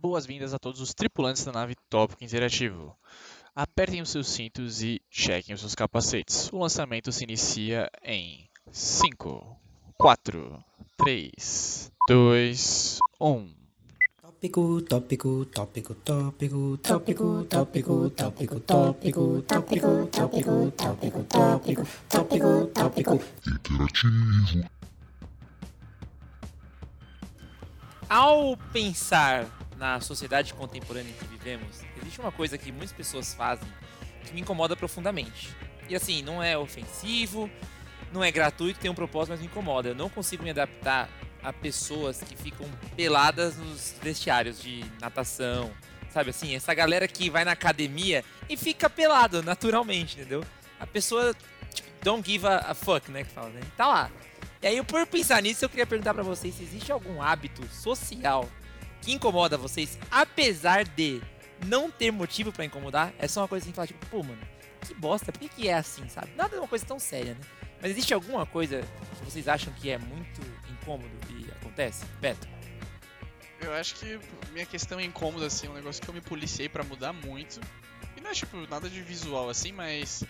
[0.00, 2.96] Boas-vindas a todos os tripulantes da nave Tópico Interativo.
[3.54, 6.50] Apertem os seus cintos e chequem os seus capacetes.
[6.50, 9.60] O lançamento se inicia em 5,
[9.98, 10.64] 4,
[10.96, 13.54] 3, 2, 1.
[14.22, 23.20] Tópico, tópico, tópico, tópico, tópico, tópico, tópico, tópico, tópico, tópico, tópico, tópico, tópico, tópico.
[23.46, 24.70] Interativo.
[28.08, 33.66] Ao pensar na sociedade contemporânea em que vivemos, existe uma coisa que muitas pessoas fazem
[34.26, 35.48] que me incomoda profundamente.
[35.88, 37.50] E assim, não é ofensivo,
[38.12, 39.88] não é gratuito, tem um propósito, mas me incomoda.
[39.88, 41.08] Eu não consigo me adaptar
[41.42, 45.72] a pessoas que ficam peladas nos vestiários de natação.
[46.10, 50.44] Sabe assim, essa galera que vai na academia e fica pelado naturalmente, entendeu?
[50.78, 51.34] A pessoa,
[51.72, 53.24] tipo, don't give a, a fuck, né?
[53.24, 53.62] Que fala, né?
[53.78, 54.10] Tá lá.
[54.60, 58.46] E aí, por pensar nisso, eu queria perguntar pra vocês se existe algum hábito social
[59.02, 61.22] que incomoda vocês, apesar de
[61.66, 63.12] não ter motivo pra incomodar.
[63.18, 64.40] É só uma coisa assim, falar, tipo, pô, mano,
[64.86, 66.30] que bosta, por que, que é assim, sabe?
[66.36, 67.40] Nada é uma coisa tão séria, né?
[67.80, 68.82] Mas existe alguma coisa
[69.18, 70.40] que vocês acham que é muito
[70.70, 72.04] incômodo e acontece?
[72.20, 72.46] Beto.
[73.60, 74.18] Eu acho que
[74.52, 77.60] minha questão é incômoda, assim, é um negócio que eu me policiei pra mudar muito.
[78.16, 80.24] E não é tipo nada de visual assim, mas.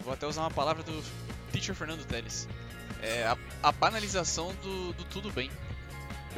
[0.00, 1.04] Vou até usar uma palavra do
[1.52, 2.48] teacher Fernando Teles.
[3.02, 5.50] É a, a banalização do, do tudo bem.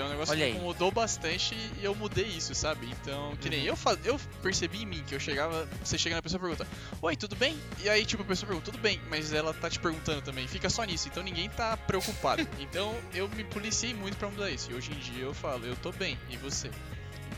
[0.00, 0.56] É um negócio Olha que aí.
[0.56, 2.86] incomodou bastante e eu mudei isso, sabe?
[2.90, 6.22] Então, que nem eu, fa- eu percebi em mim que eu chegava, você chega na
[6.22, 6.66] pessoa e pergunta,
[7.02, 7.56] Oi, tudo bem?
[7.82, 10.68] E aí, tipo, a pessoa pergunta, tudo bem, mas ela tá te perguntando também, fica
[10.70, 12.46] só nisso, então ninguém tá preocupado.
[12.58, 14.70] então eu me policiei muito pra mudar isso.
[14.70, 16.68] E hoje em dia eu falo, eu tô bem, e você?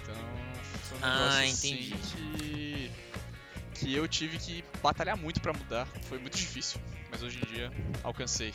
[0.02, 0.14] Então,
[0.88, 1.96] foi um Ah, negócio assim entendi.
[2.16, 2.90] que.
[3.74, 5.86] que eu tive que batalhar muito pra mudar.
[6.08, 7.70] Foi muito difícil, mas hoje em dia
[8.04, 8.52] alcancei.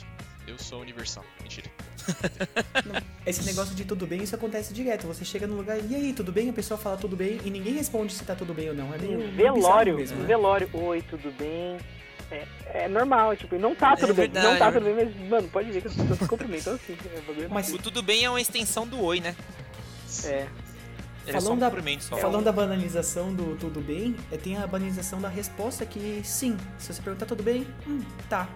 [0.48, 1.26] Eu sou universal.
[1.42, 1.70] Mentira.
[3.26, 5.06] Esse negócio de tudo bem, isso acontece direto.
[5.08, 6.50] Você chega num lugar, e aí, tudo bem?
[6.50, 8.94] A pessoa fala tudo bem e ninguém responde se tá tudo bem ou não.
[8.94, 10.26] É meio, velório, mesmo, né?
[10.26, 10.70] velório.
[10.74, 11.78] Oi, tudo bem?
[12.30, 12.46] É,
[12.84, 14.26] é normal, tipo, não tá tudo É bem.
[14.30, 16.74] verdade, não tá é tudo bem, mas, mano, pode ver que as pessoas se cumprimentam
[16.74, 16.98] assim.
[17.44, 19.36] É, Mas O tudo bem é uma extensão do oi, né?
[20.26, 20.48] é.
[21.26, 22.18] Ele é só Falando um da-.
[22.22, 26.56] Falando da banalização do tudo bem, é, tem a banalização da resposta que sim.
[26.80, 28.48] Se você perguntar tudo bem, hum, tá.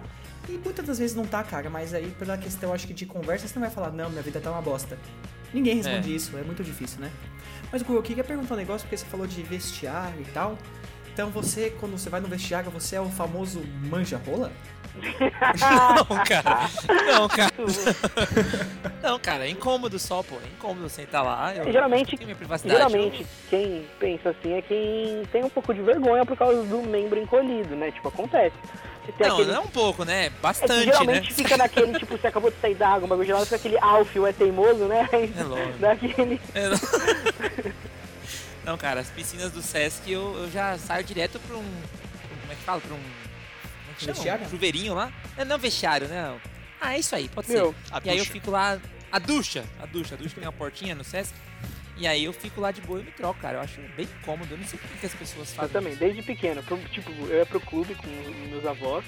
[0.48, 3.46] E muitas das vezes não tá, cara, mas aí pela questão, acho que de conversa,
[3.46, 4.98] você não vai falar, não, minha vida tá uma bosta.
[5.54, 6.16] Ninguém responde É.
[6.16, 7.10] isso, é muito difícil, né?
[7.70, 10.58] Mas, Gu, eu queria perguntar um negócio, porque você falou de vestiário e tal.
[11.12, 14.50] Então você, quando você vai no vestiário, você é o famoso manja-rola?
[15.00, 16.70] Não, cara.
[17.06, 17.52] Não, cara.
[19.02, 20.36] Não, cara, é incômodo só, pô.
[20.36, 21.54] É incômodo sentar lá.
[21.54, 22.16] Eu, Geralmente-.
[22.64, 27.18] Geralmente, quem pensa assim é quem tem um pouco de vergonha por causa do membro
[27.18, 27.90] encolhido, né?
[27.90, 28.54] Tipo, acontece.
[29.18, 29.50] Não, aquele...
[29.52, 30.26] não um pouco, né?
[30.26, 30.92] É que Bastante, né?
[30.92, 33.78] geralmente fica naquele, tipo, você acabou de sair da água, o bagulho gelado, fica aquele
[33.78, 35.08] alfio é teimoso, né?
[35.12, 35.78] Aí É lógico.
[35.78, 36.40] dá aquele...
[36.54, 37.72] É, não.
[38.64, 41.40] Não, cara, as piscinas do Sesc eu, eu já saio direto um.
[41.48, 41.82] pra um-
[42.42, 42.80] Como é que fala?
[42.80, 43.00] Pra um.
[44.06, 44.48] Vestiário?
[44.48, 45.12] Chuveirinho lá?
[45.36, 46.38] É, não, vestiário, né?
[46.80, 48.00] Ah, é isso aí, pode Meu, ser.
[48.04, 48.32] E aí eu ducha.
[48.32, 48.78] fico lá.
[49.10, 51.32] A ducha, a ducha, a ducha tem uma portinha no Sesc.
[51.96, 53.58] E aí eu fico lá de boa e me troco, cara.
[53.58, 54.54] Eu acho bem cômodo.
[54.54, 55.72] Eu não sei por que as pessoas Eu fazem.
[55.72, 56.62] também, desde pequeno.
[56.62, 58.08] Pro- Tipo, eu ia pro clube com
[58.48, 59.04] meus avós.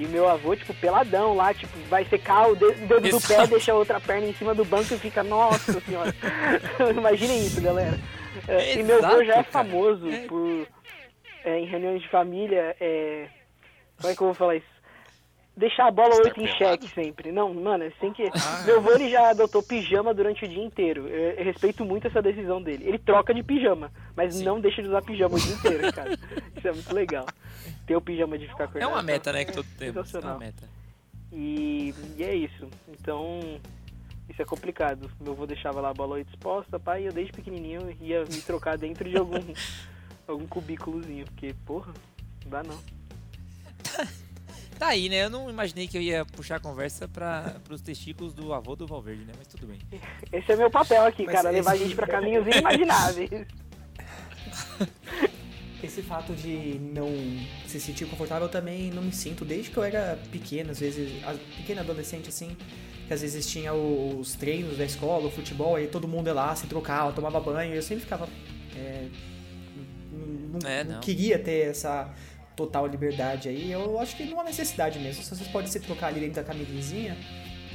[0.00, 3.34] E meu avô, tipo, peladão lá, tipo, vai secar o de- o dedo do pé,
[3.34, 3.48] Exato.
[3.48, 6.12] deixa a outra perna em cima do banco e fica, nossa senhora.
[6.96, 8.00] Imaginem isso, galera.
[8.48, 9.44] É, e meu avô Exato, já é cara.
[9.52, 10.26] famoso É.
[10.26, 10.66] por,
[11.44, 13.28] é, em reuniões de família, é,
[14.02, 14.66] como é que eu vou falar isso?
[15.54, 16.58] Deixar a bola Estar 8 em pelado?
[16.58, 17.30] xeque sempre.
[17.30, 18.22] Não, mano, assim que.
[18.24, 18.62] Ah.
[18.64, 21.06] Meu avô ele já adotou pijama durante o dia inteiro.
[21.08, 22.84] Eu, eu respeito muito essa decisão dele.
[22.88, 24.44] Ele troca de pijama, mas Sim.
[24.44, 26.12] não deixa de usar pijama o dia inteiro, cara.
[26.56, 27.26] Isso é muito legal.
[27.86, 28.90] Ter o pijama de ficar É acordado.
[28.92, 29.44] uma meta, né?
[29.44, 30.14] Que todo temos.
[30.14, 30.66] É uma meta.
[31.30, 32.66] E, e é isso.
[32.88, 33.60] Então,
[34.30, 35.10] isso é complicado.
[35.20, 38.40] Meu avô deixava lá a bola 8 exposta, pai, e eu desde pequenininho ia me
[38.40, 39.36] trocar dentro de algum,
[40.26, 41.92] algum cubículozinho, porque, porra,
[42.44, 42.78] não dá não.
[44.78, 45.24] Tá aí, né?
[45.26, 48.84] Eu não imaginei que eu ia puxar a conversa para pros testículos do avô do
[48.84, 49.32] Valverde, né?
[49.38, 49.78] Mas tudo bem.
[50.32, 53.30] Esse é meu papel aqui, Mas cara, levar a esse- gente pra caminhos inimagináveis.
[55.82, 57.08] Esse fato de não
[57.66, 61.10] se sentir confortável eu também não me sinto desde que eu era pequeno, às vezes,
[61.24, 62.56] a- pequeno adolescente assim,
[63.08, 66.54] que às vezes tinha os treinos da escola, o futebol, aí todo mundo ia lá,
[66.54, 68.28] se trocava, tomava banho, e eu sempre ficava.
[68.76, 69.08] é,
[70.12, 71.00] não- É, não não.
[71.00, 72.12] queria ter essa
[72.56, 73.70] total liberdade aí.
[73.70, 75.22] Eu acho que não há necessidade mesmo.
[75.22, 77.16] Se vocês podem se trocar ali dentro da camisinha,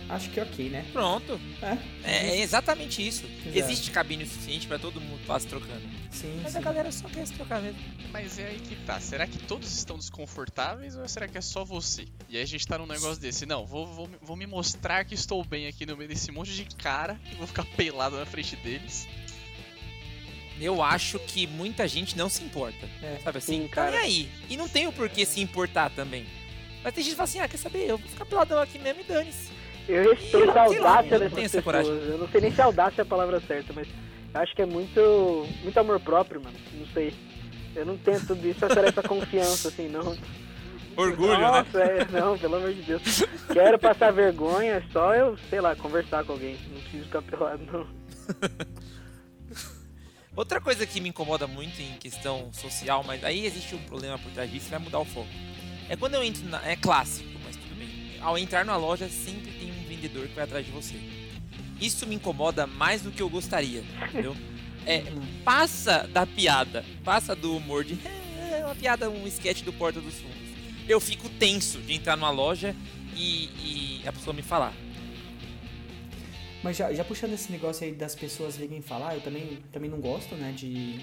[0.10, 0.86] acho que é ok, né?
[0.94, 1.40] Pronto.
[1.62, 3.26] É, É, é exatamente isso.
[3.26, 3.58] Exato.
[3.58, 5.82] Existe cabine o suficiente pra todo mundo estar se trocando.
[6.12, 6.58] sim, Mas sim.
[6.60, 7.80] a galera só quer se trocar mesmo.
[8.12, 9.00] Mas é aí que tá.
[9.00, 12.06] Será que todos estão desconfortáveis ou será que é só você?
[12.30, 13.46] E aí a gente tá num negócio desse.
[13.46, 16.64] Não, vou, vou, vou me mostrar que estou bem aqui no meio desse monte de
[16.76, 19.08] cara e vou ficar pelado na frente deles.
[20.60, 22.88] Eu acho que muita gente não se importa.
[23.02, 23.18] É.
[23.24, 23.62] Sabe assim?
[23.62, 23.92] Sim, tá cara.
[23.92, 24.30] nem aí.
[24.50, 26.26] E não tem o porquê se importar também.
[26.84, 27.90] Mas tem gente que fala assim, ah, quer saber?
[27.90, 29.52] Eu vou ficar peladão aqui mesmo e dane-se.
[29.88, 31.64] Eu respeito a lá, audácia eu não tenho dessas essa pessoas.
[31.64, 31.92] coragem.
[31.92, 33.88] Eu não sei nem se audácia é a palavra certa, mas
[34.34, 36.58] eu acho que é muito, muito amor próprio, mano.
[36.74, 37.14] Não sei.
[37.76, 40.18] Eu não tenho tudo isso, essa, essa confiança, assim, não.
[40.96, 41.38] Orgulho, né?
[41.38, 43.02] Nossa, é, não, pelo amor de Deus.
[43.54, 46.58] Quero passar vergonha, é só eu, sei lá, conversar com alguém.
[46.72, 47.88] Não preciso ficar pelado, não.
[50.38, 54.32] Outra coisa que me incomoda muito em questão social, mas aí existe um problema por
[54.32, 55.28] trás disso, vai mudar o foco.
[55.90, 56.64] É quando eu entro na.
[56.64, 57.90] É clássico, mas tudo bem.
[58.22, 60.94] Ao entrar na loja, sempre tem um vendedor que vai atrás de você.
[61.82, 64.38] Isso me incomoda mais do que eu gostaria, entendeu?
[64.90, 65.04] É,
[65.44, 68.00] passa da piada, passa do humor de.
[68.50, 70.38] É uma piada, um sketch do Porta dos Fundos.
[70.88, 72.74] Eu fico tenso de entrar numa loja
[73.14, 73.50] e,
[74.02, 74.72] e a pessoa me falar.
[76.64, 80.00] Mas já, já puxando esse negócio aí das pessoas virem falar, eu também, também não
[80.00, 81.00] gosto, né, de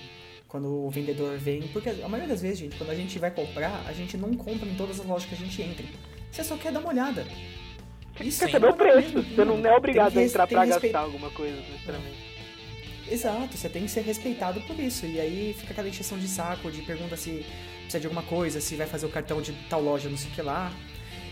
[0.49, 3.85] quando o vendedor vem, porque a maioria das vezes, gente, quando a gente vai comprar,
[3.87, 5.85] a gente não compra em todas as lojas que a gente entra.
[6.31, 7.27] Você só quer dar uma olhada.
[8.21, 9.23] Isso Quer é saber o preço.
[9.23, 12.35] Você não é obrigado a entrar pra que gastar alguma coisa, necessariamente.
[13.11, 15.07] Exato, você tem que ser respeitado por isso.
[15.07, 17.45] E aí fica aquela encheção de saco, de pergunta se
[17.81, 20.35] precisa de alguma coisa, se vai fazer o cartão de tal loja, não sei o
[20.35, 20.73] que lá.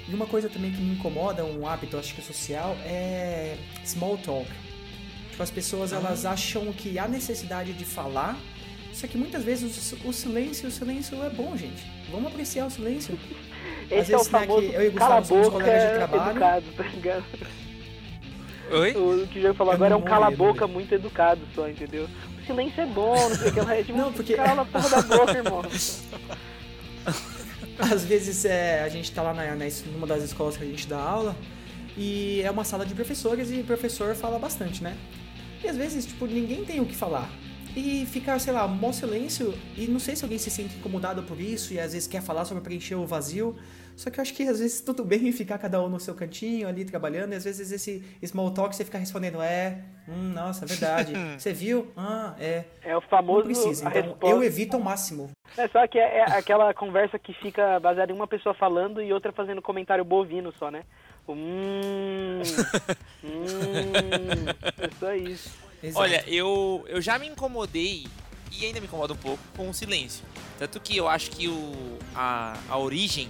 [0.08, 4.48] E uma coisa também que me incomoda, um hábito, acho que social, é small talk.
[5.30, 8.36] Tipo, as pessoas elas acham que há necessidade de falar,
[8.92, 11.82] só que muitas vezes o, o silêncio, o silêncio é bom, gente.
[12.10, 13.18] Vamos apreciar o silêncio.
[13.86, 15.48] Às Esse é o vezes, né, famoso que eu e o cala a Gustavo somos
[15.48, 16.30] boca colegas de trabalho.
[16.30, 17.24] educado, tá ligado?
[18.72, 18.90] Oi?
[18.90, 20.74] O que o Diego falou Eu agora é um cala a morri, eu boca não
[20.74, 22.08] muito educado só, entendeu?
[22.42, 23.76] O silêncio é bom, não sei o que lá.
[23.76, 25.62] É tipo, Não, porque- cala a porra da boca, irmão.
[27.78, 30.86] Às vezes é, a gente tá lá na, na, numa das escolas que a gente
[30.86, 31.36] dá aula
[31.96, 34.96] e é uma sala de professores e o professor fala bastante, né?
[35.62, 37.30] E às vezes, tipo, ninguém tem o que falar.
[37.74, 41.40] E fica, sei lá, mó silêncio e não sei se alguém se sente incomodado por
[41.40, 43.56] isso e às vezes quer falar sobre preencher o vazio.
[43.96, 46.68] Só que eu acho que às vezes tudo bem ficar cada um no seu cantinho
[46.68, 51.12] ali trabalhando e às vezes esse small talk você fica respondendo, é, hum, nossa, verdade.
[51.38, 51.90] Você viu?
[51.96, 52.64] Ah, é.
[52.82, 53.44] É o Não famoso.
[53.44, 53.86] precisa.
[53.86, 54.26] a Então resposta.
[54.36, 55.30] eu evito ao máximo.
[55.56, 59.12] É só que é, é aquela conversa que fica baseada em uma pessoa falando e
[59.12, 60.82] outra fazendo comentário bovino só, né?
[61.26, 62.42] O hum.
[63.24, 64.46] hum.
[64.78, 65.50] É só isso.
[65.82, 66.00] Exato.
[66.04, 68.06] Olha, eu, eu já me incomodei
[68.52, 70.24] e ainda me incomoda um pouco com o silêncio.
[70.58, 73.28] Tanto que eu acho que o, a, a origem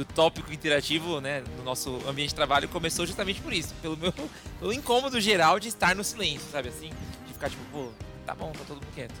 [0.00, 4.12] do tópico interativo, né, no nosso ambiente de trabalho começou justamente por isso, pelo meu
[4.58, 6.90] pelo incômodo geral de estar no silêncio, sabe assim?
[7.26, 7.90] De ficar tipo, pô,
[8.24, 9.14] tá bom, tá todo mundo quieto.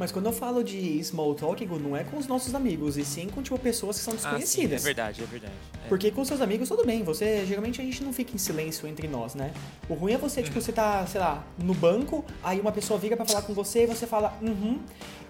[0.00, 3.28] Mas quando eu falo de small talk, não é com os nossos amigos, e sim
[3.28, 4.80] com tipo pessoas que são Ah, sim, desconhecidas.
[4.80, 5.52] é verdade, é verdade.
[5.84, 5.88] É.
[5.88, 9.06] Porque com seus amigos tudo bem, você geralmente a gente não fica em silêncio entre
[9.06, 9.52] nós, né?
[9.90, 13.14] O ruim é você, tipo, você tá, sei lá, no banco, aí uma pessoa vira
[13.14, 14.80] pra falar com você e você fala, uhum.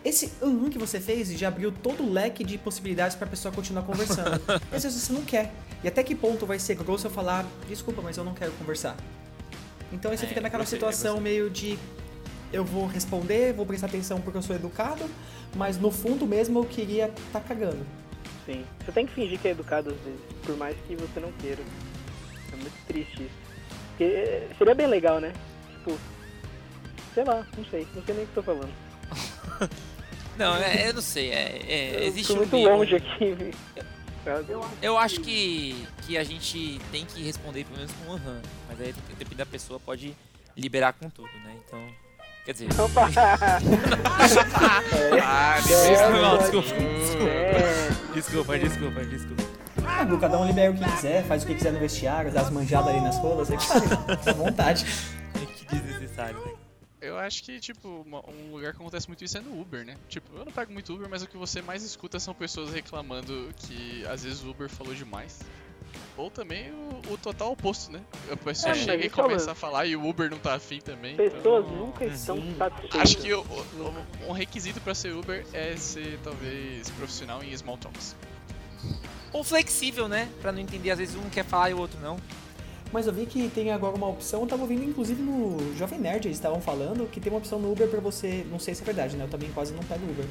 [0.05, 3.83] Esse uhum que você fez já abriu todo o leque de possibilidades pra pessoa continuar
[3.83, 4.41] conversando.
[4.73, 5.53] e às vezes você não quer.
[5.83, 8.97] E até que ponto vai ser grosso eu falar, desculpa, mas eu não quero conversar.
[9.93, 11.77] Então aí você É, fica naquela gostei, situação meio de
[12.53, 15.05] eu vou responder, vou prestar atenção porque eu sou educado,
[15.55, 17.85] mas no fundo mesmo eu queria tá cagando.
[18.47, 18.65] Sim.
[18.85, 21.63] Você tem que fingir que é educado às vezes, por mais que você não queira.
[22.53, 23.35] É muito triste isso.
[23.91, 25.33] Porque eh, seria bem legal, né?
[25.75, 25.99] Tipo,
[27.15, 28.73] sei lá, não sei, não sei nem o que tô falando.
[30.39, 33.37] Não, é, eu não sei, é, é, Eu existe tô um muito meio- longe aqui.
[34.81, 38.41] Eu acho que, que a gente tem que responder pelo menos com um aham.
[38.69, 40.17] Mas aí depende da pessoa, pode
[40.57, 41.57] liberar com tudo, né?
[41.67, 41.87] Então.
[42.45, 42.69] Quer dizer.
[42.81, 43.09] Opa!
[45.23, 47.29] ah, É, não, pode desculpa.
[47.29, 49.43] É, Desculpa, desculpa, desculpa.
[49.87, 52.41] Ah, Gu, cada um libera o que quiser, faz o que quiser no vestiário, dá
[52.43, 53.87] as manjadas ali nas rolas, sabe,
[54.27, 54.85] à vontade.
[55.57, 56.53] Que desnecessário, né?
[57.01, 59.95] Eu acho que, tipo, um lugar que acontece muito isso é no Uber, né?
[60.09, 63.49] Tipo, eu não pego muito Uber, mas o que você mais escuta são pessoas reclamando
[63.57, 65.39] que às vezes o Uber falou demais.
[66.17, 68.01] Ou também o, o total oposto, né?
[68.31, 70.79] A pessoa É, chega e é começa a falar e o Uber não tá afim
[70.81, 71.17] também.
[71.17, 71.77] pessoas então...
[71.77, 72.55] nunca estão Sim.
[72.59, 73.01] satisfeitas.
[73.01, 77.79] Acho que o- o- um requisito pra ser Uber é ser, talvez, profissional em small
[77.79, 78.15] talks.
[79.33, 80.29] Ou flexível, né?
[80.43, 82.19] Pra não entender, às vezes um quer falar e o outro não.
[82.93, 86.27] Mas eu vi que tem agora uma opção, eu tava ouvindo inclusive no Jovem Nerd,
[86.27, 88.85] eles estavam falando que tem uma opção no Uber pra você, não sei se é
[88.85, 89.25] verdade, né?
[89.25, 90.27] Eu também quase não pego Uber.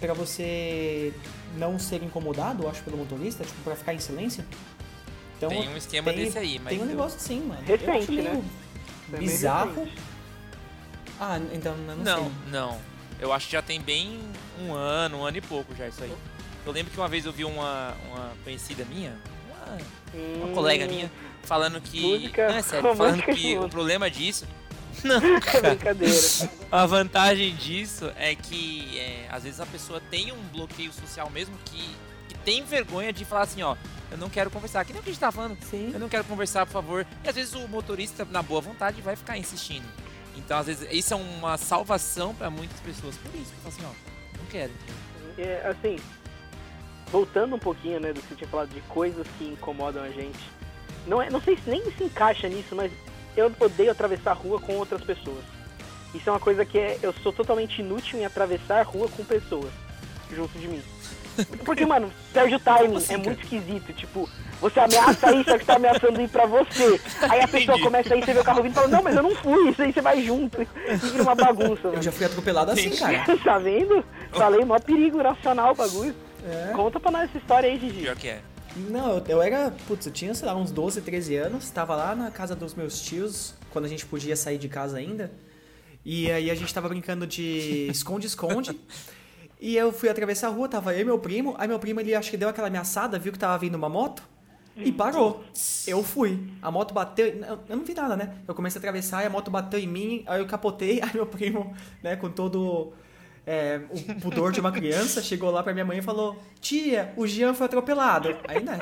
[0.00, 1.12] Pra você
[1.56, 4.44] não ser incomodado, eu acho, pelo motorista, tipo, pra ficar em silêncio.
[5.46, 6.68] Então, tem um esquema tem- desse aí, mas.
[6.70, 7.62] tem um eu- negócio assim, mano.
[7.66, 8.44] Recente, eu acho meio né?
[9.12, 9.88] É bizarro.
[11.20, 12.32] Ah, então eu não, Não, sei.
[12.50, 12.78] não.
[13.20, 14.18] Eu acho que já tem bem
[14.60, 16.12] um ano, um ano e pouco já isso aí.
[16.64, 19.76] Eu lembro que uma vez eu vi uma, uma conhecida minha, uma,
[20.36, 21.10] uma Hum, colega minha,
[21.42, 22.00] falando que.
[22.00, 24.46] Música não, é sério, falando que o problema disso
[25.04, 25.70] Não, É cara.
[25.70, 26.18] brincadeira.
[26.70, 31.56] A vantagem disso é que é, às vezes a pessoa tem um bloqueio social mesmo
[31.64, 31.82] que,
[32.28, 33.76] que tem vergonha de falar assim, ó,
[34.10, 34.84] eu não quero conversar.
[34.84, 35.56] Que nem o que a gente tá falando.
[35.62, 35.90] Sim.
[35.92, 37.06] Eu não quero conversar, por favor.
[37.24, 39.86] E às vezes o motorista, na boa vontade, vai ficar insistindo.
[40.36, 43.16] Então, às vezes, isso é uma salvação pra muitas pessoas.
[43.16, 44.72] Por isso, que fala assim, ó, não quero.
[45.38, 45.96] É, assim,
[47.10, 50.38] voltando um pouquinho, né, do que você tinha falado de coisas que incomodam a gente.
[51.06, 52.92] Não, é, não sei se nem se encaixa nisso, mas
[53.36, 55.44] eu odeio atravessar a rua com outras pessoas.
[56.14, 59.24] Isso é uma coisa que é, eu sou totalmente inútil em atravessar a rua com
[59.24, 59.72] pessoas
[60.30, 60.82] junto de mim.
[61.64, 63.28] Porque, mano, perde o timing, assim, é cara?
[63.28, 63.92] muito esquisito.
[63.92, 64.28] Tipo,
[64.60, 67.00] você ameaça isso, só que tá ameaçando ir pra você.
[67.22, 67.82] Aí a pessoa Entendi.
[67.82, 69.70] começa a ir, você vê o carro vindo e fala, não, mas eu não fui,
[69.70, 70.62] isso aí você vai junto.
[70.62, 72.02] E vira uma bagunça, Eu mano.
[72.02, 73.24] já fui atropelado assim, cara.
[73.42, 74.04] tá vendo?
[74.32, 76.14] Falei, mó perigo nacional o bagulho.
[76.44, 76.72] É.
[76.74, 78.02] Conta pra nós essa história aí, Gigi.
[78.02, 78.40] Pior que é.
[78.76, 82.14] Não, eu, eu era, putz, eu tinha, sei lá, uns 12, 13 anos, tava lá
[82.14, 85.30] na casa dos meus tios, quando a gente podia sair de casa ainda.
[86.04, 88.78] E aí a gente tava brincando de esconde-esconde.
[89.62, 91.54] e eu fui atravessar a rua, tava eu e meu primo.
[91.56, 94.20] Aí meu primo, ele acho que deu aquela ameaçada, viu que tava vindo uma moto.
[94.76, 95.44] E parou.
[95.86, 96.48] Eu fui.
[96.60, 97.26] A moto bateu.
[97.26, 98.38] Eu eu não vi nada, né?
[98.48, 100.24] Eu comecei a atravessar e a moto bateu em mim.
[100.26, 100.98] Aí eu capotei.
[101.02, 102.92] Aí meu primo, né, com todo
[103.44, 107.26] é, o pudor de uma criança, chegou lá pra minha mãe e falou: Tia, o
[107.26, 108.36] Jean foi atropelado.
[108.46, 108.78] Aí, né?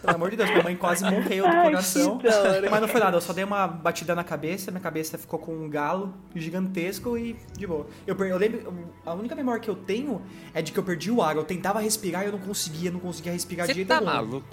[0.00, 2.18] Pelo amor de Deus, minha mãe quase morreu do Ai, coração.
[2.22, 2.70] hora.
[2.70, 5.52] Mas não foi nada, eu só dei uma batida na cabeça, minha cabeça ficou com
[5.52, 7.86] um galo gigantesco e de boa.
[8.06, 8.72] Eu, eu lembro,
[9.04, 11.34] a única memória que eu tenho é de que eu perdi o ar.
[11.36, 14.12] Eu tentava respirar e eu não conseguia, não conseguia respirar de Você jeito tá nenhum.
[14.12, 14.46] maluco?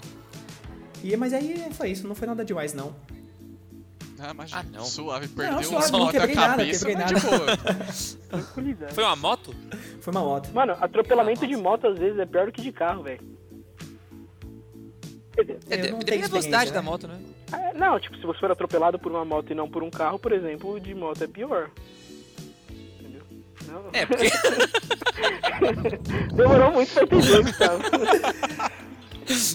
[1.04, 2.94] E, mas aí foi isso, não foi nada demais, não.
[4.24, 4.60] Ah, imagina.
[4.60, 4.84] Ah, não.
[4.84, 7.56] Suave, perdeu Não, suave, um não quebrei nada, cabeça, quebrei mas de boa.
[8.30, 8.94] Tranquilidade.
[8.94, 9.52] Foi uma moto?
[10.00, 10.48] Foi uma moto.
[10.52, 13.20] Mano, atropelamento de moto às vezes é pior do que de carro, velho.
[15.36, 16.88] É, depende da velocidade experiência, da né?
[16.88, 17.18] moto, né?
[17.52, 20.18] ah, Não, tipo, se você for atropelado por uma moto e não por um carro,
[20.18, 21.70] por exemplo, de moto é pior.
[23.00, 23.22] Entendeu?
[23.66, 23.82] Não.
[23.92, 24.30] É, porque
[26.34, 27.82] Demorou muito pra entender, Gustavo.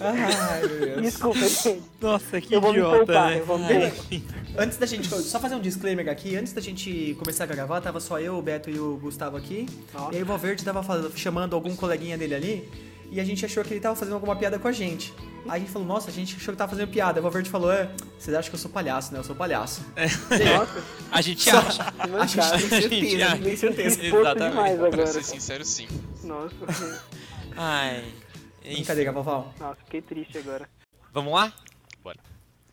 [0.02, 1.02] Ai, meu Deus.
[1.02, 1.84] Desculpa, gente.
[2.02, 3.40] Nossa, que Eu vou me idiota, poupar, né?
[3.40, 4.38] eu vou me poupar.
[4.58, 5.08] Antes da gente.
[5.08, 6.36] Só fazer um disclaimer aqui.
[6.36, 9.66] Antes da gente começar a gravar, tava só eu, o Beto e o Gustavo aqui.
[9.94, 10.12] Ó.
[10.12, 12.70] E aí o Valverde tava fal- chamando algum coleguinha dele ali.
[13.10, 15.14] E a gente achou que ele tava fazendo alguma piada com a gente.
[15.48, 17.22] Aí a gente falou, nossa, a gente achou que tava fazendo piada.
[17.22, 19.20] O Valverde falou, é, vocês acham que eu sou palhaço, né?
[19.20, 19.80] Eu sou palhaço.
[19.96, 21.94] Nossa, A gente acha.
[22.20, 24.04] A gente tem certeza, A gente tem certeza.
[24.06, 24.50] Exatamente.
[24.50, 25.08] demais Pra agora.
[25.08, 25.88] ser sincero, sim.
[26.24, 26.54] Nossa,
[27.56, 28.04] Ai.
[28.68, 28.76] Enfim.
[28.82, 29.54] Brincadeira, Valval.
[29.58, 30.70] nossa, fiquei triste agora.
[31.14, 31.54] Vamos lá?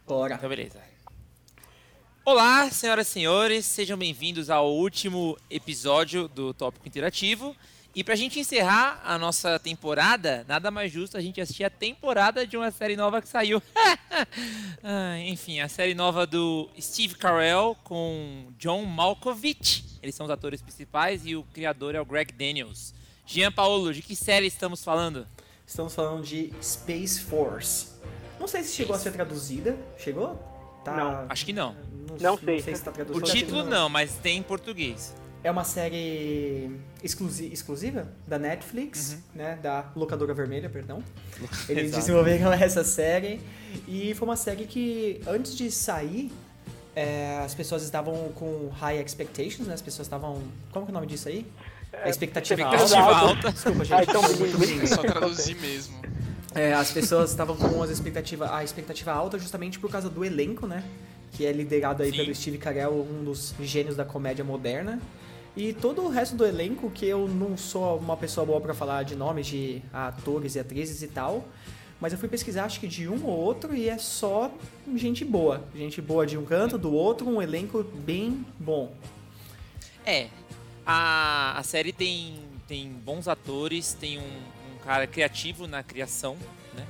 [0.06, 0.34] Bora.
[0.34, 0.82] Então, beleza.
[2.24, 7.56] Olá, senhoras e senhores, sejam bem-vindos ao último episódio do Tópico Interativo.
[7.94, 12.44] E pra gente encerrar a nossa temporada, nada mais justo a gente assistir a temporada
[12.44, 13.62] de uma série nova que saiu.
[14.86, 19.82] Ah, enfim, a série nova do Steve Carell com John Malkovich.
[20.02, 22.94] Eles são os atores principais e o criador é o Greg Daniels.
[23.26, 25.26] Jean Paulo, de que série estamos falando?
[25.66, 27.88] Estamos falando de Space Force.
[28.38, 29.76] Não sei se chegou a ser traduzida.
[29.98, 30.34] Chegou?
[30.84, 30.96] Tá...
[30.96, 31.74] Não, Acho que não.
[32.20, 32.60] Não sei.
[32.60, 33.26] se tá O traduzido.
[33.26, 35.14] título não, mas tem em português.
[35.42, 36.70] É uma série
[37.02, 39.58] exclusi- exclusiva da Netflix, né?
[39.62, 41.02] Da locadora vermelha, perdão.
[41.68, 43.40] Eles desenvolveram essa série
[43.86, 46.32] e foi uma série que antes de sair
[46.96, 49.74] é, as pessoas estavam com high expectations, né?
[49.74, 50.42] As pessoas estavam.
[50.72, 51.46] Como que é o nome disso aí?
[52.02, 53.26] A expectativa, Expectativa alta.
[53.26, 53.52] alta.
[53.52, 53.98] Desculpa, gente.
[53.98, 54.86] Ah, então, bilíngue.
[54.86, 55.94] Só traduzir mesmo.
[56.54, 60.66] É, as pessoas estavam com as expectativa, a expectativa alta justamente por causa do elenco,
[60.66, 60.84] né?
[61.32, 62.16] Que é liderado aí Sim.
[62.18, 65.00] pelo Steve Carell, um dos gênios da comédia moderna.
[65.56, 69.04] E todo o resto do elenco, que eu não sou uma pessoa boa pra falar
[69.04, 71.44] de nomes de atores e atrizes e tal,
[72.00, 74.50] mas eu fui pesquisar acho que de um ou outro e é só
[74.96, 75.64] gente boa.
[75.74, 78.92] Gente boa de um canto, do outro, um elenco bem bom.
[80.04, 80.26] É,
[80.86, 82.34] a, a série tem,
[82.68, 86.36] tem bons atores, tem um, um cara criativo na criação,
[86.74, 86.86] né?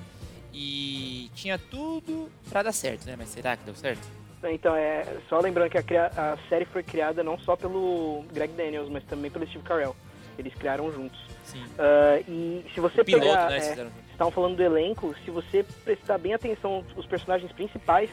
[0.52, 3.14] E tinha tudo pra dar certo, né?
[3.16, 4.06] Mas será que deu certo?
[4.44, 8.90] Então, é só lembrando que a, a série foi criada não só pelo Greg Daniels,
[8.90, 9.96] mas também pelo Steve Carell.
[10.38, 11.18] Eles criaram juntos.
[11.44, 11.64] Sim.
[11.78, 13.48] Ah, e se você O piloto, pegar.
[13.50, 13.56] né?
[13.56, 13.60] é.
[13.60, 18.10] Vocês estavam falando do elenco, se você prestar bem atenção, os personagens principais,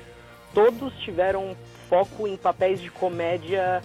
[0.53, 1.55] todos tiveram
[1.89, 3.81] foco em papéis de comédia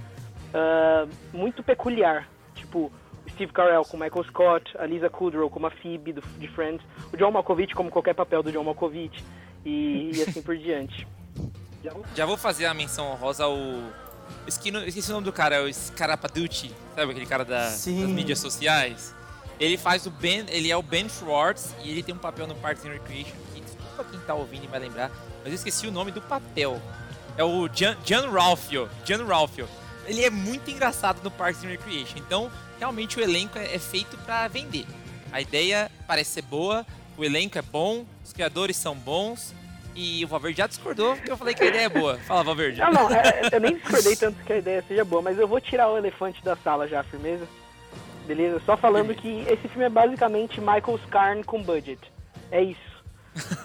[0.55, 2.29] ah, muito peculiar.
[2.55, 2.91] Tipo,
[3.31, 7.17] Steve Carell como Michael Scott, a Lisa Kudrow como a Phoebe do, de Friends, o
[7.17, 9.23] John Malkovich como qualquer papel do John Malkovich,
[9.65, 11.07] e, e assim por diante.
[11.85, 13.57] Já vou- Já vou fazer a menção honrosa ao.
[14.47, 18.01] Esqueci, no- esqueci o nome do cara, é o Scarapaducci, sabe aquele cara da- Sim.
[18.03, 19.15] das mídias sociais?
[19.61, 22.55] Ele faz o Ben, ele é o Ben Schwartz e ele tem um papel no
[22.57, 25.11] Parks and Recreation que, desculpa quem tá ouvindo e vai lembrar,
[25.43, 26.81] mas eu esqueci o nome do papel.
[27.39, 29.69] É o Gian, Gian Ralphio, Gian Ralphio.
[30.07, 32.19] Ele é muito engraçado no Parks and Recreation.
[32.19, 34.87] Então, realmente o elenco é, é feito para vender.
[35.33, 36.87] A ideia parece ser boa,
[37.17, 39.55] o elenco é bom, os criadores são bons.
[39.99, 42.19] E o Valverde já discordou porque eu falei que a ideia é boa.
[42.19, 42.79] Fala, Valverde.
[42.81, 45.59] Não, não, é, eu nem discordei tanto que a ideia seja boa, mas eu vou
[45.59, 47.49] tirar o elefante da sala já, firmeza?
[48.27, 48.61] Beleza?
[48.67, 52.01] Só falando que esse filme é basicamente Michael Scarn com budget.
[52.51, 52.96] É isso.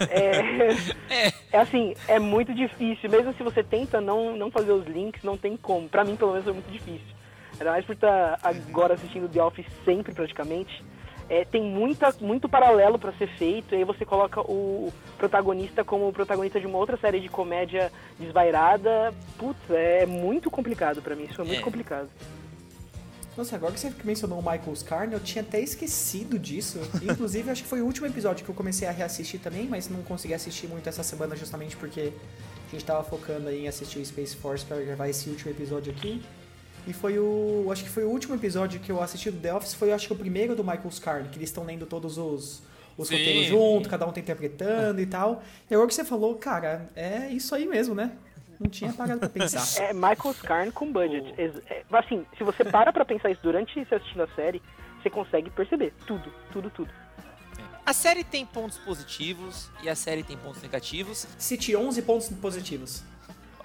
[0.10, 0.72] É,
[1.28, 1.34] É.
[1.54, 3.10] é assim, é muito difícil.
[3.10, 5.88] Mesmo se você tenta não, não fazer os links, não tem como.
[5.90, 7.08] Pra mim, pelo menos, é muito difícil.
[7.60, 10.84] Ainda mais por estar agora assistindo The Office sempre, praticamente.
[11.30, 16.10] É, tem muita, muito paralelo pra ser feito, e aí você coloca o protagonista como
[16.10, 19.14] o protagonista de uma outra série de comédia desvairada.
[19.38, 21.64] Putz, é muito complicado pra mim, isso é muito É.
[21.64, 22.10] complicado.
[23.42, 26.78] Nossa, agora que você mencionou o Michael Scarn, eu tinha até esquecido disso.
[27.02, 30.04] Inclusive, acho que foi o último episódio que eu comecei a reassistir também, mas não
[30.04, 32.14] consegui assistir muito essa semana justamente porque
[32.68, 36.22] a gente tava focando aí em assistir Space Force pra gravar esse último episódio aqui.
[36.86, 37.68] E foi o.
[37.72, 40.14] Acho que foi o último episódio que eu assisti do The Office, foi acho que
[40.14, 42.62] o primeiro do Michael Scarn, que eles estão lendo todos os,
[42.96, 43.18] os Sim.
[43.18, 45.42] roteiros junto, cada um tá interpretando e tal.
[45.68, 48.12] E agora que você falou, cara, é isso aí mesmo, né?
[48.62, 49.84] Não tinha parado pra pensar.
[49.84, 51.34] É Michael Scarn com budget.
[51.36, 54.62] Ex- é, assim, se você para pra pensar isso durante você assistindo a série,
[55.02, 56.92] você consegue perceber tudo, tudo, tudo.
[57.84, 61.28] A série tem pontos positivos e a série tem pontos negativos.
[61.40, 63.04] Cite 11 pontos positivos.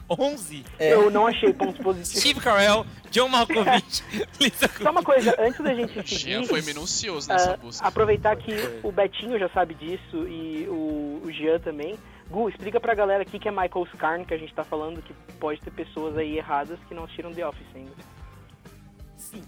[0.09, 0.65] 11.
[0.79, 0.95] É.
[0.95, 2.21] Eu não achei pontos positivos.
[2.21, 4.03] Steve Carell, John Malkovich,
[4.41, 7.87] Lisa Só uma coisa, antes da gente O seguir, Jean foi minucioso nessa ah, busca.
[7.87, 11.99] aproveitar que o Betinho já sabe disso e o, o Jean também.
[12.31, 15.15] Gu, explica pra galera aqui que é Michael Scarn que a gente tá falando, que
[15.39, 17.93] pode ter pessoas aí erradas que não assistiram The Office ainda.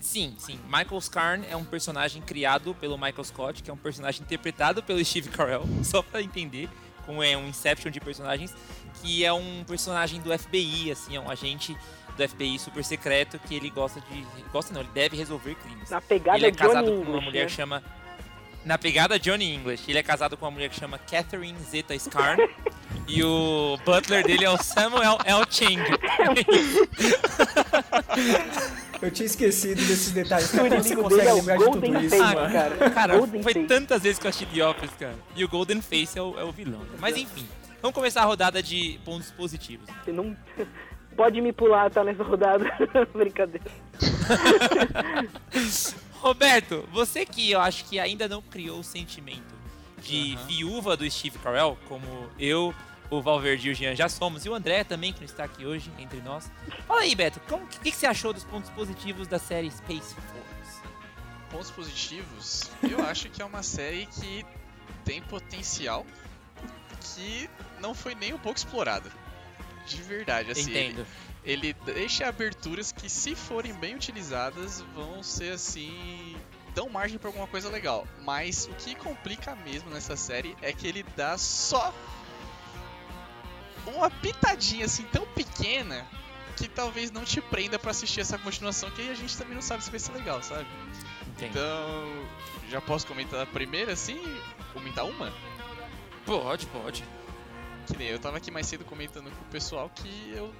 [0.00, 0.58] Sim, sim.
[0.64, 5.04] Michael Scarn é um personagem criado pelo Michael Scott, que é um personagem interpretado pelo
[5.04, 6.68] Steve Carell, só pra entender
[7.04, 8.54] como é um Inception de personagens,
[9.00, 11.76] que é um personagem do FBI, assim, é um agente
[12.16, 14.26] do FBI super secreto que ele gosta de.
[14.52, 15.88] Gosta não, ele deve resolver crimes.
[15.88, 17.46] Na pegada ele é Johnny casado com uma mulher né?
[17.46, 17.82] que chama.
[18.68, 22.46] Na pegada Johnny English, ele é casado com uma mulher que chama Catherine Zeta Scarn.
[23.08, 25.42] e o butler dele é o Samuel L.
[25.48, 25.80] Chang.
[29.00, 30.52] Eu tinha esquecido desses detalhes.
[30.52, 32.52] O Como você inimigo consegue dele é o lembrar de tudo Golden isso, Face, mano?
[32.52, 32.90] cara.
[32.90, 33.66] Cara, foi Face.
[33.66, 35.14] tantas vezes que eu assisti The Office, cara.
[35.34, 36.82] E o Golden Face é o, é o vilão.
[36.98, 37.48] Mas enfim,
[37.80, 39.88] vamos começar a rodada de pontos positivos.
[40.04, 40.36] Você não
[41.16, 42.66] pode me pular, tá nessa rodada.
[43.16, 43.64] Brincadeira.
[46.20, 49.56] Roberto, você que eu acho que ainda não criou o sentimento
[50.02, 50.46] de Aham.
[50.46, 52.74] viúva do Steve Carell, como eu,
[53.10, 55.64] o Valverde e o Jean já somos, e o André também, que não está aqui
[55.64, 56.50] hoje entre nós.
[56.86, 60.82] Fala aí, Beto, o que, que você achou dos pontos positivos da série Space Force?
[61.50, 64.44] Pontos positivos, eu acho que é uma série que
[65.04, 66.04] tem potencial
[67.14, 67.48] que
[67.80, 69.10] não foi nem um pouco explorada.
[69.86, 70.70] De verdade, assim.
[70.70, 71.00] Entendo.
[71.00, 71.06] ele
[71.84, 76.36] deixa aberturas que, se forem bem utilizadas, vão ser assim.
[76.74, 78.06] dão margem pra alguma coisa legal.
[78.22, 81.94] Mas o que complica mesmo nessa série é que ele dá só
[83.86, 86.06] uma pitadinha assim tão pequena
[86.56, 89.62] que talvez não te prenda pra assistir essa continuação, que aí a gente também não
[89.62, 90.66] sabe se vai ser legal, sabe?
[91.28, 91.50] Entendo.
[91.50, 92.26] Então,
[92.68, 94.20] já posso comentar a primeira assim?
[94.72, 95.32] Comentar uma?
[96.26, 97.04] Pode, pode.
[97.86, 100.52] Que nem eu tava aqui mais cedo comentando com o pessoal que eu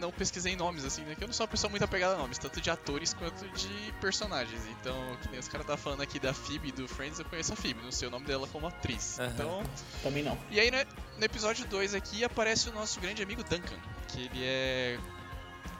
[0.00, 1.14] não pesquisei nomes, assim, né?
[1.14, 3.92] Que eu não sou uma pessoa muito apegada a nomes, tanto de atores quanto de
[4.00, 4.60] personagens.
[4.70, 7.56] Então, que nem os caras tá falando aqui da Phoebe do Friends, eu conheço a
[7.56, 9.18] Phoebe, não sei o nome dela como atriz.
[9.20, 9.30] Aham.
[9.34, 9.62] Então,
[10.02, 10.36] Também não.
[10.50, 10.84] e aí né,
[11.18, 13.76] no episódio 2 aqui aparece o nosso grande amigo Duncan,
[14.08, 14.98] que ele é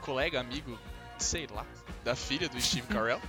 [0.01, 0.79] colega, amigo,
[1.17, 1.65] sei lá,
[2.03, 3.21] da filha do Steve Carell.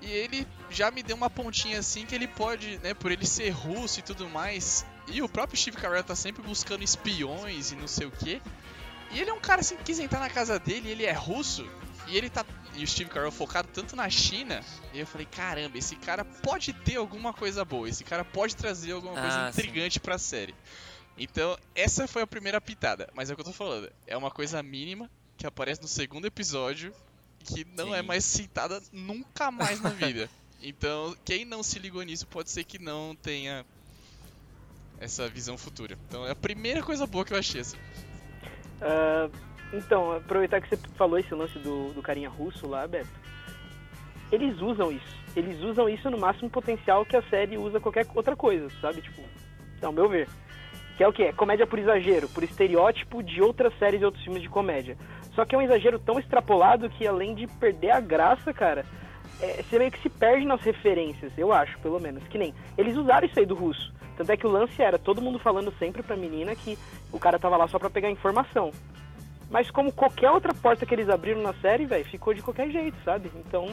[0.00, 3.50] E ele já me deu uma pontinha assim que ele pode, né, por ele ser
[3.50, 4.84] russo e tudo mais.
[5.06, 8.42] E o próprio Steve Carell tá sempre buscando espiões e não sei o que.
[9.12, 11.68] E ele é um cara assim que quis entrar na casa dele, ele é russo.
[12.08, 12.44] E ele tá.
[12.74, 14.64] E o Steve Carell focado tanto na China.
[14.94, 17.88] E eu falei, caramba, esse cara pode ter alguma coisa boa.
[17.88, 19.60] Esse cara pode trazer alguma coisa Ah, sim.
[19.60, 20.54] intrigante pra série.
[21.18, 23.10] Então, essa foi a primeira pitada.
[23.14, 23.92] Mas é o que eu tô falando.
[24.06, 26.94] É uma coisa mínima que aparece no segundo episódio.
[27.44, 28.06] Que não é Sim.
[28.06, 30.28] mais citada nunca mais na vida.
[30.64, 33.66] Então, quem não se ligou nisso pode ser que não tenha
[35.00, 35.98] essa visão futura.
[36.08, 37.62] Então, é a primeira coisa boa que eu achei.
[37.62, 37.76] Assim.
[38.82, 39.30] Ah,
[39.72, 43.08] então, aproveitar que você falou esse lance do, do carinha russo lá, Beto.
[44.30, 45.22] Eles usam isso.
[45.34, 49.00] Eles usam isso no máximo potencial que a série usa qualquer outra coisa, sabe?
[49.00, 49.22] Tipo,
[49.82, 50.28] ao meu ver.
[50.96, 51.24] Que é o quê?
[51.24, 54.96] É comédia por exagero, por estereótipo de outras séries e outros filmes de comédia.
[55.34, 58.84] Só que é um exagero tão extrapolado que além de perder a graça, cara,
[59.40, 62.22] é, você meio que se perde nas referências, eu acho, pelo menos.
[62.24, 62.54] Que nem.
[62.76, 63.92] Eles usaram isso aí do russo.
[64.16, 66.78] Tanto é que o lance era todo mundo falando sempre pra menina que
[67.10, 68.72] o cara tava lá só pra pegar informação.
[69.50, 72.96] Mas como qualquer outra porta que eles abriram na série, velho, ficou de qualquer jeito,
[73.04, 73.30] sabe?
[73.36, 73.68] Então,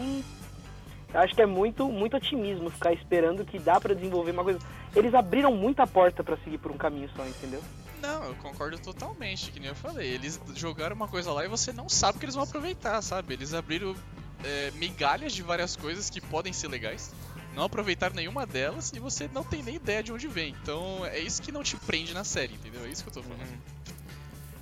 [1.14, 4.60] acho que é muito, muito otimismo ficar esperando que dá pra desenvolver uma coisa.
[4.96, 7.62] Eles abriram muita porta pra seguir por um caminho só, entendeu?
[8.02, 10.10] Não, eu concordo totalmente, que nem eu falei.
[10.10, 13.34] Eles jogaram uma coisa lá e você não sabe que eles vão aproveitar, sabe?
[13.34, 13.96] Eles abriram
[14.44, 17.14] é, migalhas de várias coisas que podem ser legais.
[17.56, 20.56] Não aproveitaram nenhuma delas e você não tem nem ideia de onde vem.
[20.62, 22.86] Então é isso que não te prende na série, entendeu?
[22.86, 23.48] É isso que eu tô falando.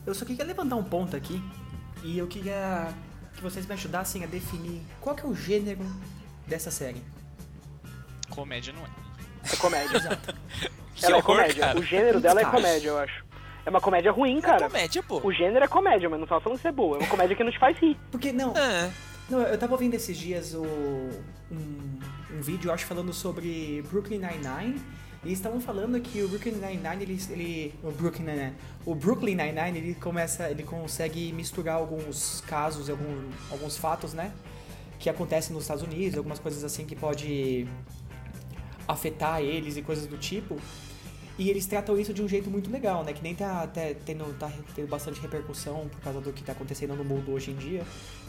[0.06, 1.42] Eu só queria levantar um ponto aqui
[2.04, 2.94] e eu queria
[3.36, 5.86] que vocês me ajudassem a definir qual que é o gênero
[6.48, 7.04] dessa série.
[8.30, 8.90] Comédia não é.
[9.54, 9.98] É comédia.
[9.98, 10.36] Exato.
[11.04, 11.66] Ela é horror, comédia.
[11.68, 11.80] cara.
[11.80, 13.26] O gênero dela é comédia, eu acho.
[13.66, 14.68] É uma comédia ruim, É cara.
[14.70, 15.20] comédia, pô.
[15.24, 16.98] O gênero é comédia, mas não tá falando que é boa.
[16.98, 17.98] É uma comédia que não te faz rir.
[18.10, 18.90] Porque, não, Ah,
[19.30, 20.64] não, eu tava ouvindo esses dias o,
[21.52, 22.00] um,
[22.36, 24.82] um vídeo, acho, falando sobre Brooklyn Nine-Nine.
[25.24, 29.78] E estavam falando que o Brooklyn Nine-Nine, ele, ele, o Brooklyn Nine-Nine, o Brooklyn Nine-Nine,
[29.78, 34.32] ele começa, ele consegue misturar alguns casos, algum, alguns fatos, né,
[35.00, 37.68] que acontecem nos Estados Unidos, algumas coisas assim que pode
[38.88, 40.58] afetar eles e coisas do tipo.
[41.38, 43.14] E eles tratam isso de um jeito muito legal, né?
[43.14, 46.96] Que nem tá até tendo, tá tendo bastante repercussão por causa do que tá acontecendo
[46.96, 47.84] no mundo hoje em dia.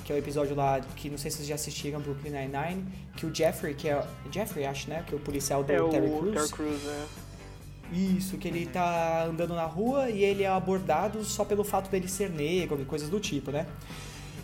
[0.08, 2.82] Que é o episódio lá, que não sei se vocês já assistiram, Brooklyn Nine-Nine.
[3.14, 4.02] Que o Jeffrey, que é...
[4.32, 5.04] Jeffrey, acho, né?
[5.06, 6.32] Que é o policial do É o Terry Crews.
[6.32, 7.06] Terry Crews, é.
[7.92, 12.08] Isso, que ele tá andando na rua e ele é abordado só pelo fato dele
[12.08, 13.66] ser negro e coisas do tipo, né?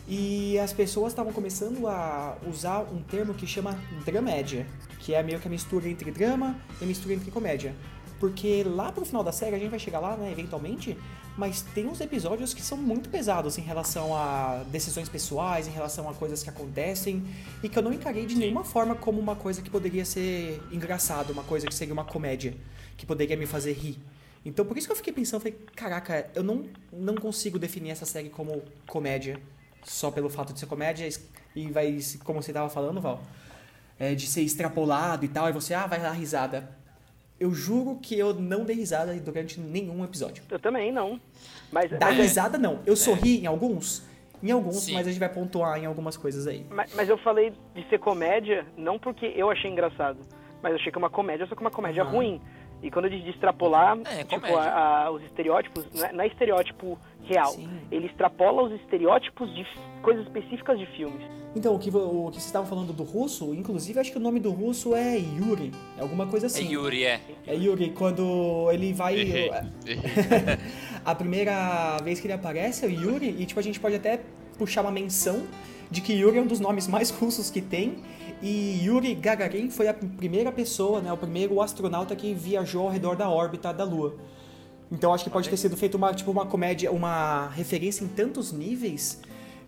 [0.07, 3.75] E as pessoas estavam começando a usar um termo que chama
[4.05, 4.67] dramédia,
[4.99, 7.73] que é meio que a mistura entre drama e mistura entre comédia.
[8.19, 10.95] Porque lá pro final da série, a gente vai chegar lá, né, eventualmente,
[11.37, 16.09] mas tem uns episódios que são muito pesados em relação a decisões pessoais, em relação
[16.09, 17.23] a coisas que acontecem,
[17.61, 21.31] e que eu não encarei de nenhuma forma como uma coisa que poderia ser engraçado,
[21.31, 22.55] uma coisa que seria uma comédia,
[22.95, 23.99] que poderia me fazer rir.
[24.45, 28.05] Então por isso que eu fiquei pensando, falei, caraca, eu não, não consigo definir essa
[28.05, 29.39] série como comédia,
[29.83, 31.07] só pelo fato de ser comédia,
[31.55, 33.21] e vai, como você tava falando, Val,
[33.99, 36.69] é, de ser extrapolado e tal, e você, ah, vai dar risada.
[37.39, 40.43] Eu juro que eu não dei risada durante nenhum episódio.
[40.49, 41.19] Eu também não.
[41.71, 42.79] Mas, Dar mas, é- risada, não.
[42.85, 44.03] Eu sorri em alguns,
[44.41, 44.93] em alguns, Sim.
[44.93, 46.65] mas a gente vai pontuar em algumas coisas aí.
[46.69, 50.19] mas, mas eu falei de ser comédia, não porque eu achei engraçado,
[50.63, 52.41] mas eu achei que é uma comédia, só que uma comédia ruim.
[52.83, 56.23] E quando eu diz de extrapolar, É, tipo, a- a- os estereótipos, não é, não
[56.23, 57.51] é estereótipo real.
[57.53, 57.67] Sim.
[57.91, 59.65] Ele extrapola os estereótipos de
[60.03, 61.25] coisas específicas de filmes.
[61.55, 61.91] Então, o que, o
[62.27, 65.71] que vocês estavam falando do russo, inclusive acho que o nome do russo é Yuri,
[65.97, 66.67] é alguma coisa é assim.
[66.69, 67.19] Yuri, é.
[67.47, 69.15] É Yuri, quando ele vai.
[69.21, 69.49] Errei.
[71.03, 74.19] a primeira vez que ele aparece é o Yuri, e tipo, a gente pode até
[74.57, 75.43] puxar uma menção
[75.89, 77.95] de que Yuri é um dos nomes mais russos que tem.
[78.41, 83.15] E Yuri Gagarin foi a primeira pessoa, né, o primeiro astronauta que viajou ao redor
[83.15, 84.15] da órbita da Lua.
[84.91, 88.51] Então acho que pode ter sido feito uma, tipo, uma comédia, uma referência em tantos
[88.51, 89.19] níveis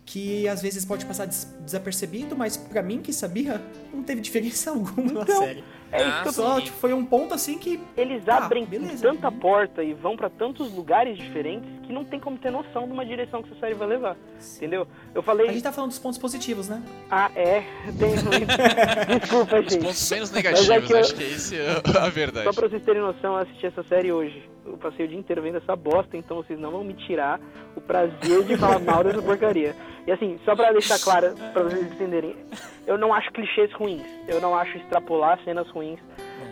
[0.06, 3.62] que às vezes pode passar des- desapercebido, mas pra mim que sabia,
[3.94, 5.64] não teve diferença alguma na Então, série.
[5.91, 6.62] É Ah, isso que eu tô Só sim.
[6.65, 9.08] tipo, foi um ponto assim que Eles Tá, abrem beleza.
[9.08, 12.91] tanta porta e vão pra tantos lugares diferentes que não tem como ter noção de
[12.91, 14.17] uma direção que essa série vai levar.
[14.58, 14.86] Entendeu?
[15.15, 16.84] Eu a falei, gente tá falando dos pontos positivos, né?
[17.10, 17.63] ah, é,
[17.97, 18.58] tem muito.
[19.21, 19.84] Desculpa, Os gente.
[19.84, 22.45] pontos menos Mas é negativos, que eu- acho que esse é a verdade.
[22.45, 24.43] Só pra vocês terem noção, eu assisti essa série hoje.
[24.65, 27.39] Eu passei o dia inteiro vendo essa bosta, então vocês não vão me tirar
[27.76, 29.73] o prazer de falar mal dessa porcaria.
[30.08, 32.34] E assim, só pra deixar claro, pra vocês entenderem,
[32.88, 34.02] eu não acho clichês ruins.
[34.28, 36.00] Eu não acho extrapolar cenas ruins.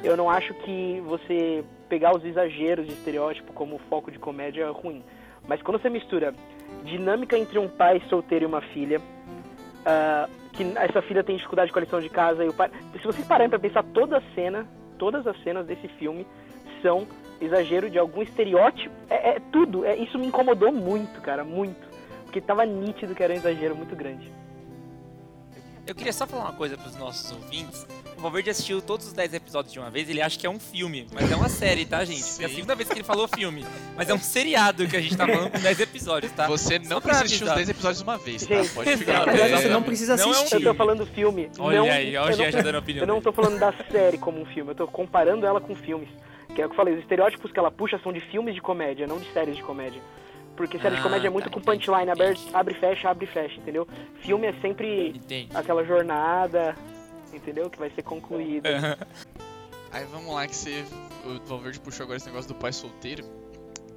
[0.03, 4.69] Eu não acho que você pegar os exageros de estereótipo como foco de comédia é
[4.69, 5.01] ruim.
[5.47, 6.33] Mas quando você mistura
[6.83, 9.01] dinâmica entre um pai solteiro e uma filha,
[9.85, 12.69] ah, que essa filha tem dificuldade com a lição de casa e o pai.
[12.93, 16.27] Se vocês pararem pra pensar toda a cena, todas as cenas desse filme
[16.81, 17.07] são
[17.39, 18.93] exagero de algum estereótipo.
[19.09, 19.85] É, é tudo.
[19.85, 21.84] É, isso me incomodou muito, cara, muito.
[22.35, 24.29] Porque tava nítido que era um exagero muito grande.
[25.87, 27.87] Eu queria só falar uma coisa pros nossos ouvintes.
[28.17, 30.59] O Valverde assistiu todos os 10 episódios de uma vez, ele acha que é um
[30.59, 32.21] filme, mas é uma série, tá, gente?
[32.25, 32.55] Porque é a Sim.
[32.55, 33.65] segunda vez que ele falou filme.
[33.95, 36.45] Mas é um seriado que a gente tá falando com 10 episódios, tá?
[36.47, 37.55] Você não precisa assistir os avisar.
[37.55, 38.55] 10 episódios de uma vez, tá?
[38.55, 39.29] Gente, Pode ficar.
[39.29, 40.55] Aliás, É, você não precisa não é um assistir.
[40.55, 41.49] Eu tô falando filme.
[41.57, 44.17] Olha não, aí, olha o Gia já dando opinião Eu não tô falando da série
[44.17, 46.09] como um filme, eu tô comparando ela com filmes.
[46.53, 48.61] Que é o que eu falei, os estereótipos que ela puxa são de filmes de
[48.61, 50.01] comédia, não de séries de comédia.
[50.55, 52.49] Porque série de Ah, comédia é tá, muito com entendi, punchline, abre, entendi.
[52.53, 53.87] abre e fecha, abre e fecha, entendeu?
[54.21, 55.49] Filme é sempre Entende?
[55.53, 56.75] aquela jornada,
[57.33, 57.69] entendeu?
[57.69, 58.97] Que vai ser concluída.
[59.91, 60.83] Aí vamos lá que você.
[61.25, 63.23] O Valverde puxou agora esse negócio do pai solteiro.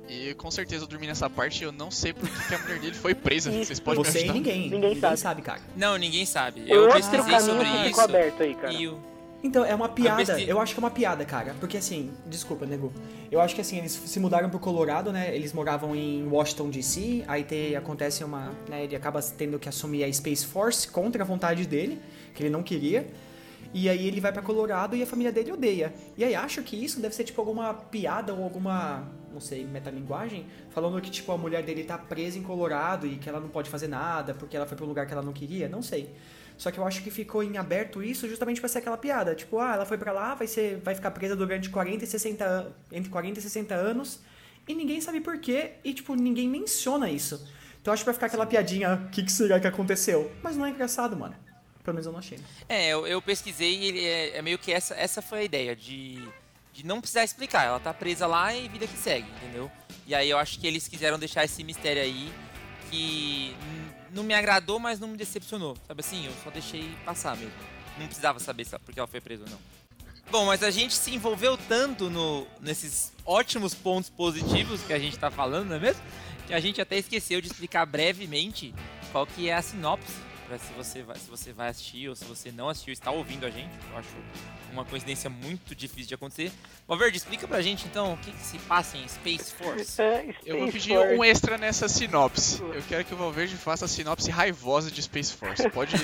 [0.09, 2.59] E com certeza eu dormi nessa parte e eu não sei por que que a
[2.61, 3.51] mulher dele foi presa.
[3.51, 3.67] Isso.
[3.67, 4.35] Vocês podem me Você e ajudar?
[4.35, 4.71] ninguém.
[4.71, 5.17] Ninguém sabe.
[5.19, 5.61] sabe, cara.
[5.77, 6.65] Não, ninguém sabe.
[6.67, 8.01] Eu Outro pesquisei caminho sobre isso.
[8.01, 8.73] aberto aí, cara.
[8.73, 8.99] E o,
[9.43, 10.41] Então, é uma piada.
[10.41, 11.55] Eu acho que é uma piada, cara.
[11.61, 12.93] Porque assim, desculpa, nego.
[13.31, 15.35] Eu acho que assim, eles se mudaram pro Colorado, né?
[15.35, 17.25] Eles moravam em Washington DC.
[17.29, 18.53] Aí tem, acontece uma.
[18.69, 22.01] Né, ele acaba tendo que assumir a Space Force contra a vontade dele,
[22.35, 23.07] que ele não queria.
[23.73, 25.93] E aí ele vai pra Colorado e a família dele odeia.
[26.17, 30.47] E aí acho que isso deve ser tipo alguma piada ou alguma, não sei, metalinguagem,
[30.71, 33.69] falando que tipo a mulher dele tá presa em Colorado e que ela não pode
[33.69, 36.15] fazer nada porque ela foi pra um lugar que ela não queria, não sei.
[36.59, 39.59] Só que eu acho que ficou em aberto isso justamente pra ser aquela piada, tipo,
[39.61, 42.73] ah, ela foi pra lá, vai ser vai ficar presa durante 40 e 60 an-
[42.93, 44.19] entre 40 e 60 anos
[44.67, 47.37] e ninguém sabe por quê e tipo ninguém menciona isso.
[47.81, 50.31] Então eu acho que vai ficar aquela piadinha, o que, que será que aconteceu?
[50.43, 51.35] Mas não é engraçado, mano.
[51.85, 52.39] Pelo menos eu não achei.
[52.69, 56.29] É, eu, eu pesquisei e é, é meio que essa, essa foi a ideia, de,
[56.75, 57.65] de não precisar explicar.
[57.65, 59.71] Ela tá presa lá e vida que segue, entendeu?
[60.07, 62.31] E aí eu acho que eles quiseram deixar esse mistério aí
[62.91, 63.57] que
[64.13, 65.77] não me agradou, mas não me decepcionou.
[65.87, 66.27] Sabe assim?
[66.27, 67.53] Eu só deixei passar mesmo.
[67.99, 69.59] Não precisava saber se- porque ela foi presa ou não.
[70.31, 75.19] Bom, mas a gente se envolveu tanto no, nesses ótimos pontos positivos que a gente
[75.19, 76.03] tá falando, não é mesmo?
[76.47, 78.75] Que a gente até esqueceu de explicar brevemente
[79.11, 80.13] qual que é a sinopse.
[80.49, 83.45] Pra se você vai, se você vai assistir ou se você não assistiu, está ouvindo
[83.45, 83.69] a gente.
[83.93, 84.09] Eu acho
[84.73, 86.51] uma coincidência muito difícil de acontecer.
[86.87, 90.01] Valverde, explica pra gente então o que, que se passa em Space Force.
[90.01, 91.15] É, Eu vou pedir Force.
[91.17, 92.63] um extra nessa sinopse.
[92.63, 95.69] Eu quero que o Valverde faça a sinopse raivosa de Space Force.
[95.69, 95.95] Pode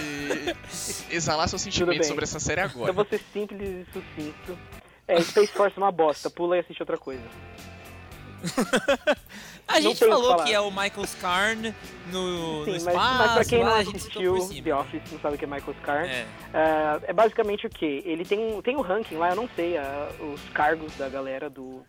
[1.10, 2.90] exalar seus sentimentos sobre essa série agora.
[2.90, 4.58] Eu vou ser simples e sucinto.
[5.08, 7.22] É, Space Force é uma bosta, pula e assiste outra coisa.
[9.66, 10.44] A Não gente que falou falar.
[10.44, 11.74] que é o Michael Scarn
[12.12, 14.48] no, Sim, no mas, espaço, mas pra quem não assistiu.
[14.62, 16.26] The Office, não sabe o que é Michael Scarn, É.
[16.52, 18.02] é, é basicamente o que?
[18.04, 19.76] Ele tem, um- tem o ranking lá, eu não sei,
[20.20, 21.80] os cargos da galera do,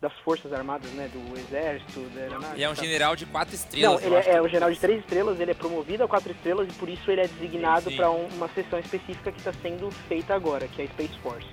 [0.00, 1.10] das Forças Armadas, né?
[1.12, 2.54] Do Exército, da Aeronáutica.
[2.54, 4.02] Ele é um general de quatro Não, estrelas.
[4.04, 4.28] ele eu acho.
[4.30, 6.88] é, é o general de três estrelas, ele é promovido a quatro estrelas e por
[6.88, 10.84] isso ele é designado para uma sessão específica que está sendo feita agora, que é
[10.84, 11.48] a Space Force.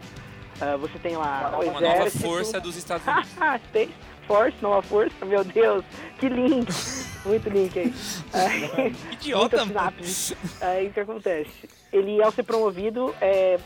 [0.61, 2.23] Ah, você tem lá o Uma nova exército.
[2.23, 3.29] força dos Estados Unidos.
[3.41, 3.59] Ah,
[4.25, 5.85] Space Force, nova força, meu Deus,
[6.19, 6.67] que link!
[7.25, 7.93] Muito link aí.
[8.33, 9.57] Aí, Idiota.
[10.61, 11.69] Aí o que acontece?
[11.91, 13.57] Ele, ao ser promovido, é,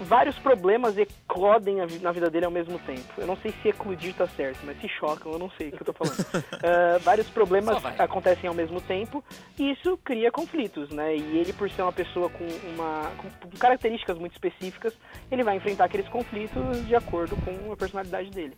[0.00, 3.12] vários problemas eclodem a na vida dele ao mesmo tempo.
[3.18, 5.82] Eu não sei se eclodir tá certo, mas se chocam, eu não sei o que
[5.82, 6.16] eu tô falando.
[6.62, 9.22] Ah, vários problemas acontecem ao mesmo tempo
[9.58, 11.16] e isso cria conflitos, né?
[11.16, 14.92] E ele, por ser uma pessoa com, uma, com características muito específicas,
[15.30, 18.56] ele vai enfrentar aqueles conflitos de acordo com a personalidade dele.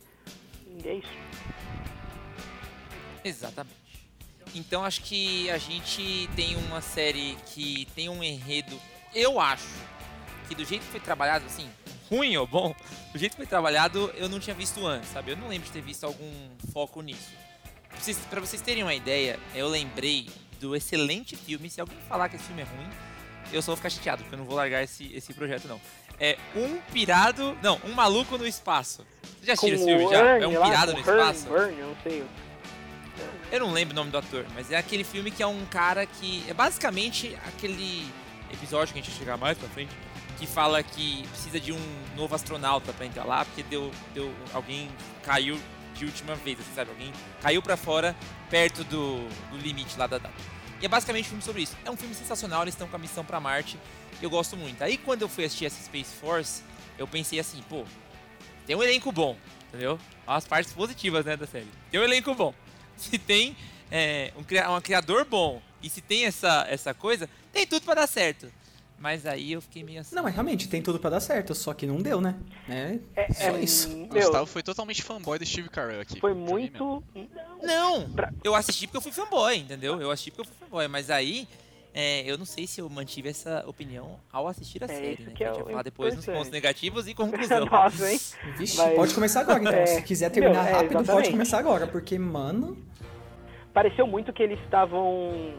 [0.85, 1.09] É isso.
[3.25, 3.77] Exatamente.
[4.55, 8.81] Então acho que a gente tem uma série que tem um enredo,
[9.15, 9.69] eu acho,
[10.49, 11.69] que do jeito que foi trabalhado, assim,
[12.09, 12.75] ruim ou bom,
[13.13, 15.33] do jeito que foi trabalhado, eu não tinha visto antes, sabe?
[15.33, 16.33] Eu não lembro de ter visto algum
[16.73, 17.31] foco nisso.
[17.89, 20.29] Pra vocês, pra vocês terem uma ideia, eu lembrei
[20.61, 22.89] do excelente filme, se alguém falar que esse filme é ruim,
[23.53, 25.81] eu só vou ficar chateado, porque eu não vou largar esse, esse projeto, não.
[26.21, 27.57] É Um Pirado...
[27.63, 29.07] Não, Um Maluco no Espaço.
[29.23, 30.25] Vocês já assistiram esse filme já?
[30.25, 31.47] Ernie É Um Pirado no Espaço?
[31.47, 32.25] Burn, eu não sei.
[33.51, 36.05] Eu não lembro o nome do ator, mas é aquele filme que é um cara
[36.05, 36.45] que.
[36.49, 38.07] É basicamente aquele
[38.53, 39.91] episódio que a gente vai chegar mais pra frente,
[40.39, 41.81] que fala que precisa de um
[42.15, 43.91] novo astronauta pra entrar lá, porque deu.
[44.15, 44.89] deu alguém
[45.23, 45.59] caiu
[45.95, 46.91] de última vez, assim, sabe?
[46.91, 48.15] Alguém caiu pra fora
[48.51, 50.35] perto do, do limite lá da data.
[50.81, 51.77] E é basicamente um filme sobre isso.
[51.85, 53.79] É um filme sensacional, eles estão com a missão pra Marte.
[54.23, 54.83] Eu gosto muito.
[54.83, 56.63] Aí quando eu fui assistir essa Space Force,
[56.97, 57.85] eu pensei assim, pô,
[58.67, 59.37] tem um elenco bom,
[59.69, 59.99] entendeu?
[60.27, 61.69] As partes positivas, né, da série.
[61.91, 62.55] Tem um elenco bom.
[62.97, 63.57] Se tem
[63.91, 68.09] é, um, um criador bom e se tem essa, essa coisa, tem tudo pra dar
[68.09, 68.53] certo.
[69.01, 70.15] Mas aí eu fiquei meio assim.
[70.17, 72.35] Não, mas realmente tem tudo pra dar certo, só que não deu, né?
[72.69, 73.89] É, É, só é, isso.
[73.97, 76.19] Meu, Gustavo foi totalmente fanboy do Steve Carell aqui.
[76.19, 77.03] foi muito.
[77.63, 78.11] Não!
[78.11, 80.01] Pra- Eu assisti porque eu fui fanboy, entendeu?
[80.01, 80.89] Eu assisti porque eu fui fanboy.
[80.89, 81.47] Mas aí,
[81.95, 85.33] é, eu não sei se eu mantive essa opinião ao assistir a É, série, né?
[85.35, 87.67] que a gente vai falar depois nos pontos negativos e conclusão.
[87.67, 88.19] Nossa, hein?
[88.57, 89.73] Vixe, Mas- pode começar agora então.
[89.79, 92.77] É, Se quiser terminar meu, é, rápido, pode começar agora, porque, mano.
[93.73, 95.53] Pareceu muito que eles estavam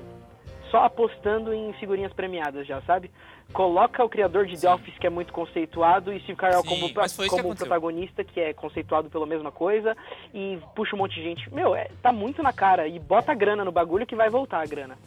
[0.69, 3.12] só apostando em figurinhas premiadas já, sabe?
[3.51, 6.88] Coloca o criador de The Office, que é muito conceituado, e Steve Carell Sim, como,
[6.88, 7.05] que como
[7.41, 7.55] aconteceu.
[7.55, 9.97] protagonista, que é conceituado pela mesma coisa,
[10.34, 11.51] e puxa um monte de gente.
[11.53, 12.88] Meu, é, tá muito na cara.
[12.88, 14.97] E bota a grana no bagulho que vai voltar a grana.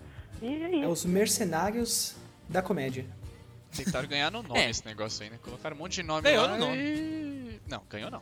[0.41, 2.17] E é É os mercenários
[2.49, 3.07] da comédia.
[3.75, 4.69] Tentaram ganhar no nome É.
[4.69, 5.39] esse negócio aí, né?
[5.43, 6.77] Colocaram um monte de nome Ganhou lá no nome.
[6.77, 7.61] e...
[7.69, 8.21] Não, ganhou não.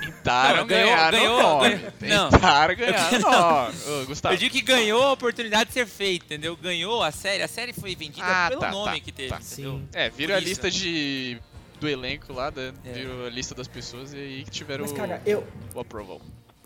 [0.00, 1.68] Tentaram Não, ganhou- ganhar ganhou- no nome.
[2.00, 2.30] ganhou- não.
[2.30, 3.74] Tentaram ganhar no nome.
[4.02, 4.34] Ô, Gustavo.
[4.34, 6.56] Eu digo que ganhou a oportunidade de ser feita, entendeu?
[6.56, 7.42] Ganhou a série.
[7.42, 9.40] A série foi vendida Ah, pelo tá, nome tá, que teve, tá.
[9.40, 9.72] entendeu?
[9.78, 9.88] Sim.
[9.92, 11.38] É, viram Por a lista de...
[11.80, 12.62] do elenco lá, da...
[12.84, 12.92] É.
[12.92, 16.20] viram a lista das pessoas e aí que tiveram Mas, o- cara, eu, o approval.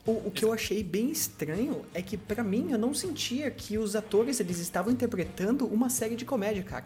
[0.05, 3.77] O, o que eu achei bem estranho é que, pra mim, eu não sentia que
[3.77, 6.85] os atores eles estavam interpretando uma série de comédia, cara.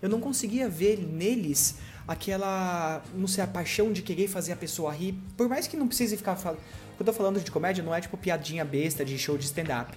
[0.00, 1.76] eu não conseguia ver neles
[2.06, 5.86] aquela, não sei, a paixão de querer fazer a pessoa rir, por mais que não
[5.86, 6.60] precise ficar falando.
[6.96, 9.96] Quando eu tô falando de comédia, não é tipo piadinha besta de show de stand-up.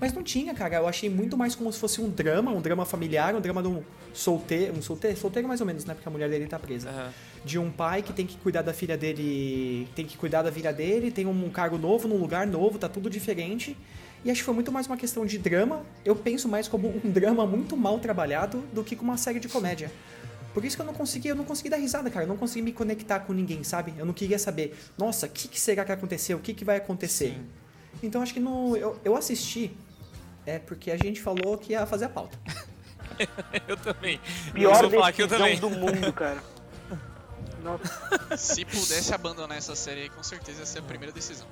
[0.00, 0.76] Mas não tinha, cara.
[0.76, 3.68] Eu achei muito mais como se fosse um drama, um drama familiar, um drama de
[3.68, 5.94] um solteiro, um solteiro, solteiro mais ou menos, né?
[5.94, 6.90] Porque a mulher dele tá presa.
[6.90, 7.12] Aham.
[7.44, 10.72] De um pai que tem que cuidar da filha dele, tem que cuidar da filha
[10.72, 13.76] dele, tem um cargo novo, num lugar novo, tá tudo diferente.
[14.24, 15.82] E acho que foi muito mais uma questão de drama.
[16.04, 19.48] Eu penso mais como um drama muito mal trabalhado do que como uma série de
[19.48, 19.90] comédia.
[20.56, 22.24] Por isso que eu não consegui, eu não consegui dar risada, cara.
[22.24, 23.92] Eu não consegui me conectar com ninguém, sabe?
[23.98, 26.38] Eu não queria saber, nossa, o que, que será que aconteceu?
[26.38, 27.34] O que, que vai acontecer?
[27.34, 27.46] Sim.
[28.02, 29.76] Então acho que no, eu, eu assisti
[30.46, 32.38] é porque a gente falou que ia fazer a pauta.
[33.68, 34.18] Eu também.
[34.48, 35.58] eu Pior vou falar que eu também.
[35.60, 36.42] do mundo, cara.
[37.62, 38.34] Nossa.
[38.38, 41.46] Se pudesse abandonar essa série aí, com certeza ia ser a primeira decisão.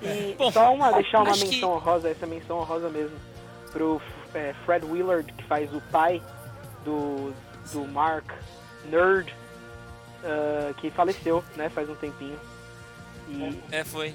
[0.00, 3.16] E Bom, só uma, deixar uma acho que- menção honrosa, essa menção honrosa mesmo,
[3.70, 4.00] pro
[4.32, 6.22] é, Fred Willard, que faz o pai
[6.86, 7.34] do,
[7.72, 8.30] do Mark
[8.86, 9.34] Nerd,
[10.24, 12.38] ah, que faleceu, né, faz um tempinho.
[13.28, 14.14] E, É, foi.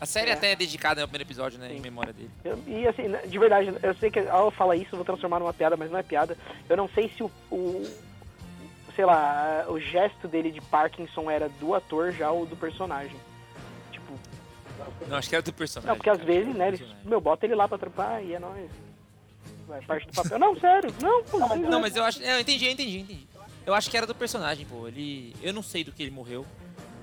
[0.00, 0.34] A série É.
[0.34, 1.72] até é dedicada no primeiro episódio, né?
[1.72, 1.80] Em Sim.
[1.82, 2.30] memória dele.
[2.44, 5.54] eu- e assim, de verdade, eu sei que ao falar isso eu vou transformar numa
[5.54, 6.36] piada, mas não é piada.
[6.68, 7.86] Eu não sei se o, o
[8.94, 13.16] sei lá, o gesto dele de Parkinson era do ator já ou do personagem.
[13.92, 14.12] Tipo,
[15.06, 15.88] Não, acho que era do personagem.
[15.88, 18.70] Não, porque às vezes, né, eles, meu, bota ele lá pra trampar e é nóis.
[19.66, 20.38] Vai, parte do papel.
[20.38, 22.22] Não, sério, não, pô, vocês Não, mas eu acho.
[22.22, 23.26] Eu entendi, eu entendi, eu entendi.
[23.64, 24.86] Eu acho que era do personagem, pô.
[24.86, 25.34] Ele.
[25.42, 26.46] Eu não sei do que ele morreu.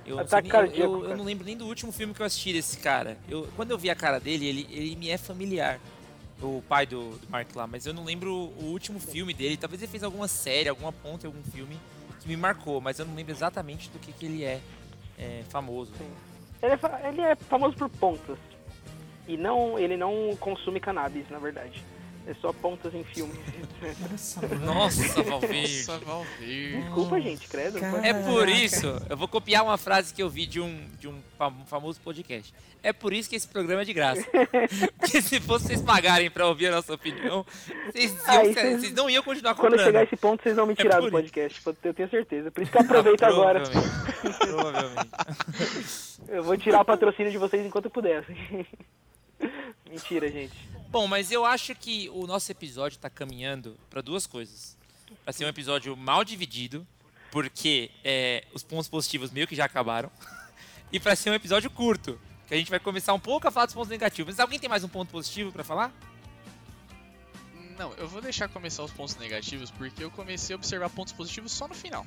[0.06, 2.52] Eu, não, nem- cardíaco, eu- eu não lembro nem do último filme que eu assisti
[2.52, 3.16] desse cara.
[3.28, 5.78] Eu, quando eu vi a cara dele, ele, ele me é familiar.
[6.42, 9.56] O pai do, do Mark lá, mas eu não lembro o último filme dele.
[9.56, 11.78] Talvez ele fez alguma série, alguma ponta em algum filme
[12.20, 14.60] que me marcou, mas eu não lembro exatamente do que, que ele é,
[15.18, 15.92] é famoso.
[16.62, 18.36] Ele é, ele é famoso por pontas.
[19.26, 21.82] E não, ele não consome cannabis, na verdade.
[22.26, 23.34] É só pontas em filme.
[24.64, 25.76] Nossa, Valverde.
[25.86, 26.80] Nossa, Valverde.
[26.82, 27.78] Desculpa, gente, credo.
[27.78, 28.06] Cara.
[28.06, 28.50] É por Caraca.
[28.64, 32.00] isso, eu vou copiar uma frase que eu vi de um, de um fam- famoso
[32.00, 32.54] podcast.
[32.82, 34.24] É por isso que esse programa é de graça.
[34.98, 37.44] Porque se fosse vocês pagarem pra ouvir a nossa opinião,
[37.92, 39.84] vocês, iam- Aí vocês- vocês não iam continuar Quando comprando.
[39.86, 41.12] chegar esse ponto, vocês vão me tirar por do isso.
[41.32, 41.62] podcast.
[41.84, 42.50] Eu tenho certeza.
[42.50, 43.60] Por isso que eu aproveito agora.
[43.60, 44.38] Provavelmente.
[44.38, 45.10] Provavelmente.
[46.28, 48.24] Eu vou tirar o patrocínio de vocês enquanto eu puder.
[49.90, 50.72] Mentira, gente.
[50.94, 54.76] Bom, mas eu acho que o nosso episódio tá caminhando pra duas coisas.
[55.24, 56.86] Pra ser um episódio mal dividido,
[57.32, 60.08] porque é, os pontos positivos meio que já acabaram.
[60.92, 63.66] E pra ser um episódio curto, que a gente vai começar um pouco a falar
[63.66, 64.34] dos pontos negativos.
[64.34, 65.92] Mas alguém tem mais um ponto positivo pra falar?
[67.76, 71.50] Não, eu vou deixar começar os pontos negativos porque eu comecei a observar pontos positivos
[71.50, 72.06] só no final.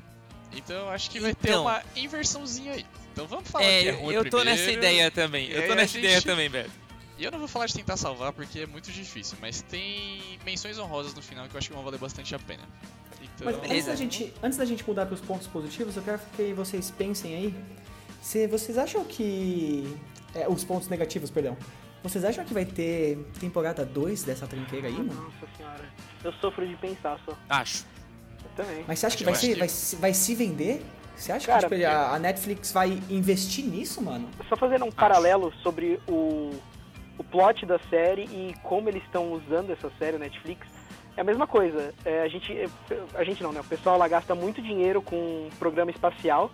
[0.54, 1.63] Então eu acho que vai ter Então.
[1.63, 2.86] uma inversãozinha aí.
[3.12, 5.50] Então vamos falar É, que é eu, ruim eu tô primeiro, nessa ideia também.
[5.50, 6.71] e Eu tô a nessa ideia gente- também, Beto.
[7.18, 10.78] E eu não vou falar de tentar salvar porque é muito difícil, mas tem menções
[10.78, 12.64] honrosas no final que eu acho que vão valer bastante a pena.
[13.22, 16.20] Então, Mas antes da, gente, antes da gente mudar para os pontos positivos, eu quero
[16.36, 17.56] que vocês pensem aí.
[18.22, 19.98] Se vocês acham que.
[20.36, 21.58] é, os pontos negativos, perdão.
[22.04, 25.14] Vocês acham que vai ter temporada 2 dessa trinqueira aí, mano?
[25.24, 25.86] Nossa senhora.
[26.24, 27.36] Eu sofro de pensar só.
[27.50, 27.84] Acho.
[28.44, 28.86] Eu também.
[28.88, 30.86] Mas você acha que vai, ser, que- vai, se- vai se vender?
[31.16, 34.30] Você acha Cara, que tipo, a, a Netflix vai investir nisso, mano?
[34.48, 36.52] Só fazendo um paralelo sobre o,
[37.18, 40.68] o plot da série e como eles estão usando essa série, Netflix.
[41.16, 41.94] É a mesma coisa.
[42.06, 42.54] É, a gente.
[43.16, 43.60] A gente não, né?
[43.60, 46.52] O pessoal lá gasta muito dinheiro com um programa espacial,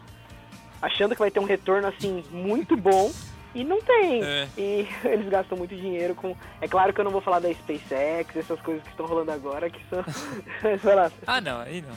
[0.82, 3.12] achando que vai ter um retorno assim muito bom.
[3.54, 4.24] E não tem.
[4.24, 4.48] É.
[4.58, 6.36] E eles gastam muito dinheiro com.
[6.62, 9.70] É claro que eu não vou falar da SpaceX, essas coisas que estão rolando agora,
[9.70, 10.04] que são.
[10.82, 11.12] sei lá.
[11.28, 11.96] Ah, não, aí não.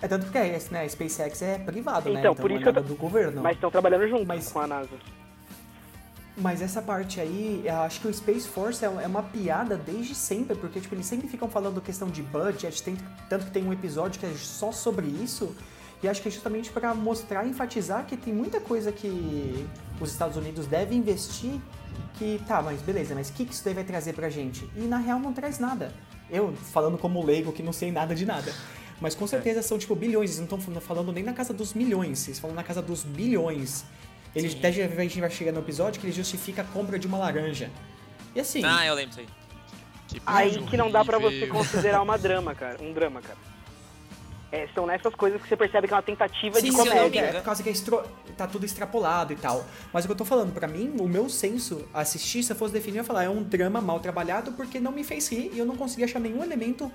[0.00, 2.20] É tanto que é, né, a SpaceX é privado, né?
[2.20, 3.42] Então, por isso não é que eu do governo.
[3.42, 4.88] Mas estão trabalhando junto Mas- com a NASA.
[6.40, 10.14] Mas essa parte aí, eu acho que o Space Force é é uma piada desde
[10.14, 12.96] sempre, porque tipo, eles sempre ficam falando questão de budget, tem-
[13.28, 15.54] tanto que tem um episódio que é só sobre isso,
[16.00, 19.66] e acho que é justamente para mostrar enfatizar que tem muita coisa que
[20.00, 21.60] os Estados Unidos devem investir,
[22.16, 24.68] que tá, mas beleza, mas o que, que isso daí vai trazer pra gente?
[24.76, 25.92] E na real não traz nada.
[26.30, 28.52] Eu, falando como leigo, que não sei nada de nada.
[29.00, 32.28] Mas com certeza são tipo bilhões, eles não estão falando nem na casa dos milhões,
[32.28, 33.84] eles falam na casa dos bilhões.
[34.38, 34.58] Ele Sim.
[34.58, 37.18] até já- a gente vai chegar no episódio que ele justifica a compra de uma
[37.18, 37.70] laranja.
[38.34, 39.26] E assim, Ah, eu lembro disso aí.
[40.08, 42.76] que Aí que não dá pra você considerar uma drama, cara.
[42.82, 43.36] Um drama, cara.
[44.50, 47.20] É, são nessas coisas que você percebe que é uma tentativa sim, de comédia.
[47.20, 48.02] é por causa que é estro-
[48.34, 49.62] tá tudo extrapolado e tal.
[49.92, 52.72] Mas o que eu tô falando, pra mim, o meu senso, assistir, se eu fosse
[52.72, 55.58] definir, eu ia falar, é um drama mal trabalhado porque não me fez rir e
[55.58, 56.90] eu não consegui achar nenhum elemento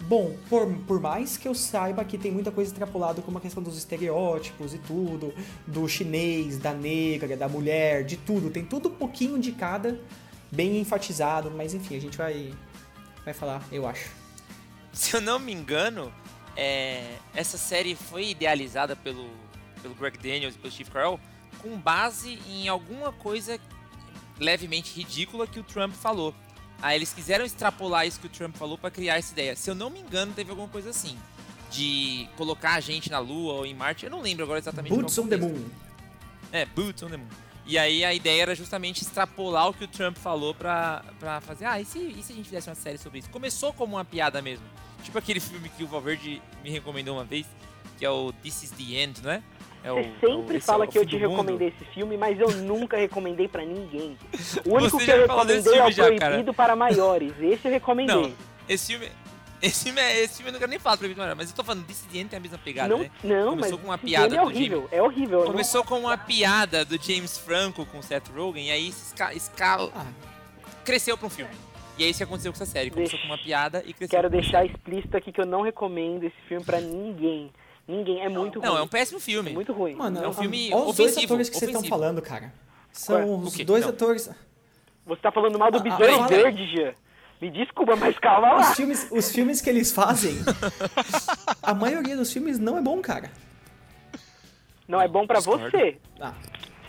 [0.00, 0.36] bom.
[0.48, 3.76] Por, por mais que eu saiba que tem muita coisa extrapolada, como a questão dos
[3.76, 5.34] estereótipos e tudo,
[5.66, 8.50] do chinês, da negra, da mulher, de tudo.
[8.50, 10.00] Tem tudo um pouquinho de cada,
[10.50, 12.52] bem enfatizado, mas enfim, a gente vai,
[13.24, 14.10] vai falar, eu acho.
[14.92, 16.12] se eu não me engano,
[16.56, 19.28] é, essa série foi idealizada pelo,
[19.82, 21.20] pelo Greg Daniels e pelo Steve Carell
[21.62, 23.58] com base em alguma coisa
[24.38, 26.34] levemente ridícula que o Trump falou.
[26.80, 29.56] Aí eles quiseram extrapolar isso que o Trump falou para criar essa ideia.
[29.56, 31.18] Se eu não me engano, teve alguma coisa assim.
[31.70, 34.04] De colocar a gente na Lua ou em Marte.
[34.04, 34.94] Eu não lembro agora exatamente.
[34.94, 35.64] Boots on the Moon.
[36.52, 37.26] É, Boots on the Moon.
[37.66, 41.66] E aí a ideia era justamente extrapolar o que o Trump falou pra, pra fazer.
[41.66, 43.28] Ah, e se, e se a gente fizesse uma série sobre isso?
[43.28, 44.64] Começou como uma piada mesmo.
[45.02, 47.46] Tipo aquele filme que o Valverde me recomendou uma vez,
[47.98, 49.42] que é o This is the End, não é?
[49.84, 52.50] É Você sempre esse fala é o que eu te recomendei esse filme, mas eu
[52.50, 54.16] nunca recomendei pra ninguém.
[54.66, 56.16] O único Você que eu recomendei é o já, cara.
[56.18, 57.32] Proibido para Maiores.
[57.40, 58.14] Esse eu recomendei.
[58.14, 58.32] Não,
[58.68, 59.08] esse filme.
[59.60, 61.64] Esse filme, é, esse filme eu não quero nem falar pra mim, mas eu tô
[61.64, 63.10] falando, End tem a mesma pegada, não, né?
[63.24, 64.88] não Começou mas com uma piada é horrível.
[64.92, 65.40] É horrível.
[65.40, 68.88] eu não- Começou com uma piada do James Franco com o Seth Rogen, e aí
[68.88, 70.06] esca, escala, Ah,
[70.84, 71.50] cresceu pra um filme.
[71.98, 72.88] E é isso que aconteceu com essa série.
[72.90, 74.16] Começou Deixa- com uma piada e cresceu.
[74.16, 77.50] Quero deixar explícito aqui que eu não recomendo esse filme pra ninguém.
[77.88, 78.20] Ninguém.
[78.20, 78.80] É muito Não, ruim.
[78.80, 79.50] é um péssimo filme.
[79.50, 79.94] É muito ruim.
[79.94, 82.52] mano, É um filme olha os dois atores que vocês estão falando, cara.
[82.92, 83.38] São Qual?
[83.40, 83.90] os dois Não.
[83.90, 84.30] atores.
[85.06, 86.28] Você tá falando mal do Ah, Besouro fala.
[86.28, 86.92] Verde, Jean.
[87.40, 88.60] Me desculpa, mas calma lá.
[88.70, 90.36] Os filmes, os filmes que eles fazem,
[91.62, 93.30] a maioria dos filmes não é bom, cara.
[94.86, 95.70] Não é bom pra Discordo.
[95.70, 95.96] você.
[96.20, 96.34] Ah,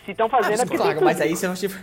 [0.06, 1.76] Se estão fazendo é porque claro, mas aí você vai tipo.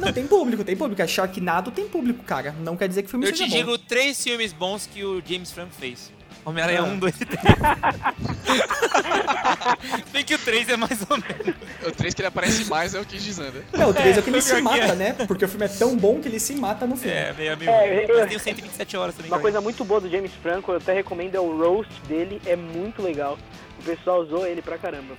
[0.00, 1.00] Não, tem público, tem público.
[1.02, 2.52] É Sharknado tem público, cara.
[2.52, 3.56] Não quer dizer que o filme Eu seja te bom.
[3.56, 6.10] digo três filmes bons que o James Franco fez.
[6.44, 6.84] Homem-Aranha Ah.
[6.84, 7.42] 1, 2 e 3.
[10.12, 11.54] Bem que o 3 é mais ou menos.
[11.86, 13.62] O 3 que ele aparece mais é o Kid Zanda.
[13.72, 14.94] Não, o 3 é, que ele É, se que mata, é.
[14.94, 15.12] né?
[15.26, 17.14] Porque o filme é tão bom que ele se mata no filme.
[17.16, 17.70] É, meio amigo.
[17.70, 19.30] É, eu- Mas tem o 127 horas também.
[19.30, 22.40] Uma coisa muito boa do James Franco, eu até recomendo, é o roast dele.
[22.46, 23.38] É muito legal.
[23.80, 25.14] O pessoal usou ele pra caramba.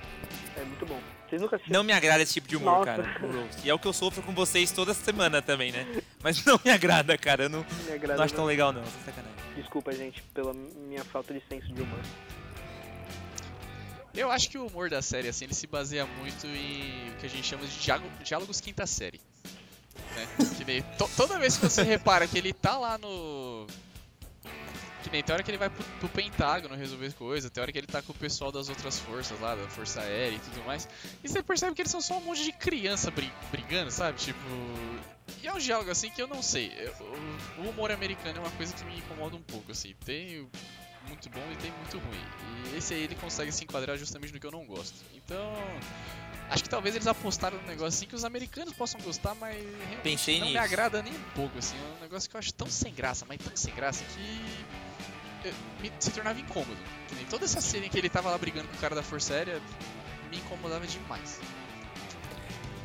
[0.56, 0.98] É muito bom.
[1.30, 1.78] Vocês nunca assistiram?
[1.78, 3.02] Não me agrada esse tipo de humor, Nossa.
[3.02, 3.48] cara.
[3.64, 5.86] E é o que eu sofro com vocês toda semana também, né?
[6.22, 7.44] Mas não me agrada, cara.
[7.44, 8.48] Eu não, Me agrada, não acho tão não.
[8.48, 8.82] legal, não.
[9.04, 9.30] Sacanagem.
[9.56, 12.00] Desculpa, gente, pela minha falta de senso de humor.
[14.12, 17.26] Eu acho que o humor da série, assim, ele se baseia muito em o que
[17.26, 19.20] a gente chama de diálogo- diálogos quinta série.
[20.16, 20.26] Né?
[20.58, 23.66] Que nem, to- toda vez que você repara que ele tá lá no.
[25.02, 27.78] Que nem tem hora que ele vai pro, pro Pentágono resolver coisa, tem hora que
[27.78, 30.86] ele tá com o pessoal das outras forças lá, da Força Aérea e tudo mais.
[31.24, 34.18] E você percebe que eles são só um monte de criança bri- brigando, sabe?
[34.18, 34.38] Tipo.
[35.42, 36.70] E é um diálogo assim que eu não sei.
[36.76, 36.92] eu-
[37.58, 39.94] o, o humor americano é uma coisa que me incomoda um pouco, assim.
[40.04, 40.46] Tem
[41.08, 42.72] muito bom e tem muito ruim.
[42.72, 44.94] E esse aí ele consegue se enquadrar justamente no que eu não gosto.
[45.14, 45.54] Então,
[46.50, 50.02] acho que talvez eles apostaram num negócio assim que os americanos possam gostar, mas realmente
[50.02, 50.62] Pensei não me nisso.
[50.64, 51.74] agrada nem um pouco, assim.
[51.76, 54.50] É um negócio que eu acho tão sem graça, mas tão sem graça que
[55.80, 56.76] me, se tornava incômodo.
[57.28, 59.60] Toda essa cena em que ele tava lá brigando com o cara da Força Aérea
[60.30, 61.40] me incomodava demais.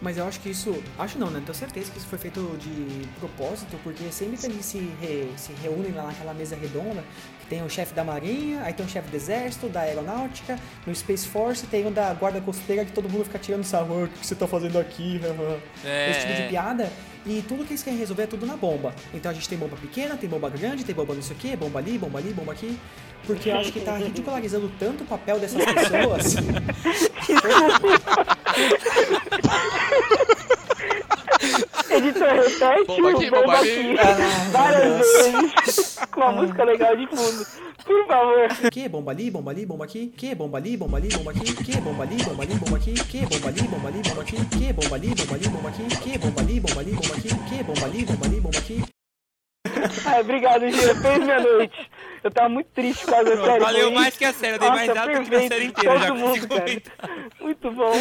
[0.02, 0.84] Mas eu acho que isso.
[1.00, 1.42] Acho não, né?
[1.44, 5.54] Tenho certeza que isso foi feito de propósito, porque sempre que eles se, re- se
[5.54, 7.04] reúnem lá naquela mesa redonda,
[7.50, 11.28] tem o chefe da Marinha, aí tem o chefe do Exército, da Aeronáutica, no Space
[11.28, 14.26] Force tem o da Guarda Costeira que todo mundo fica tirando sarro, "Ah, o que
[14.26, 15.20] você tá fazendo aqui?
[15.86, 16.48] É, Esse tipo de é.
[16.48, 16.90] piada.
[17.26, 18.94] E tudo que eles querem resolver é tudo na bomba.
[19.14, 21.56] Então a gente tem bomba pequena, tem bomba grande, tem bomba não sei o que,
[21.56, 22.78] bomba ali, bomba ali, bomba aqui.
[23.26, 26.36] Porque eu acho que tá ridicularizando tanto o papel dessas pessoas.
[31.96, 33.96] Editor, repete Bomba aqui, o verbo bomba aqui.
[34.00, 37.46] Ah, várias vezes com uma música legal de fundo.
[37.86, 38.48] Por favor.
[38.72, 40.08] Que bomba ali, bomba ali, bomba aqui.
[40.18, 41.54] Que bomba ali, bomba ali, bomba aqui.
[41.54, 42.94] Que bomba ali, bomba ali, bomba aqui.
[42.94, 44.46] Que bomba ali, bomba ali, bomba aqui.
[44.46, 45.86] Que bomba ali, bomba ali, bomba aqui.
[45.96, 47.30] Que bomba ali, bomba ali, bomba aqui.
[47.30, 48.84] Que bomba ali, bomba ali, bomba aqui.
[50.06, 50.96] Ai, obrigado, Gia.
[50.96, 51.90] Fez minha noite.
[52.26, 53.60] Eu tava muito triste com a série.
[53.60, 56.00] valeu foi mais que a série, eu dei mais Nossa, dado que a série inteira
[56.00, 57.30] já Todo com esse mundo, cara.
[57.40, 57.92] Muito bom.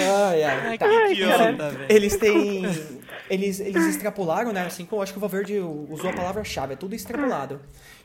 [0.00, 0.78] Ai, ai.
[0.78, 0.86] Tá.
[0.86, 1.52] Ai, Idiota, cara.
[1.52, 1.86] velho.
[1.88, 2.64] Eles têm.
[3.30, 4.62] Eles, eles extrapolaram, né?
[4.66, 7.60] Assim como eu acho que o Valverde usou a palavra-chave, é tudo extrapolado.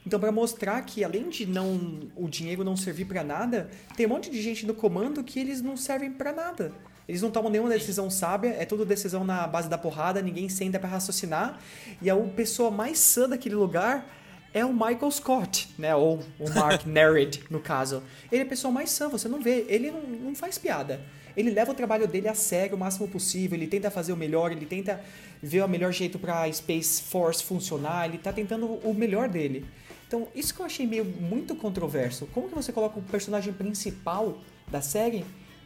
[0.05, 4.09] Então, pra mostrar que além de não o dinheiro não servir pra nada, tem um
[4.09, 6.71] monte de gente no comando que eles não servem pra nada.
[7.07, 10.77] Eles não tomam nenhuma decisão sábia, é tudo decisão na base da porrada, ninguém senta
[10.77, 11.57] pra raciocinar.
[11.99, 14.05] E a pessoa mais sã daquele lugar
[14.53, 15.95] é o Michael Scott, né?
[15.95, 18.03] Ou o Mark Nerid, no caso.
[18.31, 19.65] Ele é a pessoa mais sã, você não vê.
[19.67, 21.01] Ele não, não faz piada.
[21.35, 24.51] Ele leva o trabalho dele a sério o máximo possível, ele tenta fazer o melhor,
[24.51, 25.03] ele tenta
[25.41, 29.65] ver o melhor jeito pra Space Force funcionar, ele tá tentando o melhor dele.
[30.07, 32.27] Então, isso que eu achei meio muito controverso.
[32.27, 34.37] Como que você coloca o personagem principal
[34.69, 35.25] da série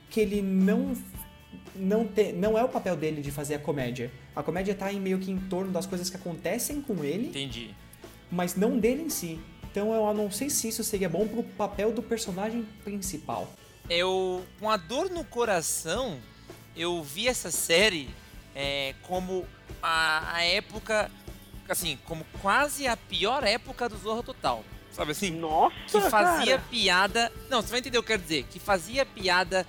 [0.10, 0.96] que ele não
[1.76, 4.12] não, te, não é o papel dele de fazer a comédia.
[4.36, 7.76] A comédia tá em meio que em torno das coisas que acontecem com ele, Entendi.
[8.32, 9.40] Mas não dele em si.
[9.70, 13.52] Então eu não sei se isso seria bom pro papel do personagem principal.
[13.90, 16.20] Eu, com a dor no coração,
[16.76, 18.10] eu vi essa série
[18.56, 19.46] é, como
[19.82, 21.12] a, a época
[21.70, 24.64] assim, como quase a pior época do Zorra Total.
[24.92, 25.30] Sabe assim?
[25.32, 26.68] Nossa, Que fazia cara.
[26.70, 27.32] piada.
[27.50, 28.46] Não, você vai entender o que eu quero dizer.
[28.50, 29.68] Que fazia piada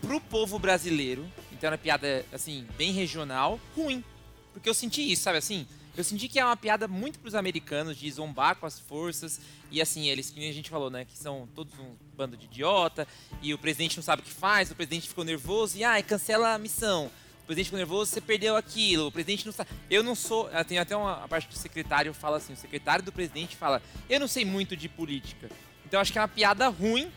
[0.00, 1.26] pro povo brasileiro.
[1.50, 4.04] Então era piada, assim, bem regional, ruim.
[4.52, 5.66] Porque eu senti isso, sabe assim?
[5.98, 9.40] Eu senti que é uma piada muito pros americanos de zombar com as forças.
[9.68, 11.04] E assim, eles, que a gente falou, né?
[11.04, 13.04] Que são todos um bando de idiota.
[13.42, 16.54] E o presidente não sabe o que faz, o presidente ficou nervoso e, ai, cancela
[16.54, 17.10] a missão.
[17.42, 19.08] O presidente ficou nervoso, você perdeu aquilo.
[19.08, 19.70] O presidente não sabe.
[19.90, 20.48] Eu não sou.
[20.52, 24.20] ah, Tem até uma parte do secretário fala assim: o secretário do presidente fala, eu
[24.20, 25.50] não sei muito de política.
[25.84, 27.10] Então acho que é uma piada ruim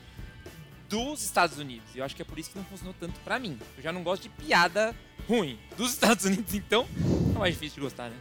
[0.88, 1.86] dos Estados Unidos.
[1.94, 3.56] Eu acho que é por isso que não funcionou tanto pra mim.
[3.76, 4.92] Eu já não gosto de piada
[5.28, 6.84] ruim dos Estados Unidos, então
[7.32, 8.16] é mais difícil de gostar, né?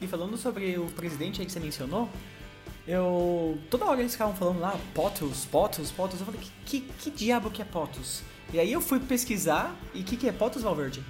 [0.00, 2.08] E falando sobre o presidente aí que você mencionou,
[2.86, 3.58] eu.
[3.70, 6.20] Toda hora eles ficavam falando lá, POTUS, POTUS, POTUS.
[6.20, 8.22] Eu falei, que, que, que diabo que é POTUS?
[8.52, 11.04] E aí eu fui pesquisar, e o que, que é POTUS, Valverde?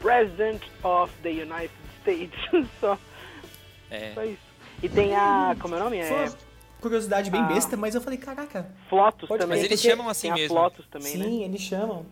[0.00, 1.70] President of the United
[2.00, 2.38] States.
[2.80, 2.98] só,
[3.90, 4.12] É.
[4.14, 4.42] só isso.
[4.82, 5.56] E tem a.
[5.60, 5.98] Como é o nome?
[5.98, 6.32] É
[6.80, 8.70] curiosidade bem besta, mas eu falei, caraca.
[8.90, 9.56] Flotus Pode- também.
[9.56, 10.48] Mas eles chamam assim a mesmo.
[10.54, 11.24] Flotus também, né?
[11.24, 12.04] Sim, eles chamam.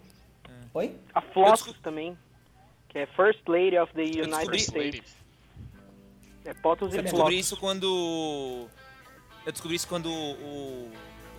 [0.72, 0.96] Oi?
[1.14, 2.16] A Flotus também.
[2.88, 5.14] Que é First Lady of the United States.
[6.44, 8.68] É POTUS e Eu descobri isso quando.
[9.44, 10.92] Eu descobri isso quando o, o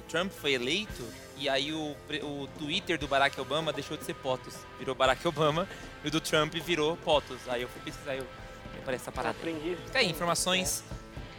[0.09, 1.03] Trump foi eleito.
[1.37, 4.55] E aí o, o Twitter do Barack Obama deixou de ser POTUS.
[4.79, 5.67] Virou Barack Obama.
[6.03, 7.47] E o do Trump virou POTUS.
[7.47, 8.27] Aí eu fui pesquisar e eu.
[8.85, 9.37] Parece essa parada.
[9.37, 9.81] Aprendi isso.
[9.85, 10.83] Fica aí, informações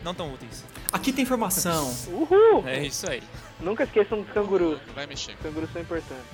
[0.02, 0.64] não tão úteis.
[0.92, 1.86] Aqui tem informação.
[2.08, 2.66] Uhul!
[2.66, 3.22] É isso aí.
[3.60, 4.78] Nunca esqueçam dos cangurus.
[4.86, 5.32] Não vai mexer.
[5.32, 6.24] Os cangurus são importantes.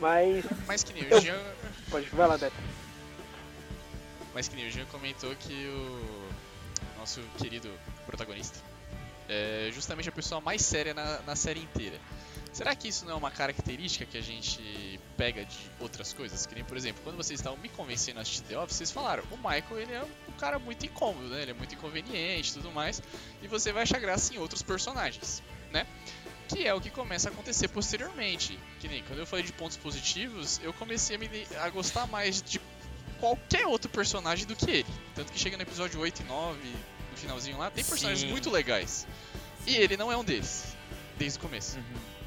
[0.00, 0.44] Mas.
[0.66, 1.40] Mas que nem Eu- Jean.
[1.90, 2.56] Pode, vai lá, Beto.
[4.34, 7.70] Mas que nem o Jean comentou que o nosso querido
[8.06, 8.58] protagonista
[9.28, 11.98] é justamente a pessoa mais séria na, na série inteira.
[12.52, 16.44] Será que isso não é uma característica que a gente pega de outras coisas?
[16.44, 19.24] Que nem, por exemplo, quando vocês estavam me convencendo a assistir The Office, vocês falaram,
[19.30, 21.42] o Michael ele é um cara muito incômodo, né?
[21.42, 23.02] Ele é muito inconveniente e tudo mais.
[23.42, 25.86] E você vai achar graça em outros personagens, né?
[26.46, 28.58] Que é o que começa a acontecer posteriormente.
[28.80, 31.28] Que nem quando eu falei de pontos positivos, eu comecei a, me,
[31.58, 32.60] a gostar mais de
[33.22, 34.86] qualquer outro personagem do que ele.
[35.14, 36.58] Tanto que chega no episódio 8 e 9,
[37.12, 38.30] no finalzinho lá, tem personagens Sim.
[38.30, 39.06] muito legais.
[39.64, 40.74] E ele não é um deles.
[41.16, 41.76] Desde o começo.
[41.76, 41.84] Uhum.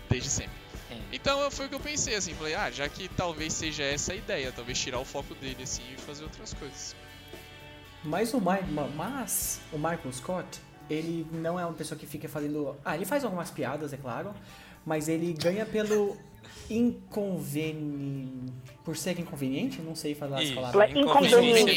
[0.10, 0.56] Desde sempre.
[0.90, 0.98] É.
[1.12, 4.16] Então foi o que eu pensei, assim, falei, ah, já que talvez seja essa a
[4.16, 6.96] ideia, talvez tirar o foco dele, assim, e fazer outras coisas.
[8.02, 10.48] Mas o, Ma Ma- mas o Michael Scott,
[10.90, 12.78] ele não é uma pessoa que fica fazendo.
[12.86, 14.34] Ah, ele faz algumas piadas, é claro,
[14.86, 16.16] mas ele ganha pelo
[16.70, 18.54] inconveniente.
[18.84, 19.82] Por ser inconveniente?
[19.82, 20.92] Não sei falar as palavras.
[20.92, 21.72] Inconveniente.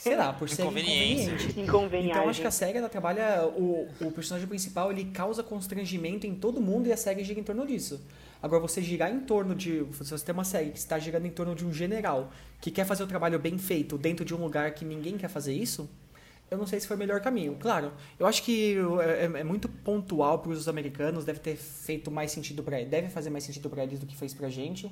[0.00, 1.60] Sei lá, por ser inconveniente.
[1.60, 2.10] Inconveniente.
[2.10, 6.34] Então acho que a série ela trabalha o, o personagem principal, ele causa constrangimento em
[6.34, 8.00] todo mundo e a série gira em torno disso.
[8.42, 11.30] Agora você girar em torno de, se você tem uma série que está girando em
[11.30, 12.30] torno de um general
[12.60, 15.52] que quer fazer o trabalho bem feito dentro de um lugar que ninguém quer fazer
[15.52, 15.90] isso,
[16.50, 17.56] eu não sei se foi o melhor caminho.
[17.60, 22.10] Claro, eu acho que é, é- é muito pontual para os americanos, deve ter feito
[22.10, 24.90] mais sentido para deve fazer mais sentido para eles do que fez pra gente.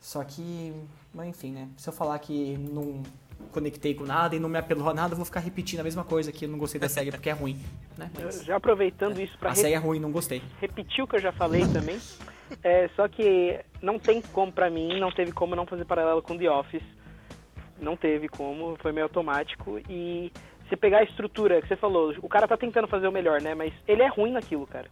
[0.00, 0.72] Só que,
[1.14, 1.68] mas enfim, né?
[1.76, 3.02] Se eu falar que não
[3.50, 6.04] conectei com nada e não me apelou a nada, eu vou ficar repetindo a mesma
[6.04, 7.58] coisa que eu não gostei da série porque é ruim,
[7.96, 8.10] né?
[8.22, 10.42] Mas Já aproveitando isso pra a série é ruim, não gostei.
[10.60, 11.98] repetir o que eu já falei também.
[12.62, 16.36] É, só que não tem como pra mim, não teve como não fazer paralelo com
[16.36, 16.82] The Office.
[17.80, 19.80] Não teve como, foi meio automático.
[19.88, 20.30] E
[20.68, 23.54] você pegar a estrutura que você falou, o cara tá tentando fazer o melhor, né?
[23.54, 24.88] Mas ele é ruim naquilo, cara.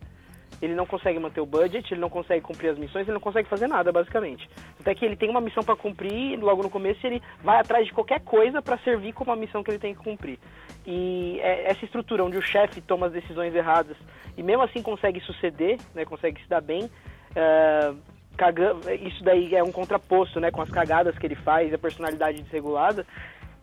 [0.61, 3.49] Ele não consegue manter o budget, ele não consegue cumprir as missões, ele não consegue
[3.49, 4.49] fazer nada, basicamente.
[4.79, 7.93] Até que ele tem uma missão pra cumprir, logo no começo ele vai atrás de
[7.93, 10.39] qualquer coisa pra servir como a missão que ele tem que cumprir.
[10.87, 13.97] E é essa estrutura onde o chefe toma as decisões erradas
[14.37, 16.89] e mesmo assim consegue suceder, né, consegue se dar bem,
[17.35, 17.93] é,
[18.37, 22.41] caga- isso daí é um contraposto né, com as cagadas que ele faz, a personalidade
[22.43, 23.05] desregulada.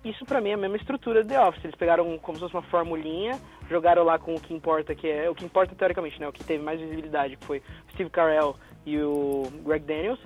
[0.04, 1.64] Isso pra mim é a mesma estrutura do The Office.
[1.66, 3.38] Eles pegaram como se fosse uma formulinha,
[3.70, 6.28] jogaram lá com o que importa, que é o que importa teoricamente, né?
[6.28, 10.20] O que teve mais visibilidade, que foi o Steve Carell e o Greg Daniels,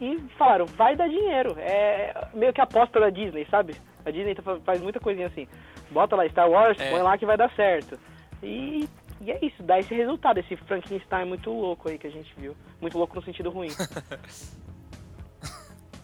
[0.00, 1.56] e falaram, vai dar dinheiro.
[1.58, 3.74] É meio que a aposta da Disney, sabe?
[4.06, 5.48] A Disney tá fa- faz muita coisinha assim.
[5.90, 6.90] Bota lá Star Wars, É.
[6.92, 7.98] põe lá que vai dar certo.
[8.40, 8.88] E,
[9.20, 12.56] e é isso, dá esse resultado, esse Frankenstein muito louco aí que a gente viu.
[12.80, 13.68] Muito louco no sentido ruim.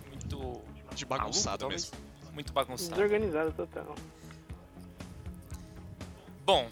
[0.09, 0.62] Muito.
[0.95, 1.97] De bagunçado mesmo.
[2.35, 2.91] Muito bagunçado.
[2.95, 3.95] Desorganizado total.
[6.45, 6.68] Bom,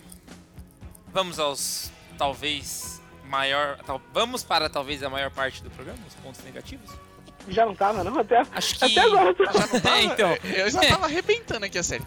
[1.12, 3.78] vamos aos talvez maior.
[3.86, 6.90] tal- vamos para talvez a maior parte do programa, os pontos negativos?
[7.48, 8.18] Já não tava, não?
[8.18, 8.84] Até, Acho que.
[8.84, 9.34] até agora.
[9.38, 10.30] Já não tava, É, então.
[10.44, 10.88] Eu já É.
[10.88, 12.04] tava arrebentando aqui a série.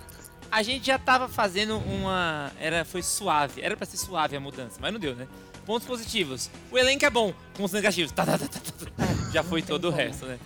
[0.51, 2.51] A gente já tava fazendo uma.
[2.59, 3.61] Era, foi suave.
[3.61, 5.27] Era pra ser suave a mudança, mas não deu, né?
[5.65, 6.49] Pontos positivos.
[6.71, 7.33] O elenco é bom.
[7.55, 8.11] Pontos negativos.
[8.11, 9.31] Tá, tá, tá, tá, tá, tá.
[9.31, 10.39] Já foi todo o resto, né?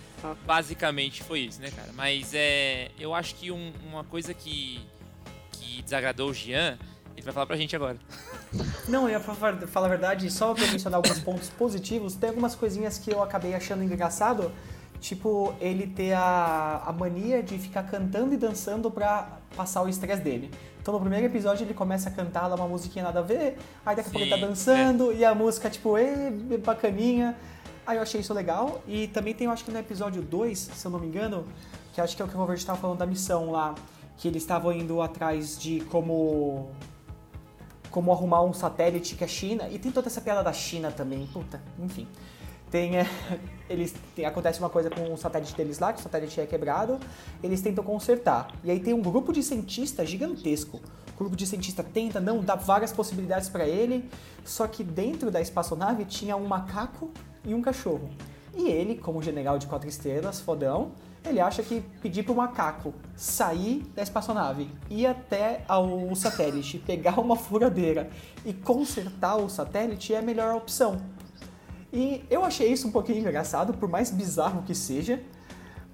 [0.46, 1.90] Basicamente foi isso, né, cara?
[1.94, 2.90] Mas é.
[2.98, 4.80] Eu acho que um- uma coisa que.
[5.52, 6.78] que desagradou o Jean,
[7.16, 7.96] ele vai falar pra gente agora.
[8.88, 9.34] Não, eu ia fa-
[9.66, 13.54] falar a verdade, só pra mencionar alguns pontos positivos, tem algumas coisinhas que eu acabei
[13.54, 14.50] achando engraçado,
[15.00, 20.22] tipo, ele ter a, a mania de ficar cantando e dançando pra passar o estresse
[20.22, 20.50] dele.
[20.82, 23.94] Então no primeiro episódio ele começa a cantar lá uma musiquinha nada a ver, aí
[23.94, 26.30] daqui a pouco ele tá dançando e a música tipo, ê,
[26.64, 27.36] bacaninha.
[27.86, 28.82] Aí eu achei isso legal.
[28.86, 31.44] E também tem, eu acho que no episódio 2, se eu não me engano,
[31.92, 33.74] que acho que é o que o Robert estava falando da missão lá,
[34.16, 36.70] que eles estavam indo atrás de como
[37.90, 39.68] como arrumar um satélite que é China.
[39.68, 42.06] E tem toda essa piada da China também, puta, enfim.
[42.70, 43.06] Tem, é,
[43.68, 47.00] eles, tem- acontece uma coisa com o satélite deles lá, que o satélite é quebrado,
[47.42, 48.52] eles tentam consertar.
[48.62, 50.80] E aí tem um grupo de cientistas gigantesco.
[51.14, 54.08] O grupo de cientistas tenta, não, dá várias possibilidades para ele,
[54.44, 57.10] só que dentro da espaçonave tinha um macaco
[57.44, 58.10] e um cachorro.
[58.54, 60.92] E ele, como general de quatro estrelas, fodão,
[61.24, 67.36] ele acha que pedir pro macaco sair da espaçonave, ir até ao satélite, pegar uma
[67.36, 68.10] furadeira
[68.44, 71.00] e consertar o satélite é a melhor opção.
[71.92, 75.20] E eu achei isso um pouquinho engraçado, por mais bizarro que seja,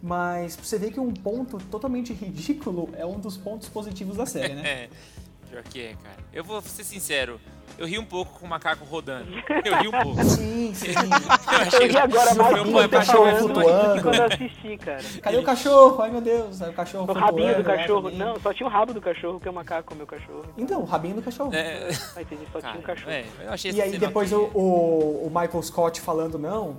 [0.02, 4.54] mas você vê que um ponto totalmente ridículo é um dos pontos positivos da série,
[4.54, 4.88] né?
[5.56, 6.16] Pior que é, cara.
[6.34, 7.40] Eu vou ser sincero,
[7.78, 9.26] eu ri um pouco com o macaco rodando.
[9.64, 10.22] Eu ri um pouco.
[10.22, 10.88] Sim, sim.
[11.72, 14.02] Eu Eu ri agora Meu mais pai você cachorro falando flutuando.
[14.02, 15.02] quando eu assisti, cara.
[15.22, 16.02] Cadê o cachorro?
[16.02, 18.10] Ai meu Deus, aí o cachorro O rabinho do cachorro.
[18.10, 20.44] Não, só tinha o rabo do cachorro, que é o macaco, o meu cachorro.
[20.58, 21.54] Então, o rabinho do cachorro.
[21.54, 23.10] É, Ah, entendi, só tinha cara, um cachorro.
[23.10, 26.76] é, eu achei E aí depois o, o, o Michael Scott falando, não,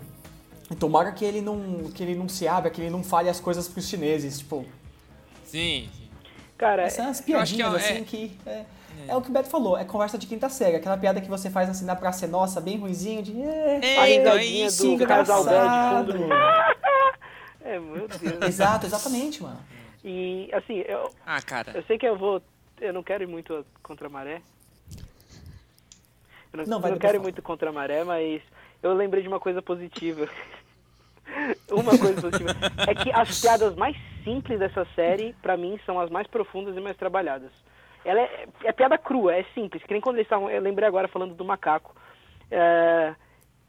[0.80, 3.68] tomara que ele não, que ele não se abra, que ele não fale as coisas
[3.68, 4.64] pros chineses, tipo,
[5.46, 5.90] sim.
[6.58, 8.38] Cara, essas umas eu acho que piadinhas é- assim que...
[8.46, 8.66] É,
[9.08, 11.50] é o que o Beto falou, é conversa de quinta série, aquela piada que você
[11.50, 13.40] faz assim na Praça é Nossa, bem ruizinha, de...
[13.42, 14.98] É, É, a então é isso.
[14.98, 16.28] do casal de fundo.
[17.62, 18.42] É, meu Deus.
[18.48, 19.60] Exato, exatamente, mano.
[20.02, 21.74] E, assim, eu, Ah, cara.
[21.76, 22.42] eu sei que eu vou...
[22.80, 24.42] Eu não quero ir muito contra a maré.
[26.54, 28.42] Eu não, Não, eu não quero ir muito contra a maré, mas
[28.82, 30.30] eu lembrei de uma coisa positiva.
[31.70, 32.52] uma coisa positiva.
[32.88, 33.98] É que as piadas mais
[34.28, 37.52] simples dessa série, pra mim, são as mais profundas e mais trabalhadas.
[38.04, 39.84] Ela é, é piada crua, é simples.
[39.84, 40.50] Que nem quando eles estavam.
[40.50, 41.96] Eu lembrei agora falando do macaco.
[42.52, 43.16] É,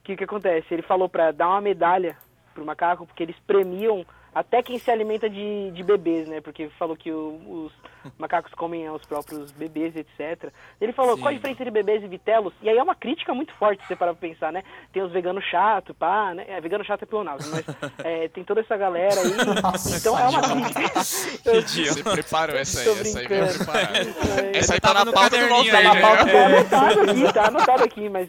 [0.08, 0.72] que que acontece?
[0.72, 2.16] Ele falou pra dar uma medalha
[2.54, 4.06] pro macaco, porque eles premiam
[4.38, 6.40] até quem se alimenta de, de bebês, né?
[6.40, 7.72] Porque falou que o- os
[8.18, 10.52] macacos comem os próprios bebês, etc.
[10.80, 11.22] Ele falou, Sim.
[11.22, 12.52] qual a diferença entre bebês e vitelos?
[12.62, 14.62] E aí é uma crítica muito forte, se você parar pra pensar, né?
[14.92, 16.44] Tem os veganos chato, pá, né?
[16.48, 17.64] É, vegano chato é pleonasmo, mas
[18.04, 19.34] é, tem toda essa galera aí.
[19.62, 21.00] Nossa, então é uma crítica.
[21.44, 23.98] Eu- Você preparou essa aí, essa aí veio preparada.
[23.98, 26.00] É, Essa aí Tava tá na no pauta do nosso aí, aí, né?
[26.00, 26.24] já.
[26.24, 28.28] Tá anotado aqui, tá anotado aqui, mas.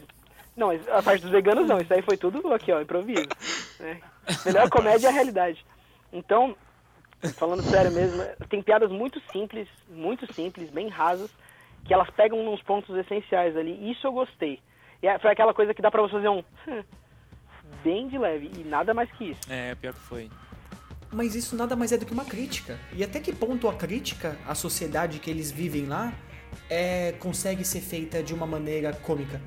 [0.56, 3.26] Não, mas a parte dos veganos não, isso aí foi tudo aqui, ó, improviso.
[3.78, 3.98] né?
[4.44, 5.64] Melhor comédia é a realidade.
[6.12, 6.56] Então,
[7.36, 11.30] falando sério mesmo, tem piadas muito simples, muito simples, bem rasas,
[11.84, 13.90] que elas pegam nos pontos essenciais ali.
[13.90, 14.60] Isso eu gostei.
[15.02, 16.42] E é- foi aquela coisa que dá pra você fazer um.
[17.84, 19.40] Bem de leve, e nada mais que isso.
[19.48, 20.30] É, pior que foi.
[21.12, 22.78] Mas isso nada mais é do que uma crítica.
[22.94, 26.12] E até que ponto a crítica à sociedade que eles vivem lá
[26.68, 29.40] é, consegue ser feita de uma maneira cômica?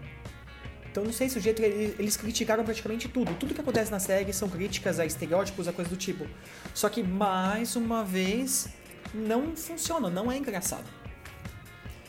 [0.94, 3.34] Então não sei se o jeito que eles, criticaram praticamente tudo.
[3.34, 6.28] Tudo que acontece na série são críticas a estereótipos, a coisa do tipo.
[6.72, 8.68] Só que mais uma vez
[9.12, 10.86] não funciona, não é engraçado.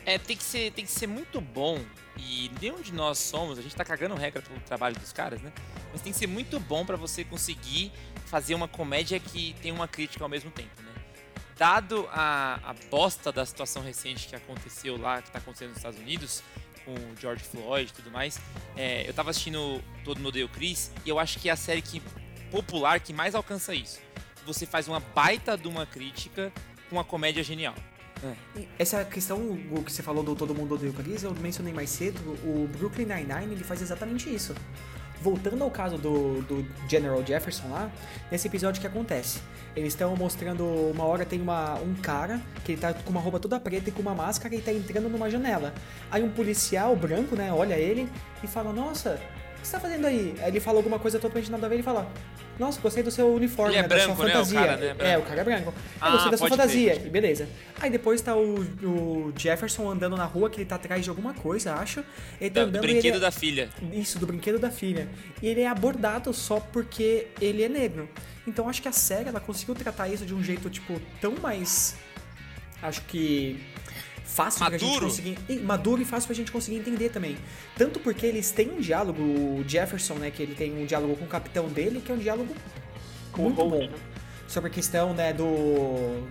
[0.04, 1.80] É, tem que ser, tem que ser muito bom.
[2.18, 5.50] E nenhum de nós somos, a gente tá cagando regra pro trabalho dos caras, né?
[5.90, 7.90] Mas tem que ser muito bom pra você conseguir
[8.26, 10.92] fazer uma comédia que tem uma crítica ao mesmo tempo, né?
[11.56, 15.98] Dado a, a bosta da situação recente que aconteceu lá, que tá acontecendo nos Estados
[15.98, 16.42] Unidos,
[16.84, 18.38] com o George Floyd e tudo mais,
[18.76, 21.82] é, eu tava assistindo Todo Mundo o Chris, e eu acho que é a série
[21.82, 22.02] que,
[22.50, 24.00] popular que mais alcança isso.
[24.46, 26.52] Você faz uma baita de uma crítica
[26.88, 27.74] com uma comédia genial.
[28.56, 31.90] E Essa questão que você falou do Todo Mundo Odeia o Chris, eu mencionei mais
[31.90, 34.54] cedo, o Brooklyn Nine-Nine ele faz exatamente isso.
[35.20, 37.90] Voltando ao caso do, do General Jefferson lá,
[38.30, 39.40] nesse episódio que acontece?
[39.76, 43.40] Eles estão mostrando, uma hora tem uma, um cara que ele tá com uma roupa
[43.40, 45.74] toda preta e com uma máscara e tá entrando numa janela.
[46.10, 48.08] Aí um policial branco, né, olha ele
[48.42, 49.20] e fala, nossa,
[49.64, 50.34] que você tá fazendo aí?
[50.40, 52.10] Aí ele fala alguma coisa totalmente nada a ver, ele fala,
[52.58, 54.60] nossa, gostei do seu uniforme, Ele é né, da sua branco, né, o fantasia.
[54.60, 55.20] cara, né, É, branco.
[55.20, 55.74] o cara é branco.
[56.00, 56.94] Ah, Eu gostei da sua fantasia.
[56.94, 57.48] E beleza.
[57.80, 61.34] Aí depois tá o, o Jefferson andando na rua, que ele tá atrás de alguma
[61.34, 62.04] coisa, acho.
[62.40, 63.68] Ele tá do andando e brinquedo ele é- da filha.
[63.92, 65.08] Isso, do brinquedo da filha.
[65.42, 68.08] E ele é abordado só porque ele é negro.
[68.46, 71.96] Então acho que a série ela conseguiu tratar isso de um jeito, tipo, tão mais.
[72.82, 73.58] Acho que.
[74.24, 75.06] Fácil pra gente Maduro?
[75.06, 75.38] conseguir.
[75.48, 77.36] e Maduro e fácil pra gente conseguir entender também.
[77.76, 80.30] Tanto porque eles têm um diálogo, o Jefferson, né?
[80.30, 82.54] Que ele tem um diálogo com o capitão dele, que é um diálogo
[83.32, 83.92] Com muito o Holt, bom.
[83.92, 83.98] né?
[84.48, 86.26] Sobre a questão, né, do,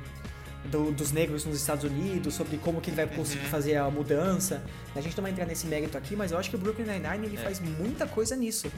[0.65, 3.49] do- dos negros nos Estados Unidos, sobre como que ele vai conseguir Uhum.
[3.49, 4.63] fazer a mudança.
[4.95, 7.25] A gente não vai entrar nesse mérito aqui, mas eu acho que o Brooklyn Nine-Nine
[7.27, 7.39] ele É.
[7.39, 8.71] faz muita coisa nisso.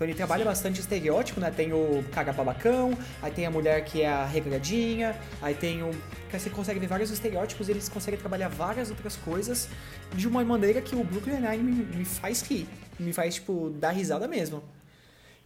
[0.00, 1.50] Então ele trabalha bastante estereótipo, né?
[1.50, 5.90] Tem o cara babacão, aí tem a mulher que é a regradinha, aí tem o.
[6.30, 9.68] que Você consegue ver vários estereótipos e eles conseguem trabalhar várias outras coisas
[10.14, 12.66] de uma maneira que o Brooklyn Nine-Nine me, me faz rir.
[12.98, 14.62] Me faz, tipo, dar risada mesmo.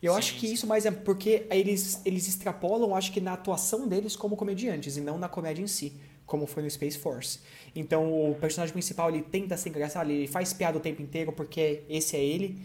[0.01, 3.33] E eu Sim, acho que isso mais é porque eles, eles extrapolam, acho que na
[3.33, 5.95] atuação deles como comediantes e não na comédia em si,
[6.25, 7.41] como foi no Space Force.
[7.75, 11.83] Então o personagem principal ele tenta ser engraçado, ele faz piada o tempo inteiro porque
[11.89, 12.63] esse é ele.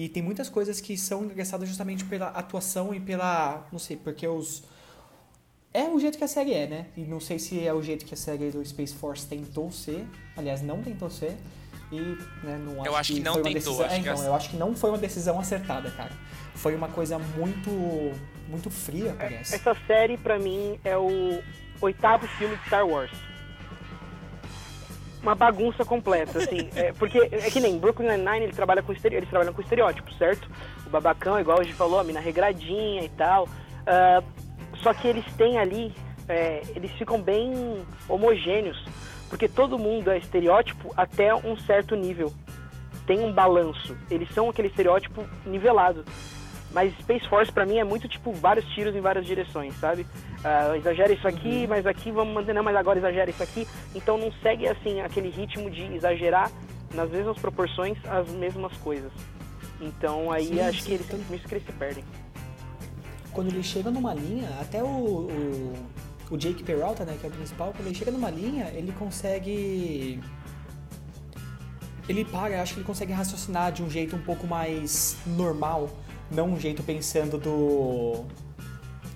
[0.00, 3.66] E tem muitas coisas que são engraçadas justamente pela atuação e pela.
[3.72, 4.62] Não sei, porque os.
[5.74, 6.86] É o jeito que a série é, né?
[6.96, 10.06] E não sei se é o jeito que a série do Space Force tentou ser.
[10.36, 11.36] Aliás, não tentou ser.
[11.90, 12.00] E,
[12.44, 14.24] né, não Eu acho que não foi uma tentou, decisão- acho é, que então, as-
[14.26, 16.12] eu acho que não foi uma decisão acertada, cara.
[16.54, 17.70] Foi uma coisa muito.
[18.48, 19.56] muito fria, parece.
[19.56, 21.42] Essa série, pra mim, é o
[21.80, 23.10] oitavo filme de Star Wars.
[25.22, 26.70] Uma bagunça completa, assim.
[26.76, 30.48] é, porque é que nem Brooklyn Nine-Nine, ele trabalha com eles trabalham com estereótipos, certo?
[30.86, 33.48] O babacão, igual a gente falou, a mina regradinha e tal.
[33.86, 34.22] Ah,
[34.82, 35.94] só que eles têm ali,
[36.28, 38.82] é, eles ficam bem homogêneos.
[39.28, 42.32] Porque todo mundo é estereótipo até um certo nível.
[43.06, 43.96] Tem um balanço.
[44.10, 46.04] Eles são aquele estereótipo nivelado.
[46.72, 50.06] Mas Space Force pra mim é muito tipo vários tiros em várias direções, sabe?
[50.44, 53.66] Ah, exagera isso aqui, mas aqui vamos manter, não, mas agora exagera isso aqui.
[53.94, 56.50] Então não segue assim aquele ritmo de exagerar
[56.94, 59.10] nas mesmas proporções as mesmas coisas.
[59.80, 62.04] Então aí Sim, acho sim, que eles então- nisso que eles se perdem.
[63.32, 65.72] quando ele chega numa linha, até o, o,
[66.30, 70.20] o Jake Peralta, né, que é o principal, quando ele chega numa linha, ele consegue.
[72.08, 75.90] Ele para, acho que ele consegue raciocinar de um jeito um pouco mais normal,
[76.30, 78.24] não um jeito pensando do.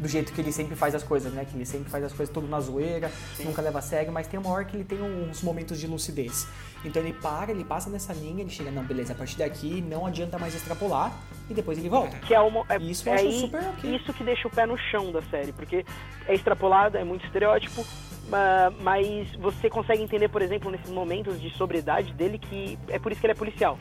[0.00, 1.44] Do jeito que ele sempre faz as coisas, né?
[1.48, 3.08] Que ele sempre faz as coisas tudo na zoeira,
[3.44, 6.48] nunca leva a sério, mas tem uma hora que ele tem uns momentos de lucidez.
[6.84, 10.04] Então ele para, ele passa nessa linha, ele chega, não, beleza, a partir daqui não
[10.04, 11.12] adianta mais extrapolar,
[11.48, 12.16] e depois ele volta.
[12.18, 13.94] Que é, uma, é, Isso é aí- super ok.
[13.94, 15.84] isso que deixa o pé no chão da série, porque
[16.26, 17.84] é extrapolado, é muito estereótipo,
[18.28, 23.12] ma- mas você consegue entender, por exemplo, nesses momentos de sobriedade dele, que é por
[23.12, 23.78] isso que ele é policial.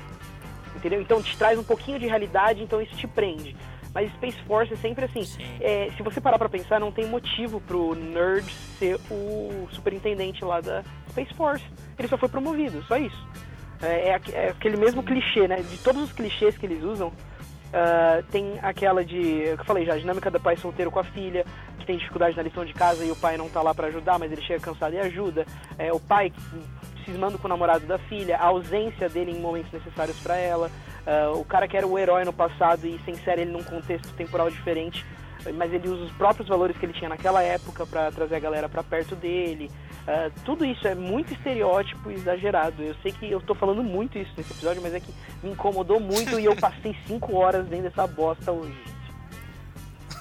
[0.76, 1.02] Entendeu?
[1.02, 3.56] Então te traz um pouquinho de realidade, então isso te prende.
[3.94, 5.24] Mas Space Force é sempre assim.
[5.24, 5.44] Sim.
[5.60, 8.50] é, se você parar pra pensar, não tem motivo pro Nerd
[8.80, 11.66] ser o superintendente lá da Space Force.
[12.00, 13.28] Ele só foi promovido, só isso.
[13.82, 15.58] É, é é aquele mesmo clichê, né?
[15.58, 17.12] De todos os clichês que eles usam,
[17.74, 21.04] ah, tem aquela de, que eu falei já, a dinâmica do pai solteiro com a
[21.04, 21.46] filha,
[21.80, 24.20] que tem dificuldade na lição de casa e o pai não tá lá pra ajudar,
[24.20, 25.46] mas ele chega cansado e ajuda.
[25.78, 26.32] É, o pai
[27.04, 30.70] cismando com o namorado da filha, a ausência dele em momentos necessários pra ela.
[31.06, 34.14] Ah, o cara que era o herói no passado e se insere ele num contexto
[34.14, 35.06] temporal diferente,
[35.56, 38.70] mas ele usa os próprios valores que ele tinha naquela época pra trazer a galera
[38.70, 39.72] pra perto dele.
[40.08, 42.82] Ah, tudo isso é muito estereótipo e exagerado.
[42.82, 45.99] Eu sei que eu tô falando muito isso nesse episódio, mas é que me incomodou
[45.99, 48.84] muito e eu passei cinco horas dentro dessa bosta hoje.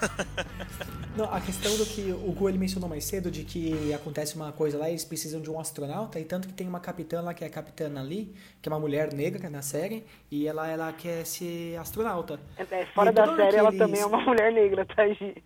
[1.15, 4.51] Não, a questão do que o Gu ele mencionou mais cedo, de que acontece uma
[4.53, 7.33] coisa lá e eles precisam de um astronauta, e tanto que tem uma capitã lá,
[7.33, 10.93] que é a Capitã Ali, que é uma mulher negra na série, e ela, ela
[10.93, 12.39] quer ser astronauta.
[12.57, 15.43] É, é, fora E da série, ela aqueles- também é uma mulher negra, tá, Gi?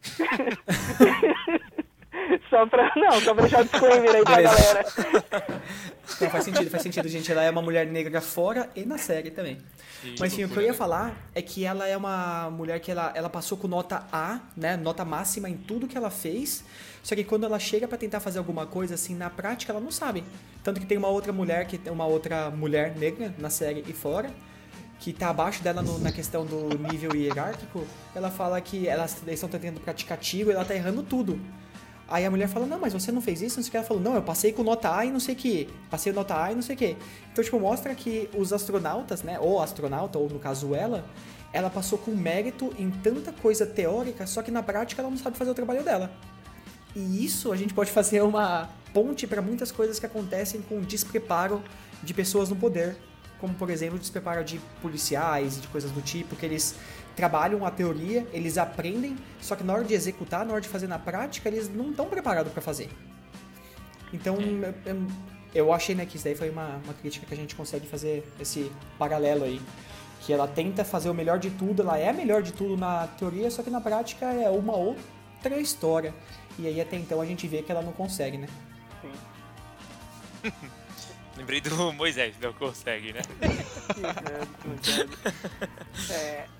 [2.50, 2.92] só pra.
[2.96, 4.56] Não, só pra deixar o disclaimer aí pra Beleza.
[4.56, 5.62] galera.
[6.20, 7.30] Não, faz sentido, faz sentido, gente.
[7.30, 9.58] Ela é uma mulher negra fora e na série também.
[10.18, 13.12] Mas enfim, o que eu ia falar é que ela é uma mulher que ela,
[13.14, 14.76] ela passou com nota A, né?
[14.76, 16.64] Nota máxima em tudo que ela fez.
[17.02, 19.90] Só que quando ela chega pra tentar fazer alguma coisa assim, na prática ela não
[19.90, 20.24] sabe.
[20.64, 23.92] Tanto que tem uma outra mulher que tem uma outra mulher negra na série e
[23.92, 24.30] fora,
[24.98, 27.86] que tá abaixo dela no- na questão do nível hierárquico.
[28.14, 31.38] Ela fala que elas eles estão tentando praticar tiro e ela tá errando tudo.
[32.10, 33.56] Aí a mulher fala, não, mas você não fez isso?
[33.56, 33.76] Não sei o que.
[33.76, 35.68] Ela falou, não, eu passei com nota A e não sei o que.
[35.90, 36.96] Passei nota A e não sei o que.
[37.30, 39.38] Então, tipo, mostra que os astronautas, né?
[39.38, 41.04] Ou astronauta, ou no caso ela,
[41.52, 45.36] ela passou com mérito em tanta coisa teórica, só que na prática ela não sabe
[45.36, 46.10] fazer o trabalho dela.
[46.96, 51.62] E isso a gente pode fazer uma ponte para muitas coisas que acontecem com despreparo
[52.02, 52.96] de pessoas no poder.
[53.40, 56.74] Como, por exemplo, despreparo de policiais e de coisas do tipo, que eles
[57.14, 60.86] trabalham a teoria, eles aprendem, só que na hora de executar, na hora de fazer
[60.88, 62.88] na prática, eles não estão preparados para fazer.
[64.12, 65.06] Então, eu- eu,
[65.54, 68.26] eu achei né, que isso daí foi uma, uma crítica que a gente consegue fazer
[68.40, 69.60] esse paralelo aí.
[70.20, 73.06] Que ela tenta fazer o melhor de tudo, ela é a melhor de tudo na
[73.06, 76.12] teoria, só que na prática é uma outra história.
[76.58, 78.48] E aí até então a gente vê que ela não consegue, né?
[81.38, 83.20] Lembrei do Moisés, não consegue, né?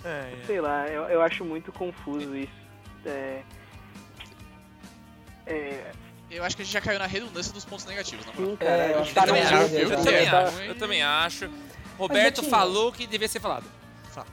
[0.04, 2.52] É, sei lá, eu, eu acho muito confuso isso.
[3.06, 3.42] É,
[5.46, 5.90] é,
[6.30, 8.50] Eu acho que a gente já caiu na redundância dos pontos negativos, na moral.
[8.50, 8.70] sim, cara.
[8.82, 11.50] É, eu eu também no Caramba, acho, eu também acho, eu também acho.
[11.96, 13.64] Roberto Betinho- falou que devia ser falado.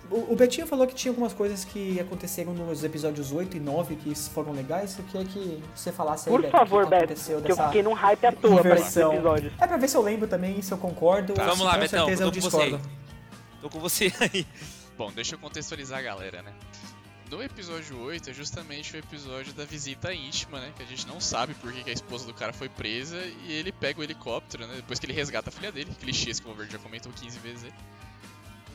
[0.10, 3.96] O, o Betinho falou que tinha algumas coisas que aconteceram nos episódios 8 e 9
[3.96, 4.98] que foram legais.
[4.98, 7.52] Eu queria que você falasse aí, Por Beto, favor, o que que Beto, aconteceu que
[7.52, 9.14] eu dessa fiquei num hype à toa pra esses inversão.
[9.14, 9.54] episódios.
[9.60, 11.34] É pra ver se eu lembro também, se eu concordo.
[11.34, 11.44] Tá.
[11.44, 12.90] Vamos se lá, com Betão, certeza tô eu com você discordo.
[13.62, 14.48] Tô com você aí.
[14.98, 16.54] Bom, deixa eu contextualizar a galera, né?
[17.30, 20.72] No episódio 8 é justamente o episódio da visita íntima, né?
[20.78, 23.18] Que a gente não sabe por que que a esposa do cara foi presa
[23.48, 24.74] e ele pega o helicóptero, né?
[24.76, 27.64] Depois que ele resgata a filha dele, clichês que o Wolverine já comentou 15 vezes
[27.66, 27.74] aí.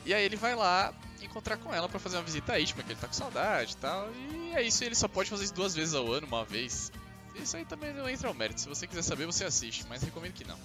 [0.04, 3.00] E aí ele vai lá encontrar com ela pra fazer uma visita íntima, que ele
[3.00, 4.08] tá com saudade e tal.
[4.32, 6.90] E é isso, ele só pode fazer isso duas vezes ao ano, uma vez.
[7.34, 8.60] Isso aí também não entra ao mérito.
[8.60, 10.58] Se você quiser saber, você assiste, mas recomendo que não.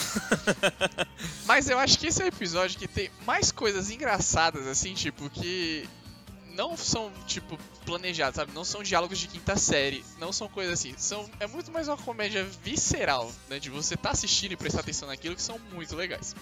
[1.46, 5.28] Mas eu acho que esse é o episódio que tem mais coisas engraçadas, assim, tipo,
[5.28, 5.86] que
[6.54, 8.52] não são, tipo, planejados, sabe?
[8.52, 10.94] Não são diálogos de quinta série, não são coisas assim.
[10.96, 13.58] São, é muito mais uma comédia visceral, né?
[13.58, 16.34] De você tá assistindo e prestar atenção naquilo, que são muito legais.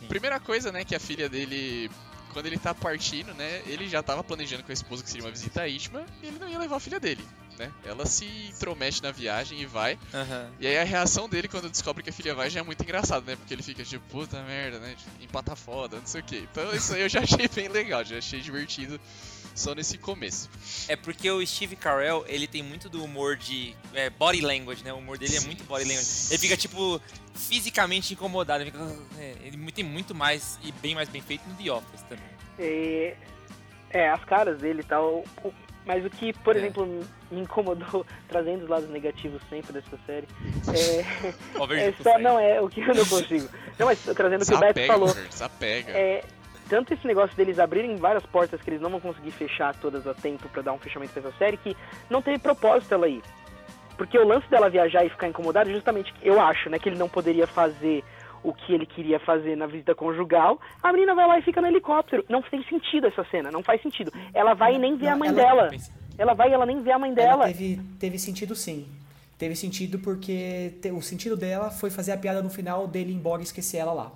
[0.00, 0.06] Sim.
[0.06, 1.90] Primeira coisa, né, que a filha dele,
[2.32, 5.32] quando ele tá partindo, né, ele já tava planejando com a esposa que seria uma
[5.32, 7.24] visita íntima e ele não ia levar a filha dele,
[7.58, 7.70] né?
[7.84, 9.98] Ela se intromete na viagem e vai.
[10.12, 10.50] Aham.
[10.58, 13.24] E aí a reação dele quando descobre que a filha vai já é muito engraçado,
[13.26, 13.36] né?
[13.36, 14.96] Porque ele fica tipo, puta merda, né?
[15.20, 16.38] Empata foda, não sei o que.
[16.50, 18.98] Então isso aí eu já achei bem legal, já achei divertido
[19.54, 20.48] só nesse começo.
[20.88, 24.92] É porque o Steve Carell, ele tem muito do humor de é, body language, né?
[24.92, 26.26] O humor dele é muito body language.
[26.30, 27.00] Ele fica, tipo,
[27.34, 28.62] fisicamente incomodado.
[28.62, 32.02] Ele, fica, é, ele tem muito mais e bem mais bem feito no The Office
[32.08, 32.24] também.
[32.58, 33.16] É,
[33.90, 35.24] é, as caras dele e tal.
[35.42, 35.52] o-
[35.86, 36.58] Mas o que, por É.
[36.58, 36.86] exemplo,
[37.30, 40.28] me incomodou, trazendo os lados negativos sempre dessa série,
[40.68, 41.00] é,
[41.88, 43.48] é só, não, é o que eu não consigo.
[43.78, 45.90] Não, mas trazendo o que o Beto falou, desapega.
[45.92, 46.22] é,
[46.70, 50.14] tanto esse negócio deles abrirem várias portas que eles não vão conseguir fechar todas a
[50.14, 51.76] tempo pra dar um fechamento pra essa série, que
[52.08, 53.20] não teve propósito ela ir.
[53.98, 56.96] Porque o lance dela viajar e ficar incomodada, é justamente, eu acho, né, que ele
[56.98, 58.02] não poderia fazer
[58.42, 61.66] o que ele queria fazer na visita conjugal, a menina vai lá e fica no
[61.66, 62.24] helicóptero.
[62.28, 64.10] Não tem sentido essa cena, não faz sentido.
[64.32, 65.70] Ela vai e nem vê Não, a mãe ela- dela.
[66.16, 67.46] Ela vai e ela nem vê a mãe Ela dela.
[67.48, 68.86] teve, teve sentido sim.
[69.38, 73.14] Teve sentido porque te- o sentido dela foi fazer a piada no final dele ir
[73.16, 74.12] embora e esquecer ela lá.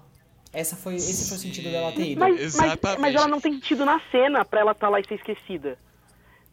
[0.55, 2.21] Essa foi, esse foi o sentido dela ter ido.
[2.21, 3.01] Mas, mas, Exatamente.
[3.01, 5.77] mas ela não tem sentido na cena pra ela estar lá e ser esquecida.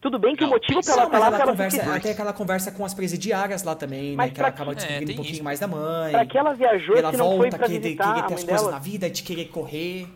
[0.01, 1.51] Tudo bem que Não, o motivo pra ela estar mas lá é ela pra ela
[1.51, 1.97] conversa, esquecida.
[1.99, 4.33] até aquela conversa com as presidiárias lá também, Mas né?
[4.33, 5.43] Que ela pra acaba que- descobrindo É, tem um pouquinho isso.
[5.43, 6.11] mais da mãe.
[6.11, 8.19] Pra que ela viajou e ela se não foi volta pra que de visitar querer
[8.19, 8.71] a ter as coisas dela?
[8.71, 10.07] na vida, de querer correr.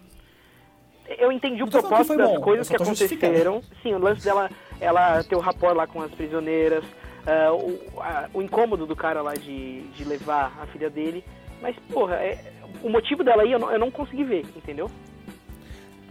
[1.20, 3.62] Eu entendi o propósito foi das bom, coisas que aconteceram.
[3.84, 4.50] Sim, o lance dela,
[4.82, 6.84] ela ter o rapport lá com as prisioneiras,
[7.28, 11.24] ah, o, a- o incômodo do cara lá de, de levar a filha dele.
[11.62, 12.40] Mas, porra, é-
[12.84, 14.90] o motivo dela aí eu não, eu não consegui ver, entendeu?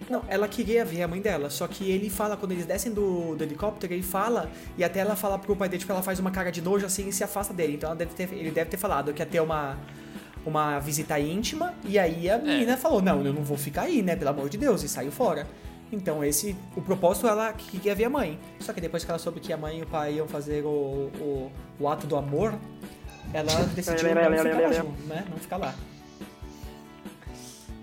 [0.09, 3.35] Não, ela queria ver a mãe dela, só que ele fala, quando eles descem do,
[3.37, 6.31] do helicóptero, ele fala, e até ela fala pro pai dele, tipo, ela faz uma
[6.31, 7.75] cara de nojo assim e se afasta dele.
[7.75, 9.79] Então ela deve ter- ele deve ter falado que ia ter uma,
[10.45, 14.15] uma visita íntima, e aí a menina falou, não, eu não vou ficar aí, né,
[14.15, 15.47] pelo amor de Deus, e saiu fora.
[15.91, 18.39] Então esse, o propósito ela queria ver a mãe.
[18.61, 20.69] Só que depois que ela soube que a mãe e o pai iam fazer o,
[20.69, 22.53] o, o ato do amor,
[23.33, 24.69] ela decidiu não ficar lá
[25.07, 25.75] né, não ficar lá.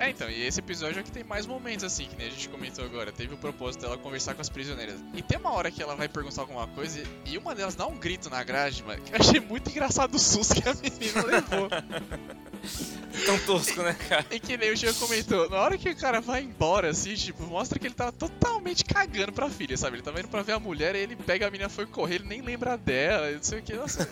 [0.01, 2.49] É, então, e esse episódio é que tem mais momentos assim, que nem a gente
[2.49, 3.11] comentou agora.
[3.11, 4.99] Teve o propósito dela conversar com as prisioneiras.
[5.13, 7.95] E tem uma hora que ela vai perguntar alguma coisa e uma delas dá um
[7.99, 8.99] grito na grade, mano.
[9.03, 11.69] Que eu achei muito engraçado o susto que a menina levou.
[13.27, 14.25] Tão tosco, né, cara?
[14.31, 17.43] E que nem o Jean comentou, na hora que o cara vai embora, assim, tipo,
[17.43, 19.97] mostra que ele tava totalmente cagando pra filha, sabe?
[19.97, 22.27] Ele tava indo pra ver a mulher, aí ele pega a menina, foi correr, ele
[22.27, 23.73] nem lembra dela, não sei o que.
[23.73, 24.09] Nossa,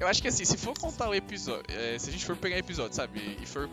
[0.00, 2.58] eu acho que assim, se for contar o episódio, é, se a gente for pegar
[2.58, 3.38] episódio, sabe?
[3.40, 3.68] E for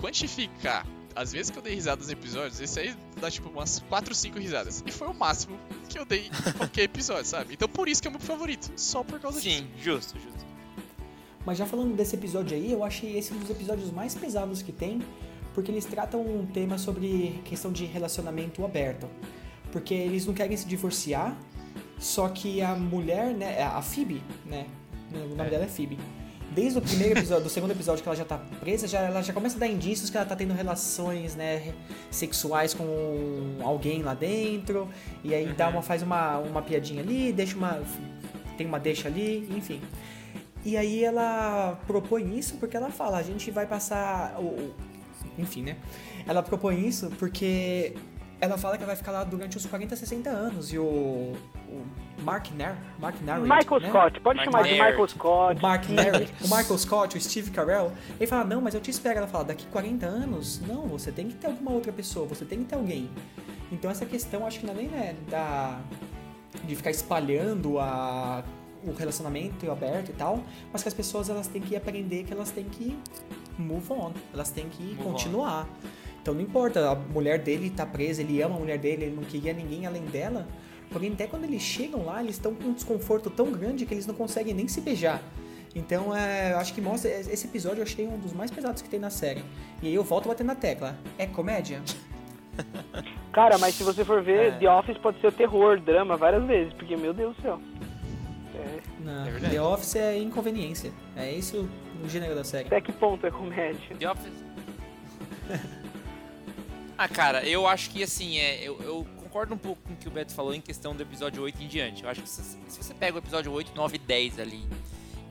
[0.00, 4.14] quantificar as vezes que eu dei risada nos episódios, esse aí dá tipo umas 4,
[4.14, 4.82] 5 risadas.
[4.86, 7.54] E foi o máximo que eu dei em qualquer episódio, sabe?
[7.54, 9.58] Então por isso que é o meu favorito, só por causa disso.
[9.58, 10.46] Sim, justo, justo.
[11.44, 14.72] Mas já falando desse episódio aí, eu achei esse um dos episódios mais pesados que
[14.72, 15.02] tem,
[15.54, 19.08] porque eles tratam um tema sobre questão de relacionamento aberto.
[19.72, 21.36] Porque eles não querem se divorciar,
[21.98, 24.66] só que a mulher, né, a Phoebe, né,
[25.12, 25.98] o nome dela é Phoebe.
[26.52, 29.32] Desde o primeiro episódio, do segundo episódio que ela já tá presa, já, ela já
[29.32, 31.72] começa a dar indícios que ela tá tendo relações, né,
[32.10, 34.88] sexuais com alguém lá dentro,
[35.22, 37.80] e aí dá uma, faz uma, uma piadinha ali, deixa uma,
[38.58, 39.80] tem uma deixa ali, enfim.
[40.64, 44.36] E aí ela propõe isso porque ela fala, a gente vai passar.
[44.38, 44.74] O, o-
[45.38, 45.76] enfim, né?
[46.26, 47.94] Ela propõe isso porque
[48.40, 50.72] ela fala que ela vai ficar lá durante os 40, 60 anos.
[50.72, 50.82] E o.
[50.82, 51.86] o
[52.22, 52.76] Mark Nair.
[52.98, 53.40] Mark Nair.
[53.42, 53.88] Michael né?
[53.88, 54.90] Scott, pode Mark chamar de Nair.
[54.90, 55.58] Michael Scott.
[55.58, 58.90] O Mark Nair, o Michael Scott, o Steve Carell, ele fala, não, mas eu te
[58.90, 59.18] espero.
[59.18, 62.60] Ela fala, daqui 40 anos, não, você tem que ter alguma outra pessoa, você tem
[62.60, 63.10] que ter alguém.
[63.70, 65.78] Então essa questão acho que não é nem né, da
[66.64, 68.42] de ficar espalhando a,
[68.84, 72.50] o relacionamento aberto e tal, mas que as pessoas elas têm que aprender que elas
[72.50, 72.98] têm que
[73.58, 75.68] move on, elas têm que Move continuar.
[76.22, 79.24] Então não importa, a mulher dele tá presa, ele ama a mulher dele, ele não
[79.24, 80.46] queria ninguém além dela.
[80.90, 84.06] Porém, até quando eles chegam lá, eles estão com um desconforto tão grande que eles
[84.06, 85.22] não conseguem nem se beijar.
[85.74, 87.08] Então, é, eu acho que mostra.
[87.08, 89.44] Esse episódio eu achei um dos mais pesados que tem na série.
[89.80, 90.98] E aí eu volto batendo na tecla.
[91.16, 91.80] É comédia?
[93.32, 94.58] Cara, mas se você for ver, É.
[94.58, 97.60] The Office pode ser terror, drama, várias vezes, porque, meu Deus do céu.
[98.56, 99.26] É, Não.
[99.26, 99.54] É verdade.
[99.54, 100.92] The Office é inconveniência.
[101.16, 101.68] É esse o,
[102.04, 102.66] o gênero da série.
[102.66, 103.96] até que ponto é comédia?
[103.96, 104.44] The Office.
[107.00, 110.06] ah, cara, eu acho que assim, é, eu, eu concordo um pouco com o que
[110.06, 112.04] o Beto falou em questão do episódio 8 em diante.
[112.04, 114.68] Eu acho que se, se você pega o episódio 8, 9 e 10 ali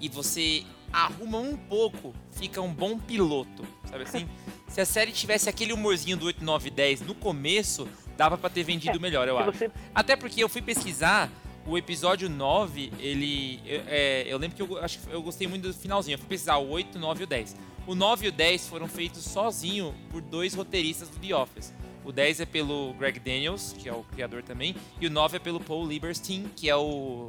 [0.02, 4.28] e você arruma um pouco, fica um bom piloto, sabe assim?
[4.68, 8.50] Se a série tivesse aquele humorzinho do 8, 9 e 10 no começo, dava pra
[8.50, 9.52] ter vendido melhor, eu acho.
[9.52, 11.30] você Até porque eu fui pesquisar
[11.70, 13.62] o episódio 9, ele.
[13.66, 16.16] É, eu lembro que eu acho que eu gostei muito do finalzinho.
[16.16, 17.56] Eu fui pesquisar o 8, o 9 e o 10.
[17.86, 21.74] O 9 e o 10 foram feitos sozinho por dois roteiristas do The Office.
[22.04, 25.40] O 10 é pelo Greg Daniels, que é o criador também, e o 9 é
[25.40, 27.28] pelo Paul Lieberstein, que é o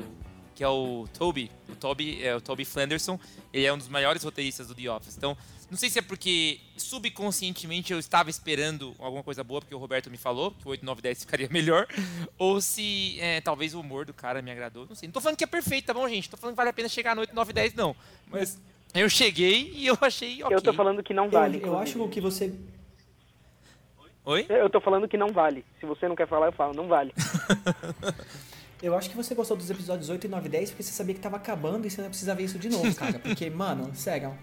[0.55, 3.19] que é o Toby, o Toby, é o Toby Flanderson,
[3.51, 5.17] ele é um dos maiores roteiristas do The Office.
[5.17, 5.35] Então,
[5.71, 10.11] não sei se é porque subconscientemente eu estava esperando alguma coisa boa, porque o Roberto
[10.11, 11.87] me falou que o 8, 9, 10 ficaria melhor,
[12.37, 15.07] ou se é, talvez o humor do cara me agradou, não sei.
[15.07, 16.29] Não tô falando que é perfeito, tá bom, gente?
[16.29, 17.95] Tô falando que vale a pena chegar no 8, 9, 10, não.
[18.27, 18.61] Mas
[18.93, 20.57] eu cheguei e eu achei ok.
[20.57, 21.59] Eu tô falando que não vale.
[21.63, 22.53] eu, eu acho que você.
[24.25, 24.47] Oi?
[24.49, 25.65] Eu tô falando que não vale.
[25.79, 27.15] Se você não quer falar, eu falo, não vale.
[28.83, 31.15] Eu acho que você gostou dos episódios 8 e 9 e 10 porque você sabia
[31.15, 33.19] que tava acabando e você não precisa ver isso de novo, cara.
[33.19, 34.35] Porque, mano, sério.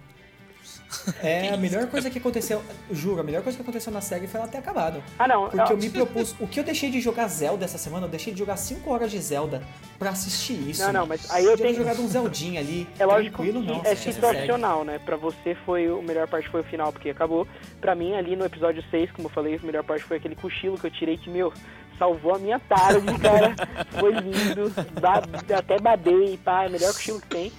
[1.21, 4.39] É a melhor coisa que aconteceu, juro, a melhor coisa que aconteceu na série foi
[4.39, 5.03] ela ter acabado.
[5.19, 5.49] Ah, não.
[5.49, 6.35] Porque eu- eu me propus.
[6.39, 9.11] O que eu deixei de jogar Zelda essa semana, eu deixei de jogar 5 horas
[9.11, 9.61] de Zelda
[9.99, 10.81] pra assistir isso.
[10.85, 12.87] Não, não, mas aí eu ter tenho- jogado um Zeldinha ali.
[12.97, 14.99] É lógico que não, é situacional, né?
[14.99, 17.47] Pra você foi o melhor parte foi o final, porque acabou.
[17.81, 20.77] Pra mim, ali no episódio 6, como eu falei, a melhor parte foi aquele cochilo
[20.77, 21.51] que eu tirei que, meu,
[21.99, 23.55] salvou a minha tarde, cara.
[23.99, 24.71] foi lindo.
[25.01, 25.23] Ba-
[25.57, 27.51] até badei, pá, é o melhor cochilo que tem.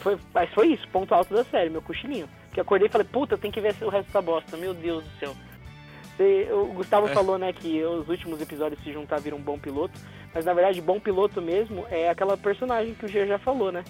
[0.00, 2.28] Foi, mas foi isso, ponto alto da série, meu cochilinho.
[2.54, 5.10] Que acordei e falei, puta, tem que ver o resto da bosta, meu Deus do
[5.18, 5.36] céu.
[6.52, 7.12] O Gustavo É.
[7.12, 9.98] falou, né, que os últimos episódios se juntar viram um bom piloto,
[10.32, 13.84] mas na verdade, bom piloto mesmo é aquela personagem que o Gia já falou, né?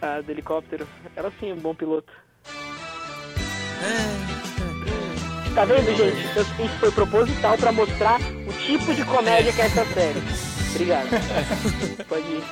[0.00, 0.88] A do helicóptero.
[1.14, 2.10] Ela sim é um bom piloto.
[5.54, 6.18] Tá vendo, gente?
[6.24, 10.18] Isso isso foi proposital pra mostrar o tipo de comédia que é essa série.
[10.70, 11.08] Obrigado.
[12.08, 12.42] Pode ir.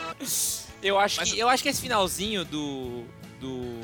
[0.83, 3.05] Eu acho, que, eu acho que esse finalzinho do.
[3.41, 3.81] do.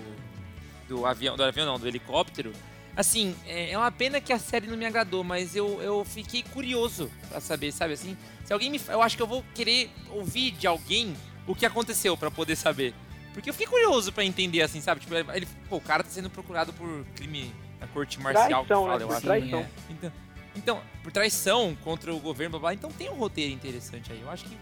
[0.88, 1.36] Do avião.
[1.36, 2.52] Do avião não, do helicóptero.
[2.96, 6.42] Assim, é é uma pena que a série não me agradou, mas eu, eu fiquei
[6.42, 8.16] curioso pra saber, sabe assim?
[8.44, 8.80] Se alguém me.
[8.88, 11.14] Eu acho que eu vou querer ouvir de alguém
[11.46, 12.94] o que aconteceu pra poder saber.
[13.34, 15.02] Porque eu fiquei curioso pra entender, assim, sabe?
[15.02, 18.86] Tipo, ele, pô, o cara tá sendo procurado por crime na corte marcial, que Traição,
[18.86, 19.04] fala, né?
[19.04, 19.20] eu acho.
[19.20, 19.60] traição.
[19.60, 19.68] é.
[19.90, 20.12] Então,
[20.56, 24.22] então, por traição contra o governo, blá, blá, então tem um roteiro interessante aí.
[24.22, 24.56] Eu acho que.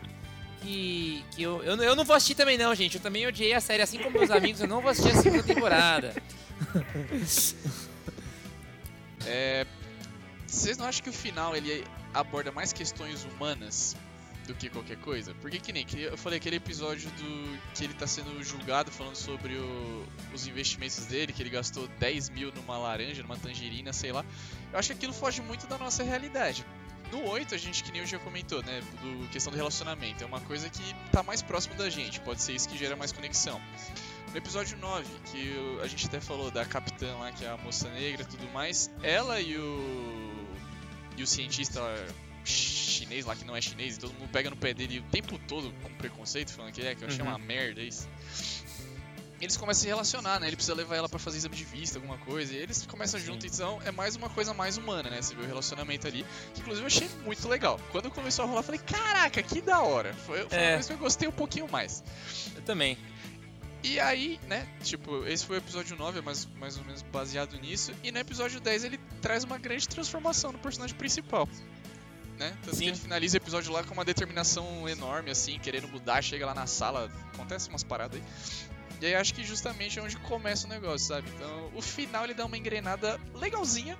[0.64, 2.94] Que, que eu, eu, eu não vou assistir também, não, gente.
[2.96, 5.42] Eu também odiei a série, assim como meus amigos, eu não vou assistir a segunda
[5.42, 6.14] temporada.
[9.26, 9.66] É,
[10.46, 13.96] vocês não acham que o final ele aborda mais questões humanas
[14.46, 15.34] do que qualquer coisa?
[15.40, 19.16] Porque que nem que eu falei aquele episódio do que ele tá sendo julgado falando
[19.16, 20.04] sobre o-
[20.34, 24.22] os investimentos dele, que ele gastou 10 mil numa laranja, numa tangerina, sei lá.
[24.72, 26.64] Eu acho que aquilo foge muito da nossa realidade.
[27.14, 28.82] No 8, a gente, que nem o já comentou, né?
[29.00, 30.24] Do questão do relacionamento.
[30.24, 32.18] É uma coisa que tá mais próximo da gente.
[32.20, 33.60] Pode ser isso que gera mais conexão.
[34.32, 37.88] No episódio 9, que a gente até falou da capitã lá, que é a moça
[37.90, 40.34] negra e tudo mais, ela e o.
[41.16, 41.80] E o cientista
[42.44, 45.38] chinês lá, que não é chinês, e todo mundo pega no pé dele o tempo
[45.46, 47.28] todo com preconceito, falando que é, que eu achei Uhum.
[47.28, 48.08] uma merda isso.
[49.40, 50.46] Eles começam a se relacionar, né?
[50.46, 53.26] Ele precisa levar ela pra fazer exame de vista, alguma coisa, e eles começam Sim.
[53.26, 55.20] junto, então é mais uma coisa mais humana, né?
[55.20, 56.24] Você vê o relacionamento ali,
[56.54, 57.78] que inclusive eu achei muito legal.
[57.92, 60.14] Quando começou a rolar, eu falei, caraca, que da hora.
[60.26, 60.66] Foi, foi É.
[60.68, 62.02] uma coisa que eu gostei um pouquinho mais.
[62.54, 62.96] Eu também.
[63.82, 67.54] E aí, né, tipo, esse foi o episódio 9, é mais, mais ou menos baseado
[67.60, 67.92] nisso.
[68.02, 71.46] E no episódio 10 ele traz uma grande transformação no personagem principal.
[72.38, 72.56] Né?
[72.64, 72.84] Tanto Sim.
[72.84, 76.54] que ele finaliza o episódio lá com uma determinação enorme, assim, querendo mudar, chega lá
[76.54, 78.26] na sala, acontece umas paradas aí.
[79.00, 81.28] E aí acho que justamente é onde começa o negócio, sabe?
[81.36, 83.98] Então, o final ele dá uma engrenada legalzinha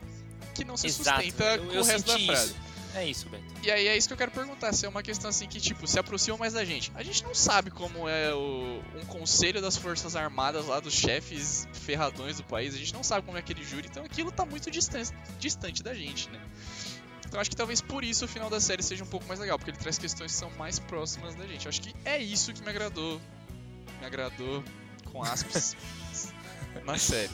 [0.54, 1.22] que não se Exato.
[1.22, 2.44] sustenta Eu, com eu o resto da frase.
[2.52, 2.74] isso.
[2.96, 3.42] É isso, Beto.
[3.64, 5.84] E aí é isso que eu quero perguntar, se é uma questão assim que, tipo,
[5.84, 6.92] se aproxima mais da gente.
[6.94, 11.66] A gente não sabe como é o, um conselho das forças armadas lá, dos chefes
[11.72, 14.70] ferradões do país, a gente não sabe como é aquele júri, então aquilo tá muito
[14.70, 16.40] distante, distante da gente, né?
[17.26, 19.58] Então acho que talvez por isso o final da série seja um pouco mais legal,
[19.58, 21.66] porque ele traz questões que são mais próximas da gente.
[21.66, 23.20] Eu acho que é isso que me agradou.
[23.98, 24.62] Me agradou,
[25.14, 25.76] com aspas,
[26.84, 27.30] na série.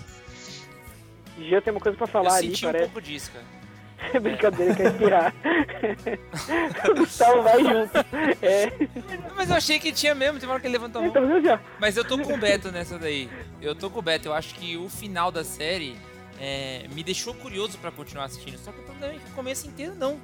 [1.49, 2.85] Já tem uma coisa pra Eu falar ali, senti um parece.
[2.91, 3.61] pouco disso, cara.
[4.21, 5.35] Brincadeira, quer respirar.
[6.91, 7.99] o Gustavo vai junto.
[8.43, 8.73] É,
[9.37, 11.11] Mas eu achei que tinha mesmo, tem uma hora que ele levantou a mão.
[11.11, 11.61] então, viu, já.
[11.79, 13.29] Mas eu tô com o Beto nessa daí.
[13.61, 14.29] Eu tô com o Beto.
[14.29, 15.97] Eu acho que o final da série
[16.39, 18.59] é, me deixou curioso pra continuar assistindo.
[18.59, 20.19] Só que o problema é que o começo inteiro não.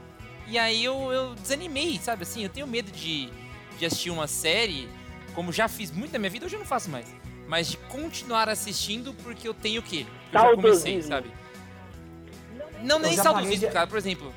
[0.49, 2.23] E aí eu, eu desanimei, sabe?
[2.23, 3.29] Assim, eu tenho medo de,
[3.79, 4.89] de assistir uma série,
[5.35, 7.07] como já fiz muito na minha vida, hoje eu não faço mais.
[7.47, 10.07] Mas de continuar assistindo porque eu tenho o quê?
[10.33, 11.31] Eu já comecei, sabe?
[12.83, 13.87] Não, nem saudosismo, cara.
[13.87, 14.35] Por exemplo,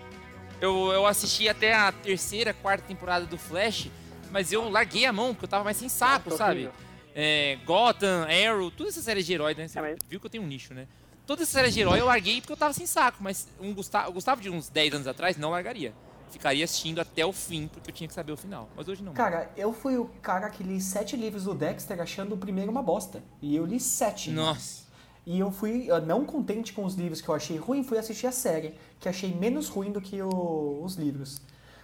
[0.62, 3.90] eu, eu assisti até a terceira, quarta temporada do Flash,
[4.32, 6.70] mas eu larguei a mão, porque eu tava mais sem saco, sabe?
[7.16, 9.68] É, Gotham, Arrow, todas essas séries de herói, né?
[9.68, 10.88] Você É, viu que eu tenho um nicho, né?
[11.26, 14.10] Todas essas séries de herói eu larguei porque eu tava sem saco, mas um Gustavo,
[14.10, 15.94] o Gustavo de uns 10 anos atrás não largaria.
[16.30, 18.70] Ficaria assistindo até o fim, porque eu tinha que saber o final.
[18.76, 19.14] Mas hoje não.
[19.14, 22.84] Cara, eu fui o cara que li sete livros do Dexter achando o primeiro uma
[22.84, 23.24] bosta.
[23.42, 24.30] E eu li sete.
[24.32, 24.88] Nossa.
[25.26, 28.32] E eu fui, não contente com os livros que eu achei ruim, fui assistir a
[28.32, 31.42] série, que achei menos ruim do que o- os livros.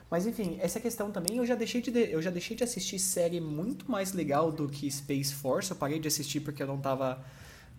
[0.10, 3.42] Mas enfim, essa questão também, eu já, deixei de, eu já deixei de assistir série
[3.42, 5.70] muito mais legal do que Space Force.
[5.72, 7.24] Eu parei de assistir porque eu não tava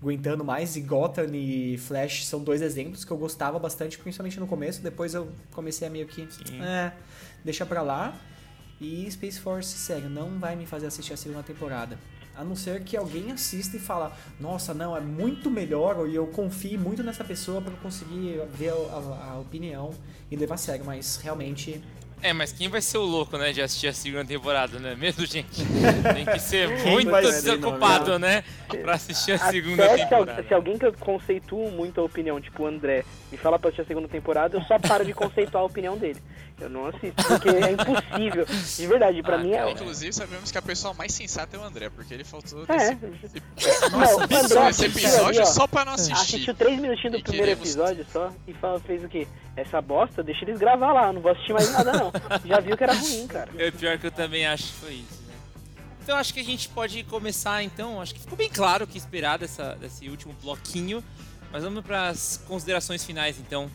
[0.00, 0.76] aguentando mais.
[0.76, 4.82] E Gotham e Flash são dois exemplos que eu gostava bastante, principalmente no começo.
[4.82, 6.26] Depois eu comecei a meio que.
[6.62, 6.92] É,
[7.44, 8.14] deixa pra lá.
[8.80, 11.98] E Space Force, sério, não vai me fazer assistir a segunda temporada.
[12.34, 16.26] A não ser que alguém assista e fala, nossa, não, é muito melhor, e eu
[16.26, 19.94] confio muito nessa pessoa pra eu conseguir ver a, a- a opinião
[20.30, 21.82] e levar a sério, mas realmente.
[22.22, 24.94] É, mas quem vai ser o louco, né, de assistir a segunda temporada, né?
[24.94, 25.62] Mesmo, gente?
[26.14, 28.42] Tem que ser muito desocupado, né?
[28.82, 30.42] Pra assistir a segunda Até se, temporada.
[30.42, 33.82] se alguém que eu conceituo muito a opinião, tipo o André, me fala pra assistir
[33.82, 36.20] a segunda temporada, eu só paro de conceituar a opinião dele.
[36.58, 38.46] Eu não assisto, porque é impossível.
[38.46, 39.70] De verdade, pra Ah, mim é.
[39.70, 42.94] Inclusive, sabemos que a pessoa mais sensata é o André, porque ele faltou É.
[42.94, 43.42] desse,
[43.92, 45.44] Não, o André esse episódio ali, ó.
[45.44, 46.14] só pra não assistir.
[46.36, 49.28] Assistiu três minutinhos do E primeiro queremos- episódio só e fala, fez o quê?
[49.54, 52.10] Essa bosta, deixa eles gravar lá, eu não vou assistir mais nada não.
[52.44, 53.50] Já viu que era ruim, cara.
[53.58, 55.34] É pior que eu também acho que foi isso, né?
[56.02, 58.00] Então acho que a gente pode começar então.
[58.00, 61.04] Acho que ficou bem claro o que esperar dessa, desse último bloquinho.
[61.52, 63.70] Mas vamos para as considerações finais então.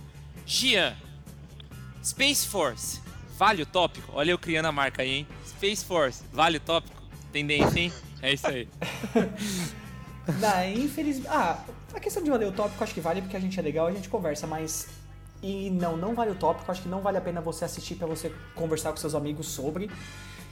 [0.45, 0.93] Gian,
[2.03, 2.99] Space Force,
[3.37, 4.11] vale o tópico?
[4.13, 5.27] Olha eu criando a marca aí, hein?
[5.47, 7.01] Space Force, vale o tópico?
[7.31, 7.93] Tendência, hein?
[8.21, 8.67] É isso aí.
[10.39, 11.27] Não, infelizmente.
[11.27, 13.87] Ah, a questão de valer o tópico acho que vale porque a gente é legal,
[13.87, 14.87] a gente conversa, mas.
[15.43, 18.05] E não, não vale o tópico, acho que não vale a pena você assistir pra
[18.05, 19.89] você conversar com seus amigos sobre.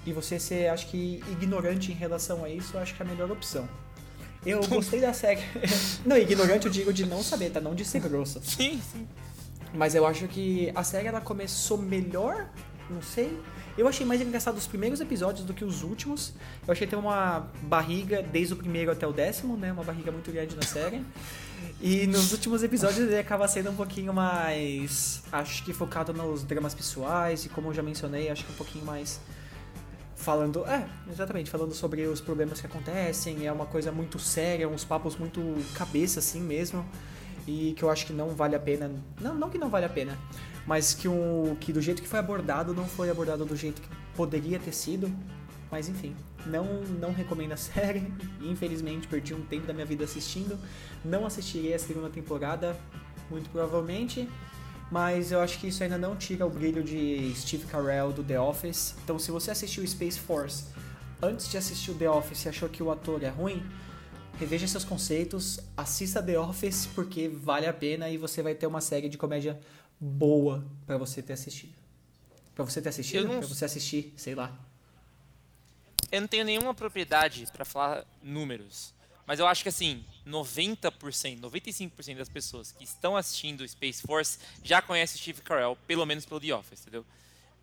[0.03, 3.09] E você ser, acho que, ignorante em relação a isso, eu acho que é a
[3.09, 3.69] melhor opção.
[4.43, 5.41] Eu gostei da série.
[6.03, 7.61] não, ignorante eu digo de não saber, tá?
[7.61, 8.41] Não de ser grosso.
[8.41, 9.07] Sim, sim.
[9.73, 12.49] Mas eu acho que a série ela começou melhor,
[12.89, 13.39] não sei.
[13.77, 16.33] Eu achei mais engraçado os primeiros episódios do que os últimos.
[16.67, 19.71] Eu achei tem uma barriga desde o primeiro até o décimo, né?
[19.71, 21.01] Uma barriga muito grande na série.
[21.79, 25.23] E nos últimos episódios ele acaba sendo um pouquinho mais.
[25.31, 28.85] Acho que focado nos dramas pessoais e como eu já mencionei, acho que um pouquinho
[28.85, 29.19] mais.
[30.15, 30.65] Falando.
[30.65, 33.47] É, exatamente, falando sobre os problemas que acontecem.
[33.47, 35.41] É uma coisa muito séria, uns papos muito
[35.75, 36.85] cabeça assim mesmo
[37.49, 38.91] e que eu acho que não vale a pena.
[39.19, 40.15] Não, não que não vale a pena,
[40.67, 43.89] mas que, um, que do jeito que foi abordado, não foi abordado do jeito que
[44.15, 45.11] poderia ter sido.
[45.71, 48.13] Mas enfim, não, não recomendo a série.
[48.39, 50.59] Infelizmente, perdi um tempo da minha vida assistindo.
[51.03, 52.77] Não assistirei a segunda temporada,
[53.31, 54.29] muito provavelmente.
[54.91, 58.39] Mas eu acho que isso ainda não tira o brilho de Steve Carell do The
[58.39, 58.95] Office.
[59.03, 60.65] Então, se você assistiu Space Force
[61.21, 63.63] antes de assistir o The Office e achou que o ator é ruim,
[64.39, 68.81] reveja seus conceitos, assista The Office porque vale a pena e você vai ter uma
[68.81, 69.59] série de comédia
[69.99, 71.73] boa pra você ter assistido.
[72.55, 73.27] Pra você ter assistido?
[73.27, 74.57] Não- Pra você assistir, sei lá.
[76.11, 78.93] Eu não tenho nenhuma propriedade pra falar números.
[79.27, 84.81] Mas eu acho que assim, 90%, 95% das pessoas que estão assistindo Space Force já
[84.81, 87.05] conhecem o Steve Carell, pelo menos pelo The Office, entendeu?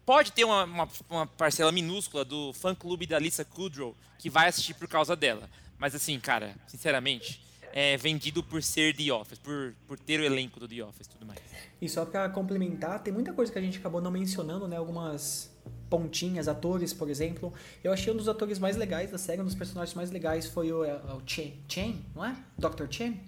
[0.05, 4.75] Pode ter uma, uma, uma parcela minúscula do fã-clube da Lisa Kudrow que vai assistir
[4.75, 5.51] por causa dela.
[5.79, 7.41] Mas assim, cara, sinceramente,
[7.73, 11.11] é vendido por ser The Office, por, por ter o elenco do The Office e
[11.11, 11.39] tudo mais.
[11.81, 14.77] E só pra complementar, tem muita coisa que a gente acabou não mencionando, né?
[14.77, 15.55] Algumas
[15.91, 17.53] pontinhas, atores, por exemplo.
[17.85, 20.73] Eu achei um dos atores mais legais da série, um dos personagens mais legais foi
[20.73, 22.35] o, é, o Chen, Chen, não é?
[22.59, 22.87] Dr.
[22.89, 23.21] Chen?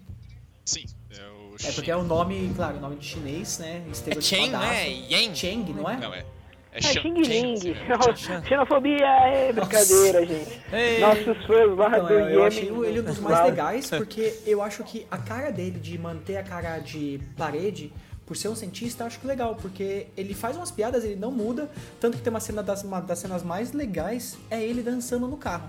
[0.65, 3.85] Sim, é o É porque é o nome, claro, o nome de chinês, né?
[3.87, 4.87] É Chen, não é?
[4.89, 5.35] Yang?
[5.35, 5.97] Cheng, não é?
[5.97, 6.25] Não, é.
[6.71, 7.73] É É Shang- Xing Ling.
[7.73, 8.43] né?
[8.47, 10.61] Xenofobia é brincadeira, gente.
[10.71, 10.99] Ei.
[10.99, 14.61] Nossos fãs lá Então, do eu, eu achei ele um dos mais legais, porque eu
[14.61, 17.91] acho que a cara dele de manter a cara de parede
[18.25, 21.31] por ser um cientista, eu acho que legal, porque ele faz umas piadas, ele não
[21.31, 21.67] muda,
[21.99, 25.35] tanto que tem uma cena das, uma das cenas mais legais é ele dançando no
[25.37, 25.67] carro,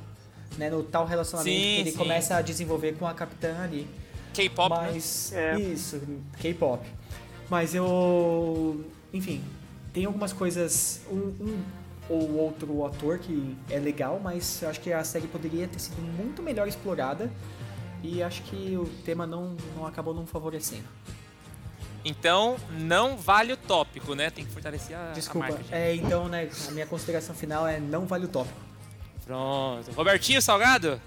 [0.58, 1.96] né, no tal relacionamento Sim, que ele sim.
[1.96, 3.86] começa a desenvolver com a capitã ali.
[4.34, 4.90] K-pop, né?
[4.92, 5.58] Mas É.
[5.58, 6.02] isso,
[6.38, 6.86] K-pop.
[7.48, 9.40] Mas eu, enfim,
[9.92, 11.62] tem algumas coisas um, um
[12.08, 16.00] ou outro ator que é legal, mas eu acho que a série poderia ter sido
[16.02, 17.30] muito melhor explorada
[18.02, 20.84] e acho que o tema não, não acabou não favorecendo.
[22.04, 24.30] Então, não vale o tópico, né?
[24.30, 25.48] Tem que fortalecer a, a Desculpa.
[25.48, 25.62] marca.
[25.62, 25.74] gente.
[25.74, 28.58] É, então, né, a minha consideração final é não vale o tópico.
[29.24, 29.92] Pronto.
[29.92, 31.00] Robertinho Salgado,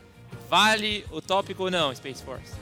[0.49, 2.53] vale o tópico ou não, Space Force?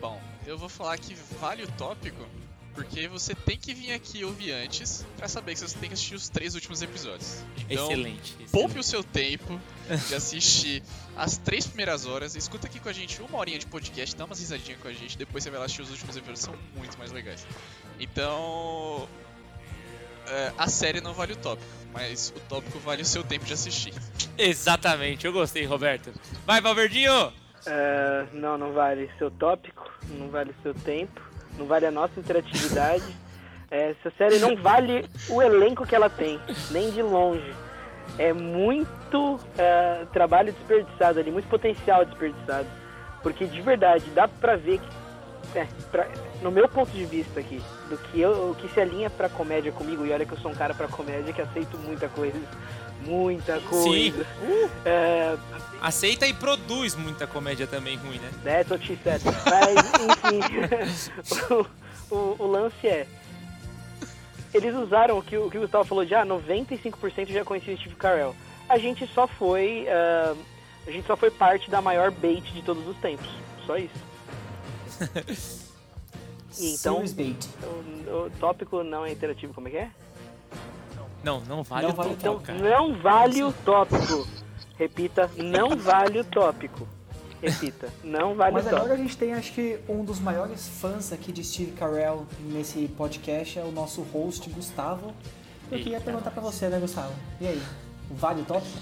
[0.00, 2.24] Bom, eu vou falar que vale o tópico,
[2.74, 6.14] porque você tem que vir aqui ouvir antes pra saber que você tem que assistir
[6.14, 7.42] os três últimos episódios.
[7.68, 8.32] Então, excelente.
[8.50, 8.78] poupe excelente.
[8.78, 9.60] o seu tempo
[10.08, 10.82] de assistir
[11.16, 14.38] as três primeiras horas, escuta aqui com a gente uma horinha de podcast, dá umas
[14.38, 17.12] risadinhas com a gente, depois você vai lá assistir os últimos episódios, são muito mais
[17.12, 17.46] legais.
[17.98, 19.08] Então,
[20.28, 23.52] é, a série não vale o tópico, mas o tópico vale o seu tempo de
[23.52, 23.92] assistir.
[24.38, 26.12] Exatamente, eu gostei, Roberto.
[26.46, 27.32] Vai, Valverdinho!
[27.66, 31.20] É, não, não vale seu tópico, não vale seu tempo,
[31.58, 33.04] não vale a nossa interatividade.
[33.72, 36.40] É, essa série não vale o elenco que ela tem,
[36.72, 37.54] nem de longe.
[38.18, 42.66] É muito é, trabalho desperdiçado ali, muito potencial desperdiçado.
[43.22, 46.08] Porque de verdade, dá pra ver que, é, pra-
[46.42, 49.70] no meu ponto de vista aqui, do que eu, o que se alinha pra comédia
[49.72, 52.38] comigo, e olha que eu sou um cara pra comédia que aceito muita coisa,
[53.04, 54.26] muita coisa.
[54.84, 55.36] É,
[55.82, 58.30] Aceita e produz muita comédia também ruim, né?
[58.44, 59.20] That's what she said.
[59.24, 59.76] Mas,
[60.28, 61.44] enfim,
[62.10, 63.06] o, o- o lance é.
[64.52, 67.78] Eles usaram o que, o que o Gustavo falou de ah, 95% já conhecia o
[67.78, 68.34] Steve Carell.
[68.68, 69.86] A gente só foi.
[69.88, 70.34] ah,
[70.86, 73.28] a gente só foi parte da maior bait de todos os tempos.
[73.66, 73.94] Só isso.
[76.58, 79.90] Então, o, o tópico não é interativo, como é que é?
[81.22, 82.58] Não, não vale Não o vale tópico, Então, cara.
[82.58, 84.26] não vale o tópico.
[84.78, 86.88] Repita, não vale o tópico.
[87.42, 88.84] Repita, não vale Mas o tópico.
[88.86, 92.88] agora a gente tem, acho que, um dos maiores fãs aqui de Steve Carell nesse
[92.96, 95.14] podcast, é o nosso host, Gustavo.
[95.70, 97.12] Eu queria Eita, perguntar pra você, né, Gustavo?
[97.40, 97.62] E aí,
[98.10, 98.78] vale o tópico?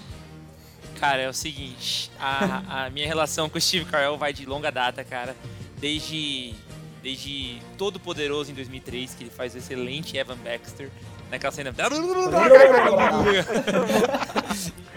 [0.99, 4.71] Cara, é o seguinte, a, a minha relação com o Steve Carell vai de longa
[4.71, 5.35] data, cara.
[5.77, 6.53] Desde,
[7.01, 10.89] desde Todo Poderoso em 2003, que ele faz o excelente Evan Baxter,
[11.29, 11.73] naquela cena...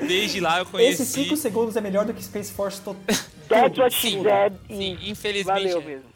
[0.00, 1.02] Desde lá eu conheci...
[1.02, 2.96] Esses 5 segundos é melhor do que Space Force to...
[3.48, 4.54] That's what she Sim, said.
[4.66, 5.84] sim, infelizmente Valeu é.
[5.84, 6.12] mesmo.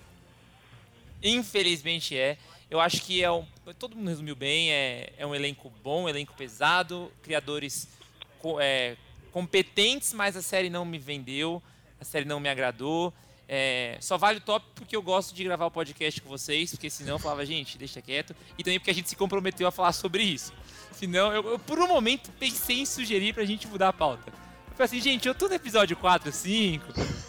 [1.23, 2.37] Infelizmente é.
[2.71, 3.45] Eu acho que é um.
[3.79, 4.71] Todo mundo resumiu bem.
[4.73, 7.89] É, é um elenco bom, um elenco pesado, criadores
[8.41, 8.97] co- é,
[9.33, 11.63] competentes, mas a série não me vendeu,
[12.01, 13.13] a série não me agradou.
[13.49, 16.91] É, só vale o top porque eu gosto de gravar o podcast com vocês, porque
[16.91, 18.35] senão eu falava, gente, deixa quieto.
[18.59, 20.53] E também porque a gente se comprometeu a falar sobre isso.
[20.93, 24.25] Senão, eu, eu, por um momento pensei em sugerir pra gente mudar a pauta.
[24.29, 26.85] Eu falei assim, gente, eu tô no episódio 4, 5,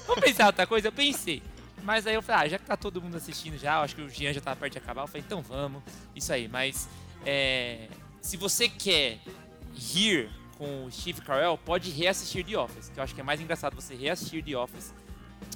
[0.08, 0.88] vamos pensar outra coisa?
[0.88, 1.42] Eu pensei.
[1.84, 4.02] Mas aí eu falei, ah, já que tá todo mundo assistindo já, eu acho que
[4.02, 5.82] o Jean já tá perto de acabar, eu falei, então vamos,
[6.16, 6.48] isso aí.
[6.48, 6.90] Mas
[7.26, 7.88] é,
[8.20, 9.20] se você quer
[9.74, 13.40] rir com o Steve Carell, pode reassistir The Office, que eu acho que é mais
[13.40, 14.94] engraçado você reassistir The Office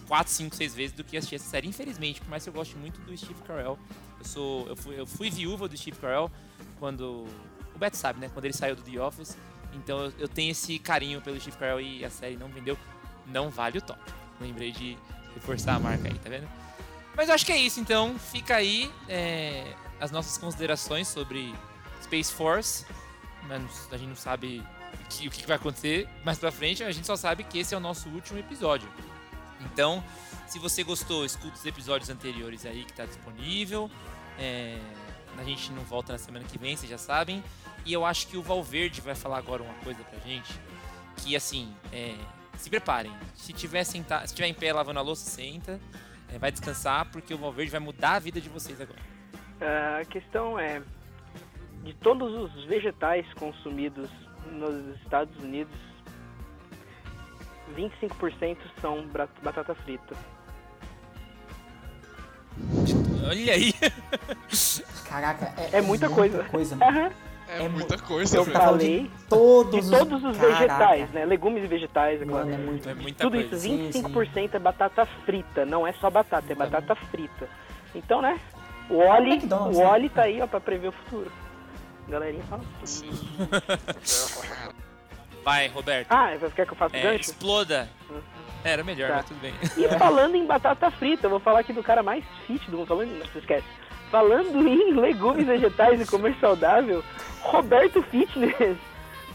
[0.08, 1.68] 4, 5, 6 vezes do que assistir essa série.
[1.68, 3.78] Infelizmente, por mais que eu goste muito do Steve Carell,
[4.20, 6.32] eu, sou, eu, fui, eu fui viúva do Steve Carell
[6.80, 7.26] quando...
[7.74, 8.30] O Beto sabe, né?
[8.34, 9.38] Quando ele saiu do The Office.
[9.74, 12.78] Então eu, eu tenho esse carinho pelo Steve Carell e a série não vendeu.
[13.26, 14.00] Não vale o top.
[14.40, 14.98] Lembrei de
[15.34, 16.48] reforçar a marca aí, tá vendo?
[17.16, 18.18] Mas eu acho que é isso, então.
[18.20, 21.54] Fica aí é, as nossas considerações sobre
[22.04, 22.86] Space Force.
[23.48, 24.64] Mas a gente não sabe
[24.94, 27.74] o que, o que vai acontecer mais pra frente, a gente só sabe que esse
[27.74, 28.90] é o nosso último episódio.
[29.66, 30.04] Então,
[30.48, 33.90] se você gostou, escuta os episódios anteriores aí que tá disponível.
[34.40, 34.78] É,
[35.38, 37.44] a gente não volta na semana que vem, vocês já sabem.
[37.86, 40.54] E eu acho que o Valverde vai falar agora uma coisa pra gente.
[41.18, 42.16] Que assim, é,
[42.58, 43.12] se preparem.
[43.36, 45.80] Se tiver, senta, se tiver em pé lavando a louça, senta.
[46.34, 49.00] é, vai descansar, porque o Valverde vai mudar a vida de vocês agora.
[49.60, 50.82] Ah, a questão é,
[51.84, 54.10] de todos os vegetais consumidos
[54.52, 55.74] nos Estados Unidos,
[57.72, 59.06] 25% são
[59.44, 60.16] batata frita.
[63.28, 63.74] Olha aí!
[65.06, 66.44] Caraca, é, É muita coisa.
[66.46, 66.76] coisa.
[66.82, 67.12] Aham.
[67.48, 68.58] É, É muita mu- coisa, Eu velho.
[68.58, 70.56] falo de falei Todos de todos os Caraca.
[70.60, 71.26] vegetais, né?
[71.26, 72.48] Legumes e vegetais, é claro.
[72.50, 72.90] Mano, é muito.
[72.90, 73.56] É muita Tudo coisa.
[73.56, 77.50] isso, Sim, 25% é batata frita, não é só batata, é Tá batata frita.
[77.94, 78.40] Então, né?
[78.90, 79.88] O Oli, McDonald's, o né?
[79.90, 81.30] Oli tá aí, ó, pra prever o futuro.
[82.08, 82.64] Galerinha fala.
[85.44, 86.08] Vai, Roberto.
[86.12, 87.32] Ah, quer que eu faça o É, gancho?
[87.32, 87.90] exploda.
[88.64, 89.16] Era melhor, Tá.
[89.18, 89.54] mas tudo bem.
[89.76, 92.88] E falando em batata frita, eu vou falar aqui do cara mais fit do mundo.
[92.88, 93.66] Falando, não se esquece.
[94.12, 97.04] falando em legumes, vegetais e comer saudável,
[97.42, 98.78] Roberto Fitness.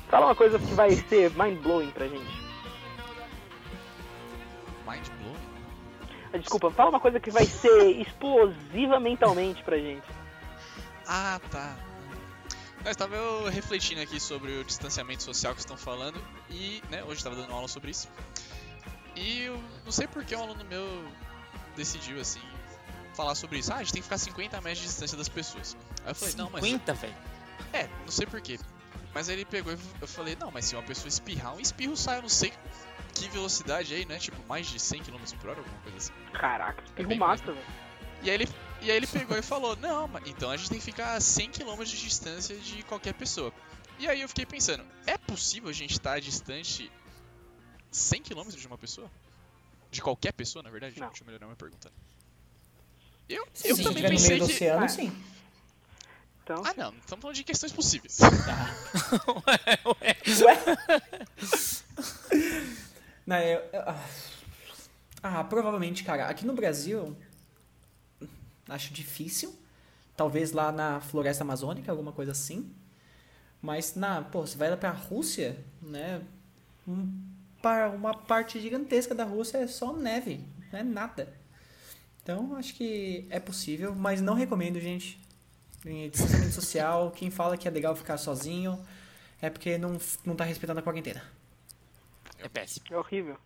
[0.09, 2.47] Fala uma coisa que vai ser mind-blowing pra gente.
[4.87, 5.37] Mind blowing?
[6.33, 10.07] Ah, Desculpa, fala uma coisa que vai ser explosiva mentalmente pra gente.
[11.09, 11.75] Ah, tá.
[12.87, 17.15] Não, estava eu refletindo aqui sobre o distanciamento social que estão falando e, né, hoje
[17.15, 18.09] estava dando aula sobre isso.
[19.17, 21.05] E eu não sei por que um aluno meu
[21.75, 22.41] decidiu, assim,
[23.13, 23.73] falar sobre isso.
[23.73, 25.77] Ah, a gente tem que ficar 50 metros de distância das pessoas.
[26.05, 26.65] Aí eu falei, não, mas...
[26.65, 27.15] 50, velho.
[27.73, 28.57] É, não sei por quê.
[29.13, 31.97] Mas aí ele pegou e eu falei, não, mas se uma pessoa espirrar, um espirro
[31.97, 32.53] sai, eu não sei
[33.13, 34.17] que velocidade aí, né?
[34.19, 36.13] Tipo, mais de 100 km por hora, alguma coisa assim.
[36.33, 37.67] Caraca, É espirro bem mata, velho.
[38.23, 38.49] E aí ele,
[38.87, 41.21] e aí ele pegou e falou, não, mas então a gente tem que ficar a
[41.21, 43.53] 100 km de distância de qualquer pessoa.
[43.99, 46.91] E aí eu fiquei pensando, é possível a gente estar distante
[47.91, 49.11] 100 km de uma pessoa?
[49.91, 50.99] De qualquer pessoa, na verdade?
[51.01, 51.09] Não.
[51.09, 51.91] Deixa eu melhorar minha pergunta.
[53.29, 54.53] Eu, Se eu você também estiver no meio pensei do que...
[54.55, 54.89] oceano, Ah.
[54.89, 55.23] sim.
[56.45, 58.19] Então, Ah não, estamos falando de questões possíveis.
[59.91, 60.63] Ué, ué.
[63.27, 64.05] Não, eu- eu- ah,
[65.23, 66.29] ah, provavelmente, cara.
[66.29, 67.17] Aqui no Brasil,
[68.69, 69.55] acho difícil.
[70.17, 72.71] Talvez lá na floresta amazônica, alguma coisa assim.
[73.61, 76.23] Mas na, pô, você vai lá pra Rússia, né?
[76.87, 77.11] um
[77.61, 81.33] par- uma parte gigantesca da Rússia é só neve, não é nada.
[82.23, 85.19] Então, acho que é possível, mas não recomendo, gente.
[85.85, 88.85] Em distanciamento social, quem fala que é legal ficar sozinho
[89.41, 91.23] é porque não, não tá respeitando a quarentena.
[92.39, 92.87] É péssimo.
[92.91, 93.39] é horrível.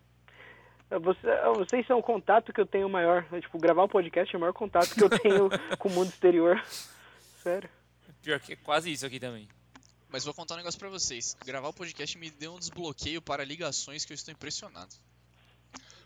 [0.90, 3.24] É, Você, é, vocês são o contato que eu tenho maior.
[3.32, 5.48] é, Tipo, gravar um podcast é o maior contato que eu tenho
[5.78, 6.62] com o mundo exterior.
[7.42, 7.68] Sério.
[8.22, 9.48] Pior que é quase isso aqui também.
[10.08, 11.36] Mas vou contar um negócio pra vocês.
[11.46, 14.92] Gravar o podcast me deu um desbloqueio para ligações que eu estou impressionado.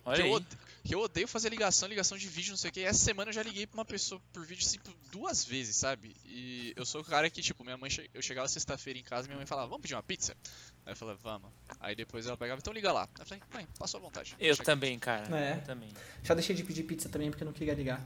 [0.05, 0.29] Olha que, aí.
[0.29, 2.81] eu odeio, que eu odeio fazer ligação, ligação de vídeo, não sei o que.
[2.81, 4.79] Essa semana eu já liguei pra uma pessoa por vídeo assim,
[5.11, 6.15] duas vezes, sabe?
[6.27, 9.27] E eu sou o cara que, tipo, minha mãe che- eu chegava sexta-feira em casa
[9.27, 10.37] e minha mãe falava, vamos pedir uma pizza?
[10.85, 11.49] Aí eu falava, vamos.
[11.81, 13.03] Aí depois ela pegava, então liga lá.
[13.15, 14.33] Aí eu falei, mãe, passou à vontade.
[14.33, 15.35] Eu Deixa aqui." também, cara.
[15.39, 15.57] É.
[15.57, 15.89] Eu também.
[16.23, 18.05] Já deixei de pedir pizza também porque eu não queria ligar.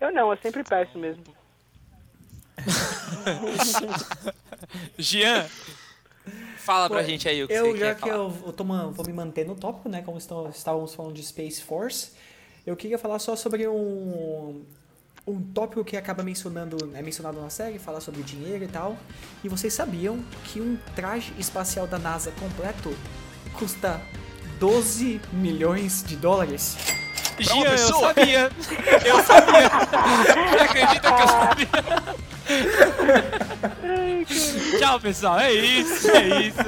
[0.00, 1.24] Eu não, eu sempre peço mesmo.
[4.98, 5.46] Jean,
[6.66, 8.14] fala pra gente aí o que eu, você já quer que falar.
[8.14, 10.02] eu, eu tô vou me manter no tópico, né?
[10.02, 12.10] Como estão, estávamos falando de Space Force,
[12.66, 14.64] eu queria falar só sobre um,
[15.24, 18.96] um tópico que acaba mencionando, é mencionado na série, falar sobre dinheiro e tal.
[19.44, 22.92] E vocês sabiam que um traje espacial da NASA completo
[23.56, 24.02] custa
[24.58, 26.76] 12 milhões de dólares?
[27.36, 28.50] Pra Jean, eu sabia!
[29.04, 29.68] Eu sabia!
[30.50, 32.26] Você acredita que eu sabia?
[34.78, 35.38] Tchau, pessoal.
[35.40, 36.58] É isso, é isso.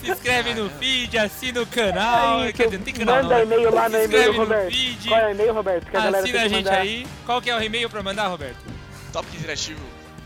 [0.00, 2.42] Se inscreve no feed, assina o canal.
[2.42, 3.42] É isso, Quer dizer, não tem canal manda né?
[3.42, 4.70] e-mail lá no Se e-mail, Roberto.
[4.70, 5.08] feed.
[5.08, 5.90] Qual é o e-mail, Roberto?
[5.90, 6.78] Que a Assina tem a gente mandar.
[6.80, 7.06] aí.
[7.26, 8.56] Qual que é o e-mail pra mandar, Roberto?
[9.12, 9.80] Tópico Interativo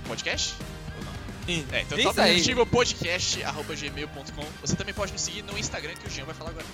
[0.06, 0.54] Podcast?
[0.98, 1.54] Ou não?
[1.54, 2.08] Ih, É, então isso.
[2.10, 4.44] Interativo Podcast, arroba gmail.com.
[4.60, 6.66] Você também pode nos seguir no Instagram que o Jean vai falar agora.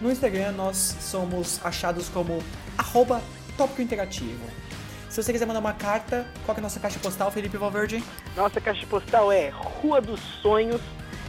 [0.00, 2.42] No Instagram nós somos achados como
[2.76, 3.20] arroba
[3.56, 4.38] tópico interativo.
[5.08, 8.04] Se você quiser mandar uma carta, qual que é a nossa caixa postal, Felipe Valverde?
[8.36, 10.82] Nossa caixa postal é Rua dos Sonhos,